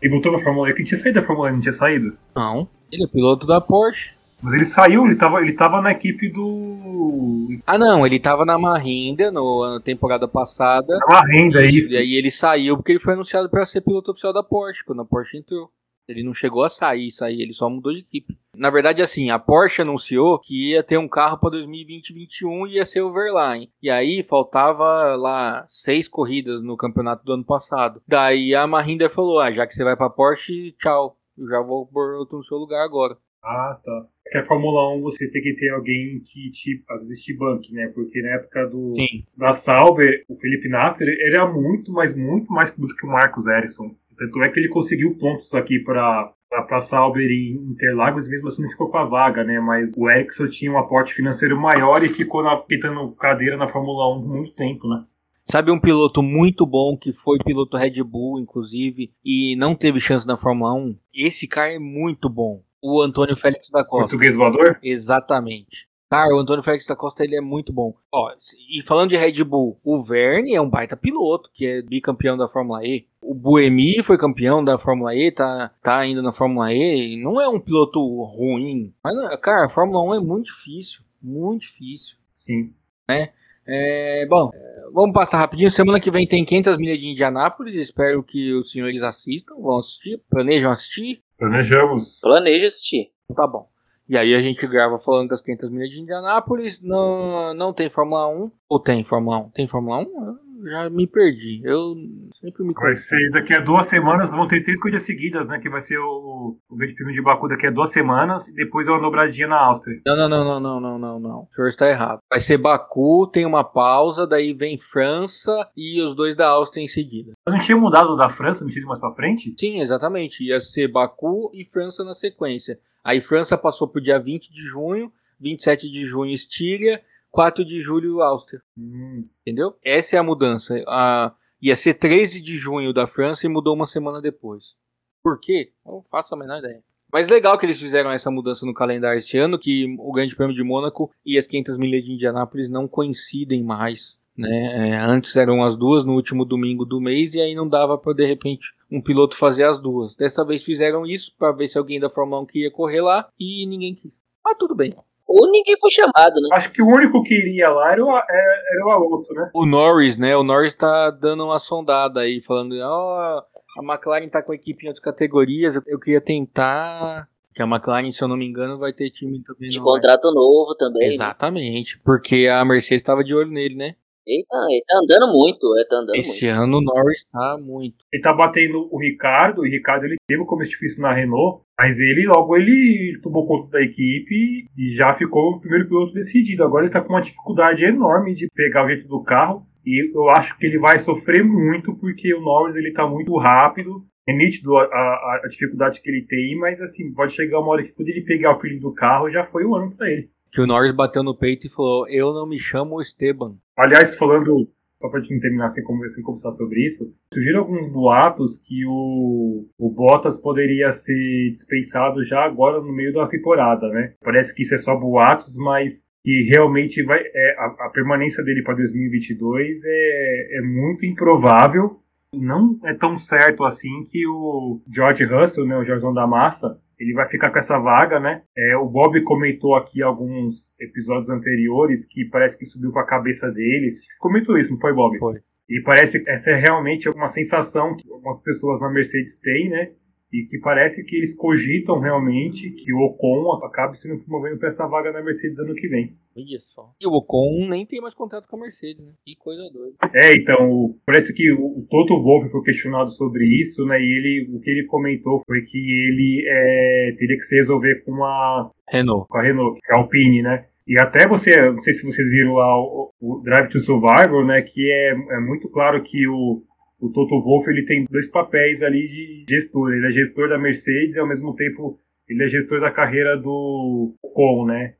Ele 0.01 0.09
voltou 0.09 0.31
pra 0.33 0.41
Fórmula 0.41 0.69
E, 0.69 0.73
que 0.73 0.83
tinha 0.83 0.97
saído 0.97 1.21
da 1.21 1.25
Fórmula 1.25 1.49
E, 1.49 1.53
não 1.53 1.61
tinha 1.61 1.71
saído? 1.71 2.17
Não, 2.35 2.67
ele 2.93 3.03
é 3.05 3.07
piloto 3.07 3.47
da 3.47 3.59
Porsche. 3.59 4.13
Mas 4.41 4.53
ele 4.53 4.65
saiu, 4.65 5.05
ele 5.05 5.15
tava, 5.15 5.41
ele 5.41 5.53
tava 5.53 5.81
na 5.81 5.91
equipe 5.91 6.29
do. 6.29 7.47
Ah, 7.65 7.77
não, 7.77 8.05
ele 8.05 8.19
tava 8.19 8.43
na 8.43 8.59
Mahindra 8.59 9.31
no, 9.31 9.75
na 9.75 9.79
temporada 9.79 10.27
passada. 10.27 10.97
Na 11.07 11.21
renda, 11.21 11.63
é 11.63 11.67
isso. 11.67 11.93
E 11.93 11.97
aí 11.97 12.13
ele 12.15 12.29
saiu 12.29 12.75
porque 12.75 12.91
ele 12.91 12.99
foi 12.99 13.13
anunciado 13.13 13.49
para 13.49 13.65
ser 13.65 13.81
piloto 13.81 14.11
oficial 14.11 14.33
da 14.33 14.43
Porsche, 14.43 14.83
quando 14.83 15.01
a 15.01 15.05
Porsche 15.05 15.37
entrou. 15.37 15.69
Ele 16.05 16.21
não 16.21 16.33
chegou 16.33 16.61
a 16.63 16.69
sair, 16.69 17.09
sair, 17.11 17.41
ele 17.41 17.53
só 17.53 17.69
mudou 17.69 17.93
de 17.93 17.99
equipe. 17.99 18.37
Na 18.57 18.69
verdade, 18.69 19.01
assim, 19.01 19.31
a 19.31 19.39
Porsche 19.39 19.81
anunciou 19.81 20.37
que 20.37 20.71
ia 20.71 20.83
ter 20.83 20.97
um 20.97 21.07
carro 21.07 21.37
para 21.37 21.51
2020-21 21.51 22.67
e 22.67 22.73
ia 22.73 22.85
ser 22.85 23.01
o 23.01 23.13
Verlaine. 23.13 23.71
E 23.81 23.89
aí 23.89 24.21
faltava 24.21 25.15
lá 25.15 25.65
seis 25.69 26.09
corridas 26.09 26.61
no 26.61 26.75
campeonato 26.75 27.23
do 27.23 27.31
ano 27.31 27.45
passado. 27.45 28.01
Daí 28.05 28.53
a 28.53 28.67
Mahindra 28.67 29.09
falou: 29.09 29.39
ah, 29.39 29.53
já 29.53 29.65
que 29.65 29.73
você 29.73 29.85
vai 29.85 29.95
pra 29.95 30.09
Porsche, 30.09 30.75
tchau. 30.77 31.15
Eu 31.37 31.47
já 31.47 31.61
vou 31.61 31.87
pôr 31.87 32.15
outro 32.15 32.37
no 32.37 32.43
seu 32.43 32.57
lugar 32.57 32.83
agora. 32.83 33.17
Ah, 33.43 33.77
tá. 33.83 34.07
Porque 34.23 34.37
a 34.37 34.43
Fórmula 34.43 34.95
1 34.95 35.01
você 35.01 35.29
tem 35.29 35.41
que 35.41 35.53
ter 35.55 35.69
alguém 35.69 36.21
que 36.25 36.49
te, 36.51 36.83
às 36.89 37.01
vezes 37.01 37.21
te 37.21 37.37
banque, 37.37 37.73
né? 37.73 37.91
Porque 37.93 38.21
na 38.21 38.35
época 38.35 38.67
do, 38.67 38.95
Sim. 38.97 39.25
da 39.37 39.53
Sauber, 39.53 40.23
o 40.29 40.35
Felipe 40.37 40.69
Nasser, 40.69 41.07
ele 41.07 41.35
era 41.35 41.51
muito, 41.51 41.91
mas 41.91 42.15
muito 42.15 42.51
mais 42.51 42.71
piloto 42.71 42.95
que 42.95 43.05
o 43.05 43.09
Marcos 43.09 43.47
Ericsson. 43.47 43.95
Tanto 44.17 44.43
é 44.43 44.49
que 44.49 44.59
ele 44.59 44.69
conseguiu 44.69 45.17
pontos 45.17 45.53
aqui 45.53 45.79
para 45.79 46.33
para 46.67 46.81
Sauber 46.81 47.27
em 47.27 47.55
Interlagos, 47.71 48.29
mesmo 48.29 48.47
assim 48.47 48.61
não 48.61 48.69
ficou 48.69 48.87
com 48.89 48.97
a 48.99 49.05
vaga, 49.05 49.43
né? 49.43 49.59
Mas 49.59 49.91
o 49.97 50.07
Ericsson 50.07 50.47
tinha 50.47 50.71
um 50.71 50.77
aporte 50.77 51.11
financeiro 51.13 51.59
maior 51.59 52.03
e 52.03 52.09
ficou 52.09 52.43
na, 52.43 52.55
pitando 52.57 53.11
cadeira 53.13 53.57
na 53.57 53.67
Fórmula 53.67 54.15
1 54.15 54.21
por 54.21 54.29
muito 54.29 54.53
tempo, 54.53 54.87
né? 54.87 55.03
Sabe 55.43 55.71
um 55.71 55.79
piloto 55.79 56.23
muito 56.23 56.65
bom 56.65 56.97
que 56.97 57.11
foi 57.11 57.37
piloto 57.39 57.75
Red 57.77 58.01
Bull, 58.03 58.39
inclusive, 58.39 59.11
e 59.23 59.55
não 59.57 59.75
teve 59.75 59.99
chance 59.99 60.25
na 60.25 60.37
Fórmula 60.37 60.73
1? 60.73 60.97
Esse 61.13 61.47
cara 61.47 61.73
é 61.73 61.79
muito 61.79 62.29
bom. 62.29 62.63
O 62.81 63.01
Antônio 63.01 63.35
Félix 63.35 63.69
da 63.69 63.83
Costa. 63.83 64.07
Português 64.07 64.35
voador? 64.35 64.79
Exatamente. 64.81 65.87
Cara, 66.09 66.35
o 66.35 66.39
Antônio 66.39 66.63
Félix 66.63 66.85
da 66.85 66.95
Costa 66.95 67.23
ele 67.23 67.35
é 67.35 67.41
muito 67.41 67.73
bom. 67.73 67.93
Ó, 68.11 68.31
e 68.69 68.83
falando 68.83 69.09
de 69.09 69.17
Red 69.17 69.43
Bull, 69.43 69.79
o 69.83 70.03
Verne 70.03 70.53
é 70.53 70.61
um 70.61 70.69
baita 70.69 70.95
piloto, 70.95 71.49
que 71.51 71.65
é 71.65 71.81
bicampeão 71.81 72.37
da 72.37 72.47
Fórmula 72.47 72.85
E. 72.85 73.07
O 73.19 73.33
Buemi 73.33 74.03
foi 74.03 74.17
campeão 74.17 74.63
da 74.63 74.77
Fórmula 74.77 75.15
E, 75.15 75.31
tá, 75.31 75.71
tá 75.81 75.97
ainda 75.97 76.21
na 76.21 76.31
Fórmula 76.31 76.71
E. 76.71 77.17
Não 77.17 77.41
é 77.41 77.49
um 77.49 77.59
piloto 77.59 77.99
ruim. 78.25 78.93
Mas, 79.03 79.15
cara, 79.37 79.65
a 79.65 79.69
Fórmula 79.69 80.03
1 80.03 80.13
é 80.15 80.19
muito 80.19 80.45
difícil. 80.45 81.01
Muito 81.21 81.61
difícil. 81.61 82.15
Sim. 82.31 82.73
Né? 83.09 83.33
É, 83.65 84.25
bom, 84.27 84.49
vamos 84.93 85.13
passar 85.13 85.37
rapidinho. 85.37 85.71
Semana 85.71 85.99
que 85.99 86.11
vem 86.11 86.27
tem 86.27 86.43
500 86.43 86.77
milhas 86.77 86.99
de 86.99 87.07
Indianápolis. 87.07 87.75
Espero 87.75 88.23
que 88.23 88.53
os 88.53 88.71
senhores 88.71 89.03
assistam. 89.03 89.55
Vão 89.55 89.77
assistir. 89.77 90.21
Planejam 90.29 90.71
assistir? 90.71 91.21
Planejamos. 91.37 92.19
Planeja 92.21 92.67
assistir. 92.67 93.11
Tá 93.35 93.47
bom. 93.47 93.67
E 94.07 94.17
aí 94.17 94.35
a 94.35 94.41
gente 94.41 94.65
grava 94.67 94.97
falando 94.97 95.29
das 95.29 95.41
500 95.41 95.69
milhas 95.71 95.89
de 95.89 95.99
Indianápolis. 95.99 96.81
Não, 96.81 97.53
não 97.53 97.73
tem 97.73 97.89
Fórmula 97.89 98.27
1. 98.27 98.51
Ou 98.67 98.79
tem 98.79 99.03
Fórmula 99.03 99.39
1? 99.39 99.49
Tem 99.51 99.67
Fórmula 99.67 99.99
1? 99.99 100.37
Já 100.63 100.89
me 100.89 101.07
perdi. 101.07 101.61
Eu 101.63 101.95
sempre 102.33 102.63
me 102.63 102.73
Vai 102.73 102.95
ser 102.95 103.29
daqui 103.31 103.53
a 103.53 103.59
duas 103.59 103.87
semanas, 103.87 104.31
vão 104.31 104.47
ter 104.47 104.63
três 104.63 104.79
corridas 104.79 105.03
seguidas, 105.03 105.47
né? 105.47 105.59
Que 105.59 105.69
vai 105.69 105.81
ser 105.81 105.97
o, 105.97 106.57
o 106.69 106.75
Grande 106.75 106.95
Prêmio 106.95 107.13
de 107.13 107.21
Baku 107.21 107.47
daqui 107.47 107.67
a 107.67 107.71
duas 107.71 107.91
semanas 107.91 108.47
e 108.47 108.53
depois 108.53 108.87
é 108.87 108.91
uma 108.91 109.01
dobradinha 109.01 109.47
na 109.47 109.57
Áustria. 109.57 110.01
Não, 110.05 110.15
não, 110.15 110.29
não, 110.29 110.43
não, 110.43 110.59
não, 110.59 110.79
não, 110.79 110.99
não, 110.99 111.19
não. 111.19 111.39
O 111.41 111.47
senhor 111.51 111.67
está 111.67 111.89
errado. 111.89 112.19
Vai 112.29 112.39
ser 112.39 112.57
Baku, 112.57 113.27
tem 113.27 113.45
uma 113.45 113.63
pausa, 113.63 114.25
daí 114.25 114.53
vem 114.53 114.77
França 114.77 115.69
e 115.75 116.01
os 116.01 116.15
dois 116.15 116.35
da 116.35 116.49
Áustria 116.49 116.83
em 116.83 116.87
seguida. 116.87 117.33
Eu 117.45 117.53
não 117.53 117.59
tinha 117.59 117.77
mudado 117.77 118.15
da 118.15 118.29
França, 118.29 118.63
não 118.63 118.69
tinha 118.69 118.81
ido 118.81 118.87
mais 118.87 118.99
pra 118.99 119.13
frente? 119.13 119.53
Sim, 119.59 119.79
exatamente. 119.79 120.43
Ia 120.43 120.59
ser 120.59 120.87
Baku 120.87 121.51
e 121.53 121.65
França 121.65 122.03
na 122.03 122.13
sequência. 122.13 122.79
Aí 123.03 123.19
França 123.19 123.57
passou 123.57 123.87
pro 123.87 124.01
dia 124.01 124.19
20 124.19 124.51
de 124.51 124.61
junho, 124.65 125.11
27 125.39 125.89
de 125.91 126.05
junho 126.05 126.31
Estíria, 126.31 127.01
4 127.33 127.65
de 127.65 127.81
julho 127.81 128.21
Áustria. 128.21 128.61
Hum. 128.77 129.27
Entendeu? 129.41 129.75
Essa 129.83 130.15
é 130.15 130.19
a 130.19 130.23
mudança. 130.23 130.81
A, 130.87 131.33
ia 131.59 131.75
ser 131.75 131.95
13 131.95 132.39
de 132.39 132.55
junho 132.55 132.93
da 132.93 133.07
França 133.07 133.47
e 133.47 133.49
mudou 133.49 133.73
uma 133.73 133.87
semana 133.87 134.21
depois. 134.21 134.77
Por 135.21 135.39
quê? 135.39 135.71
Não 135.83 136.03
faço 136.03 136.35
a 136.35 136.37
menor 136.37 136.59
ideia. 136.59 136.83
Mas 137.11 137.27
legal 137.27 137.57
que 137.57 137.65
eles 137.65 137.79
fizeram 137.79 138.11
essa 138.11 138.29
mudança 138.29 138.65
no 138.65 138.73
calendário 138.73 139.17
esse 139.17 139.37
ano, 139.37 139.57
que 139.57 139.95
o 139.99 140.11
Grande 140.11 140.35
Prêmio 140.35 140.55
de 140.55 140.63
Mônaco 140.63 141.11
e 141.25 141.37
as 141.37 141.47
500 141.47 141.77
milhas 141.77 142.03
de 142.03 142.13
Indianápolis 142.13 142.69
não 142.69 142.87
coincidem 142.87 143.63
mais. 143.63 144.19
Né? 144.37 144.91
É, 144.91 144.97
antes 144.99 145.35
eram 145.35 145.63
as 145.63 145.75
duas 145.75 146.03
no 146.03 146.13
último 146.13 146.45
domingo 146.45 146.85
do 146.85 147.01
mês 147.01 147.33
e 147.33 147.41
aí 147.41 147.55
não 147.55 147.67
dava 147.67 147.97
para 147.97 148.13
de 148.13 148.25
repente 148.25 148.67
um 148.91 149.01
piloto 149.01 149.35
fazer 149.35 149.63
as 149.63 149.79
duas. 149.79 150.15
Dessa 150.15 150.45
vez 150.45 150.63
fizeram 150.63 151.03
isso 151.05 151.35
para 151.37 151.51
ver 151.51 151.67
se 151.67 151.79
alguém 151.79 151.99
da 151.99 152.11
Fórmula 152.11 152.41
1 152.41 152.45
queria 152.45 152.71
correr 152.71 153.01
lá 153.01 153.27
e 153.39 153.65
ninguém 153.65 153.95
quis. 153.95 154.19
Mas 154.43 154.57
tudo 154.57 154.75
bem. 154.75 154.91
Ou 155.27 155.49
ninguém 155.49 155.75
foi 155.79 155.89
chamado, 155.89 156.35
né? 156.41 156.49
Acho 156.53 156.71
que 156.71 156.81
o 156.81 156.87
único 156.87 157.23
que 157.23 157.33
iria 157.33 157.69
lá 157.69 157.91
era 157.93 158.03
o, 158.03 158.09
era, 158.09 158.61
era 158.71 158.85
o 158.85 158.91
Alonso, 158.91 159.33
né? 159.33 159.49
O 159.53 159.65
Norris, 159.65 160.17
né? 160.17 160.35
O 160.35 160.43
Norris 160.43 160.75
tá 160.75 161.09
dando 161.09 161.45
uma 161.45 161.59
sondada 161.59 162.21
aí, 162.21 162.41
falando, 162.41 162.75
ó, 162.81 163.43
a 163.79 163.83
McLaren 163.83 164.27
tá 164.29 164.41
com 164.43 164.51
a 164.51 164.55
equipe 164.55 164.85
em 164.85 164.89
outras 164.89 165.03
categorias, 165.03 165.79
eu 165.87 165.99
queria 165.99 166.21
tentar. 166.21 167.27
Que 167.55 167.61
a 167.61 167.65
McLaren, 167.67 168.11
se 168.11 168.23
eu 168.23 168.27
não 168.27 168.35
me 168.35 168.47
engano, 168.47 168.79
vai 168.79 168.91
ter 168.91 169.11
time 169.11 169.39
também. 169.43 169.69
De 169.69 169.77
não 169.77 169.85
contrato 169.85 170.31
novo 170.33 170.75
também. 170.75 171.07
né? 171.07 171.13
Exatamente, 171.13 171.99
porque 171.99 172.47
a 172.47 172.65
Mercedes 172.65 173.01
estava 173.01 173.23
de 173.23 173.33
olho 173.33 173.51
nele, 173.51 173.75
né? 173.75 173.95
Eita, 174.25 174.55
ele 174.69 174.83
tá 174.87 174.99
andando 174.99 175.33
muito, 175.33 175.77
é, 175.77 175.85
tá 175.85 175.97
andando 175.97 176.15
Esse 176.15 176.45
muito. 176.45 176.61
ano 176.61 176.77
o 176.77 176.81
Norris 176.81 177.25
tá 177.29 177.57
muito. 177.61 178.05
Ele 178.11 178.23
tá 178.23 178.31
batendo 178.31 178.87
o 178.89 178.97
Ricardo, 178.97 179.61
o 179.61 179.65
Ricardo 179.65 180.05
ele 180.05 180.15
teve 180.25 180.41
um 180.41 180.45
começo 180.45 180.71
difícil 180.71 181.01
na 181.01 181.13
Renault, 181.13 181.61
mas 181.77 181.99
ele 181.99 182.25
logo 182.25 182.55
ele 182.55 183.19
tomou 183.21 183.45
conta 183.45 183.69
da 183.71 183.81
equipe 183.81 184.65
e 184.77 184.89
já 184.95 185.13
ficou 185.13 185.51
o 185.51 185.59
primeiro 185.59 185.87
piloto 185.87 186.13
decidido. 186.13 186.63
Agora 186.63 186.85
ele 186.85 186.93
tá 186.93 187.01
com 187.01 187.09
uma 187.09 187.21
dificuldade 187.21 187.83
enorme 187.83 188.33
de 188.33 188.47
pegar 188.55 188.85
o 188.85 188.87
jeito 188.87 189.07
do 189.07 189.21
carro 189.21 189.65
e 189.85 190.15
eu 190.15 190.29
acho 190.29 190.57
que 190.57 190.65
ele 190.65 190.79
vai 190.79 190.99
sofrer 190.99 191.43
muito 191.43 191.93
porque 191.95 192.33
o 192.33 192.41
Norris 192.41 192.75
ele 192.75 192.93
tá 192.93 193.05
muito 193.05 193.35
rápido. 193.37 194.05
É 194.25 194.33
nítido 194.33 194.77
a, 194.77 194.83
a, 194.83 195.41
a 195.43 195.47
dificuldade 195.49 196.01
que 196.01 196.09
ele 196.09 196.25
tem, 196.25 196.55
mas 196.57 196.79
assim, 196.79 197.13
pode 197.13 197.33
chegar 197.33 197.59
uma 197.59 197.71
hora 197.71 197.83
que 197.83 197.91
quando 197.91 198.07
ele 198.07 198.21
pegar 198.21 198.55
o 198.55 198.59
feeling 198.61 198.79
do 198.79 198.93
carro, 198.93 199.29
já 199.29 199.45
foi 199.45 199.65
o 199.65 199.75
ano 199.75 199.93
pra 199.97 200.09
ele. 200.09 200.29
Que 200.53 200.61
o 200.61 200.67
Norris 200.67 200.91
bateu 200.91 201.23
no 201.23 201.35
peito 201.35 201.65
e 201.65 201.69
falou: 201.69 202.07
Eu 202.07 202.31
não 202.31 202.47
me 202.47 202.59
chamo 202.59 203.01
Esteban. 203.01 203.55
Aliás, 203.75 204.13
falando, 204.13 204.69
só 205.01 205.09
pra 205.09 205.19
gente 205.19 205.41
terminar 205.41 205.69
sem, 205.69 205.83
conversar 205.83 206.51
sobre 206.51 206.85
isso, 206.85 207.11
surgiram 207.33 207.61
alguns 207.61 207.91
boatos 207.91 208.59
que 208.59 208.85
o, 208.85 209.65
o 209.79 209.89
Bottas 209.89 210.37
poderia 210.37 210.91
ser 210.91 211.49
dispensado 211.49 212.23
já 212.23 212.45
agora 212.45 212.79
no 212.79 212.93
meio 212.93 213.11
da 213.11 213.25
temporada, 213.25 213.89
né? 213.89 214.13
Parece 214.23 214.53
que 214.53 214.61
isso 214.61 214.75
é 214.75 214.77
só 214.77 214.95
boatos, 214.95 215.57
mas 215.57 216.05
que 216.23 216.47
realmente 216.53 217.01
vai, 217.03 217.19
é, 217.19 217.55
a, 217.57 217.87
a 217.87 217.89
permanência 217.89 218.43
dele 218.43 218.61
para 218.61 218.75
2022 218.75 219.83
é, 219.85 220.57
é 220.59 220.61
muito 220.61 221.03
improvável. 221.03 221.99
Não 222.31 222.79
é 222.85 222.93
tão 222.93 223.17
certo 223.17 223.63
assim 223.63 224.05
que 224.09 224.27
o 224.27 224.81
George 224.87 225.23
Russell, 225.25 225.65
né, 225.65 225.77
o 225.77 225.83
Jorgão 225.83 226.13
da 226.13 226.27
Massa, 226.27 226.79
ele 226.99 227.13
vai 227.13 227.27
ficar 227.27 227.51
com 227.51 227.59
essa 227.59 227.77
vaga, 227.79 228.19
né? 228.19 228.43
É, 228.57 228.77
o 228.77 228.87
Bob 228.87 229.21
comentou 229.23 229.75
aqui 229.75 230.01
alguns 230.01 230.73
episódios 230.79 231.29
anteriores 231.29 232.05
que 232.05 232.25
parece 232.25 232.57
que 232.57 232.65
subiu 232.65 232.91
para 232.91 233.03
a 233.03 233.07
cabeça 233.07 233.51
deles. 233.51 234.01
Comentou 234.19 234.57
isso, 234.57 234.71
não 234.71 234.79
foi, 234.79 234.93
Bob? 234.93 235.17
Foi. 235.17 235.39
E 235.69 235.81
parece 235.81 236.23
que 236.23 236.29
essa 236.29 236.51
é 236.51 236.55
realmente 236.55 237.09
uma 237.09 237.27
sensação 237.27 237.95
que 237.95 238.09
algumas 238.11 238.41
pessoas 238.41 238.79
na 238.81 238.89
Mercedes 238.89 239.39
têm, 239.39 239.69
né? 239.69 239.91
E 240.33 240.47
que 240.47 240.57
parece 240.57 241.03
que 241.03 241.15
eles 241.15 241.35
cogitam 241.35 241.99
realmente 241.99 242.71
que 242.71 242.91
o 242.91 243.05
Ocon 243.05 243.63
acabe 243.63 243.99
sendo 243.99 244.19
promovendo 244.23 244.57
para 244.57 244.69
essa 244.69 244.87
vaga 244.87 245.11
na 245.11 245.21
Mercedes 245.21 245.59
ano 245.59 245.75
que 245.75 245.87
vem. 245.87 246.17
Olha 246.35 246.59
só. 246.59 246.91
E 246.99 247.05
o 247.05 247.11
Ocon 247.11 247.67
nem 247.69 247.85
tem 247.85 248.01
mais 248.01 248.15
contrato 248.15 248.47
com 248.47 248.57
a 248.57 248.61
Mercedes, 248.61 249.05
né? 249.05 249.11
Que 249.23 249.35
coisa 249.35 249.61
doida. 249.71 249.95
É, 250.11 250.33
então, 250.33 250.95
parece 251.05 251.31
que 251.33 251.51
o, 251.51 251.79
o 251.79 251.87
Toto 251.87 252.19
Wolff 252.19 252.49
foi 252.49 252.63
questionado 252.63 253.11
sobre 253.11 253.45
isso, 253.45 253.85
né? 253.85 254.01
E 254.01 254.03
ele, 254.03 254.49
o 254.55 254.59
que 254.59 254.71
ele 254.71 254.87
comentou 254.87 255.43
foi 255.45 255.61
que 255.61 255.77
ele 255.77 256.43
é, 256.47 257.15
teria 257.19 257.37
que 257.37 257.43
se 257.43 257.55
resolver 257.55 258.03
com 258.03 258.23
a, 258.23 258.71
Renault. 258.89 259.27
com 259.29 259.37
a 259.37 259.43
Renault, 259.43 259.79
que 259.79 259.91
é 259.91 259.95
a 259.95 260.01
Alpine, 260.01 260.41
né? 260.41 260.65
E 260.87 261.01
até 261.01 261.27
você, 261.27 261.71
não 261.71 261.79
sei 261.79 261.93
se 261.93 262.03
vocês 262.03 262.29
viram 262.29 262.55
lá 262.55 262.77
o, 262.77 263.11
o 263.21 263.41
Drive 263.41 263.69
to 263.69 263.79
Survival, 263.79 264.45
né? 264.45 264.61
Que 264.61 264.91
é, 264.91 265.11
é 265.11 265.39
muito 265.39 265.69
claro 265.69 266.01
que 266.03 266.27
o, 266.27 266.63
o 267.03 267.11
Toto 267.11 267.41
Wolff 267.41 267.69
ele 267.69 267.85
tem 267.85 268.05
dois 268.09 268.27
papéis 268.27 268.81
ali 268.81 269.05
de 269.05 269.45
gestor. 269.49 269.91
Ele 269.91 270.07
é 270.07 270.11
gestor 270.11 270.47
da 270.47 270.57
Mercedes 270.57 271.17
e 271.17 271.19
ao 271.19 271.27
mesmo 271.27 271.53
tempo 271.53 271.99
ele 272.29 272.45
é 272.45 272.47
gestor 272.47 272.79
da 272.79 272.89
carreira 272.89 273.35
do 273.35 274.15
Ocon, 274.23 274.65
né? 274.65 274.95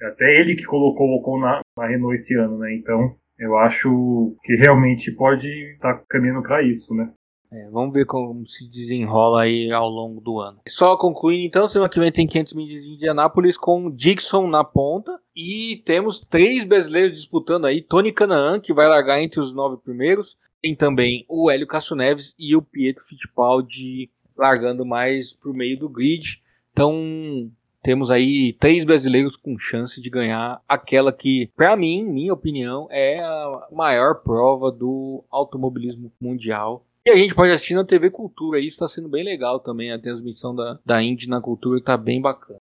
Até 0.00 0.40
ele 0.40 0.56
que 0.56 0.64
colocou 0.64 1.06
o 1.10 1.16
Ocon 1.18 1.38
na, 1.38 1.60
na 1.76 1.86
Renault 1.86 2.14
esse 2.14 2.34
ano, 2.34 2.56
né? 2.56 2.74
Então 2.74 3.14
eu 3.38 3.54
acho 3.58 4.34
que 4.42 4.56
realmente 4.56 5.12
pode 5.12 5.48
estar 5.74 6.02
caminhando 6.08 6.42
para 6.42 6.62
isso, 6.62 6.94
né? 6.94 7.12
É, 7.52 7.68
vamos 7.68 7.92
ver 7.92 8.06
como 8.06 8.46
se 8.46 8.66
desenrola 8.70 9.42
aí 9.42 9.70
ao 9.70 9.90
longo 9.90 10.22
do 10.22 10.40
ano. 10.40 10.58
Só 10.66 10.96
concluindo 10.96 11.44
então, 11.44 11.68
semana 11.68 11.90
que 11.90 12.00
vem 12.00 12.10
tem 12.10 12.26
500 12.26 12.54
milhas 12.54 12.82
de 12.82 12.94
Indianápolis 12.94 13.58
com 13.58 13.90
Dixon 13.90 14.46
na 14.46 14.64
ponta. 14.64 15.20
E 15.36 15.82
temos 15.84 16.18
três 16.18 16.64
brasileiros 16.64 17.12
disputando 17.12 17.66
aí. 17.66 17.82
Tony 17.82 18.10
Canaan, 18.10 18.58
que 18.58 18.72
vai 18.72 18.88
largar 18.88 19.20
entre 19.20 19.38
os 19.38 19.54
nove 19.54 19.76
primeiros. 19.84 20.38
Tem 20.62 20.76
também 20.76 21.24
o 21.28 21.50
Hélio 21.50 21.66
Castro 21.66 21.96
Neves 21.96 22.34
e 22.38 22.54
o 22.54 22.62
Pietro 22.62 23.04
Fittipaldi 23.04 24.08
largando 24.36 24.86
mais 24.86 25.32
pro 25.32 25.52
meio 25.52 25.78
do 25.78 25.88
grid. 25.88 26.40
Então, 26.72 27.50
temos 27.82 28.10
aí 28.12 28.52
três 28.54 28.84
brasileiros 28.84 29.36
com 29.36 29.58
chance 29.58 30.00
de 30.00 30.08
ganhar 30.08 30.62
aquela 30.68 31.12
que, 31.12 31.50
para 31.56 31.76
mim, 31.76 32.04
minha 32.04 32.32
opinião, 32.32 32.86
é 32.90 33.20
a 33.20 33.68
maior 33.72 34.22
prova 34.22 34.70
do 34.70 35.24
automobilismo 35.30 36.12
mundial. 36.20 36.86
E 37.04 37.10
a 37.10 37.16
gente 37.16 37.34
pode 37.34 37.50
assistir 37.50 37.74
na 37.74 37.84
TV 37.84 38.10
Cultura, 38.10 38.60
isso 38.60 38.76
está 38.76 38.88
sendo 38.88 39.08
bem 39.08 39.24
legal 39.24 39.58
também, 39.58 39.90
a 39.90 40.00
transmissão 40.00 40.54
da, 40.54 40.78
da 40.86 41.02
Indy 41.02 41.28
na 41.28 41.40
Cultura 41.40 41.80
está 41.80 41.96
bem 41.96 42.20
bacana. 42.20 42.60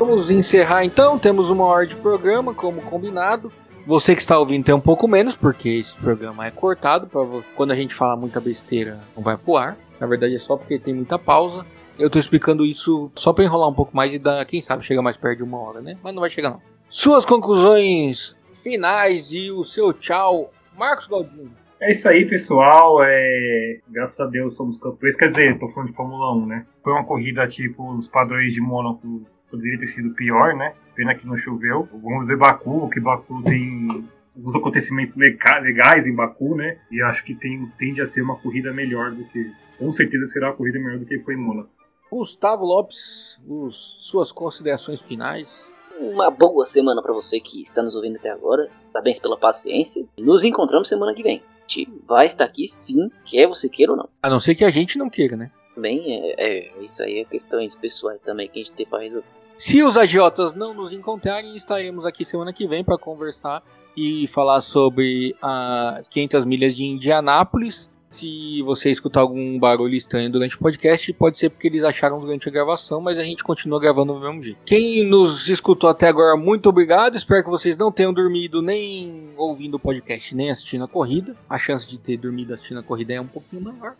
Vamos 0.00 0.30
encerrar 0.30 0.82
então, 0.82 1.18
temos 1.18 1.50
uma 1.50 1.66
hora 1.66 1.86
de 1.86 1.94
programa, 1.94 2.54
como 2.54 2.80
combinado. 2.80 3.52
Você 3.86 4.14
que 4.14 4.22
está 4.22 4.38
ouvindo 4.38 4.64
tem 4.64 4.74
um 4.74 4.80
pouco 4.80 5.06
menos, 5.06 5.36
porque 5.36 5.68
esse 5.68 5.94
programa 5.94 6.46
é 6.46 6.50
cortado. 6.50 7.06
Pra, 7.06 7.20
quando 7.54 7.72
a 7.72 7.76
gente 7.76 7.94
fala 7.94 8.16
muita 8.16 8.40
besteira, 8.40 8.98
não 9.14 9.22
vai 9.22 9.36
pro 9.36 9.58
ar. 9.58 9.76
Na 10.00 10.06
verdade 10.06 10.34
é 10.34 10.38
só 10.38 10.56
porque 10.56 10.78
tem 10.78 10.94
muita 10.94 11.18
pausa. 11.18 11.66
Eu 11.98 12.06
estou 12.06 12.18
explicando 12.18 12.64
isso 12.64 13.12
só 13.14 13.30
para 13.34 13.44
enrolar 13.44 13.68
um 13.68 13.74
pouco 13.74 13.94
mais 13.94 14.10
e 14.14 14.18
dar, 14.18 14.42
quem 14.46 14.62
sabe, 14.62 14.82
chegar 14.86 15.02
mais 15.02 15.18
perto 15.18 15.36
de 15.36 15.44
uma 15.44 15.58
hora, 15.60 15.82
né? 15.82 15.98
Mas 16.02 16.14
não 16.14 16.22
vai 16.22 16.30
chegar 16.30 16.48
não. 16.48 16.62
Suas 16.88 17.26
conclusões 17.26 18.34
finais 18.54 19.34
e 19.34 19.50
o 19.50 19.64
seu 19.64 19.92
tchau, 19.92 20.50
Marcos 20.78 21.08
Galdino. 21.08 21.52
É 21.78 21.90
isso 21.90 22.08
aí, 22.08 22.24
pessoal. 22.24 23.02
É... 23.02 23.80
Graças 23.86 24.18
a 24.18 24.24
Deus 24.24 24.56
somos 24.56 24.78
campeões. 24.78 25.14
Quer 25.14 25.28
dizer, 25.28 25.58
tô 25.58 25.68
falando 25.68 25.90
de 25.90 25.94
Fórmula 25.94 26.34
1, 26.36 26.46
né? 26.46 26.66
Foi 26.82 26.90
uma 26.90 27.04
corrida 27.04 27.46
tipo 27.46 27.92
os 27.92 28.08
padrões 28.08 28.54
de 28.54 28.62
Mônaco 28.62 29.26
poderia 29.50 29.78
ter 29.78 29.86
sido 29.86 30.10
pior, 30.14 30.54
né? 30.54 30.74
Pena 30.94 31.14
que 31.14 31.26
não 31.26 31.36
choveu. 31.36 31.88
Vamos 31.92 32.26
ver 32.26 32.36
Baku, 32.36 32.88
que 32.90 33.00
Baku 33.00 33.42
tem 33.42 34.08
alguns 34.36 34.54
acontecimentos 34.54 35.14
legais 35.16 36.06
em 36.06 36.14
Baku, 36.14 36.54
né? 36.54 36.78
E 36.90 37.02
acho 37.02 37.24
que 37.24 37.34
tem, 37.34 37.66
tende 37.78 38.00
a 38.00 38.06
ser 38.06 38.22
uma 38.22 38.36
corrida 38.36 38.72
melhor 38.72 39.10
do 39.12 39.24
que. 39.24 39.50
Com 39.78 39.90
certeza 39.92 40.26
será 40.26 40.48
uma 40.48 40.56
corrida 40.56 40.78
melhor 40.78 40.98
do 40.98 41.06
que 41.06 41.18
foi 41.20 41.34
em 41.34 41.38
Mônaco. 41.38 41.70
Gustavo 42.10 42.64
Lopes, 42.64 43.40
os, 43.46 43.76
suas 44.08 44.32
considerações 44.32 45.00
finais. 45.00 45.72
Uma 45.98 46.30
boa 46.30 46.66
semana 46.66 47.02
para 47.02 47.12
você 47.12 47.38
que 47.38 47.62
está 47.62 47.82
nos 47.82 47.94
ouvindo 47.94 48.16
até 48.16 48.30
agora. 48.30 48.68
Parabéns 48.92 49.18
pela 49.18 49.38
paciência. 49.38 50.06
Nos 50.18 50.42
encontramos 50.42 50.88
semana 50.88 51.14
que 51.14 51.22
vem. 51.22 51.38
A 51.38 51.72
gente 51.72 51.88
vai 52.06 52.26
estar 52.26 52.44
aqui 52.44 52.66
sim, 52.66 53.10
quer 53.24 53.46
você 53.46 53.68
queira 53.68 53.92
ou 53.92 53.98
não. 53.98 54.08
A 54.22 54.28
não 54.28 54.40
ser 54.40 54.54
que 54.54 54.64
a 54.64 54.70
gente 54.70 54.98
não 54.98 55.08
queira, 55.08 55.36
né? 55.36 55.52
Bem, 55.76 56.02
é, 56.10 56.34
é 56.38 56.82
isso 56.82 57.02
aí 57.02 57.20
é 57.20 57.24
questões 57.24 57.76
pessoais 57.76 58.20
também 58.20 58.48
que 58.48 58.58
a 58.58 58.62
gente 58.62 58.72
tem 58.72 58.86
para 58.86 59.02
resolver. 59.02 59.39
Se 59.60 59.82
os 59.82 59.94
agiotas 59.98 60.54
não 60.54 60.72
nos 60.72 60.90
encontrarem, 60.90 61.54
estaremos 61.54 62.06
aqui 62.06 62.24
semana 62.24 62.50
que 62.50 62.66
vem 62.66 62.82
para 62.82 62.96
conversar 62.96 63.62
e 63.94 64.26
falar 64.26 64.62
sobre 64.62 65.36
as 65.40 66.08
500 66.08 66.46
milhas 66.46 66.74
de 66.74 66.82
Indianápolis. 66.82 67.90
Se 68.10 68.62
você 68.62 68.90
escutar 68.90 69.20
algum 69.20 69.58
barulho 69.58 69.94
estranho 69.94 70.32
durante 70.32 70.56
o 70.56 70.58
podcast, 70.58 71.12
pode 71.12 71.38
ser 71.38 71.50
porque 71.50 71.66
eles 71.66 71.84
acharam 71.84 72.18
durante 72.18 72.48
a 72.48 72.50
gravação, 72.50 73.02
mas 73.02 73.18
a 73.18 73.22
gente 73.22 73.44
continua 73.44 73.78
gravando 73.78 74.14
do 74.14 74.20
mesmo 74.20 74.42
jeito. 74.42 74.60
Quem 74.64 75.04
nos 75.04 75.46
escutou 75.46 75.90
até 75.90 76.08
agora, 76.08 76.38
muito 76.38 76.70
obrigado. 76.70 77.14
Espero 77.14 77.44
que 77.44 77.50
vocês 77.50 77.76
não 77.76 77.92
tenham 77.92 78.14
dormido 78.14 78.62
nem 78.62 79.28
ouvindo 79.36 79.74
o 79.74 79.78
podcast, 79.78 80.34
nem 80.34 80.50
assistindo 80.50 80.84
a 80.84 80.88
corrida. 80.88 81.36
A 81.46 81.58
chance 81.58 81.86
de 81.86 81.98
ter 81.98 82.16
dormido 82.16 82.54
assistindo 82.54 82.80
a 82.80 82.82
corrida 82.82 83.12
é 83.12 83.20
um 83.20 83.28
pouquinho 83.28 83.60
maior. 83.60 83.94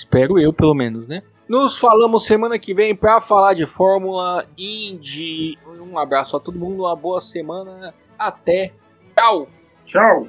Espero 0.00 0.38
eu, 0.38 0.50
pelo 0.50 0.74
menos, 0.74 1.06
né? 1.06 1.22
Nos 1.46 1.78
falamos 1.78 2.24
semana 2.24 2.58
que 2.58 2.72
vem 2.72 2.96
para 2.96 3.20
falar 3.20 3.52
de 3.52 3.66
Fórmula 3.66 4.46
Indy. 4.56 5.58
Um 5.66 5.98
abraço 5.98 6.36
a 6.36 6.40
todo 6.40 6.58
mundo, 6.58 6.84
uma 6.84 6.96
boa 6.96 7.20
semana. 7.20 7.94
Até. 8.18 8.72
Tchau. 9.14 9.46
Tchau. 9.84 10.26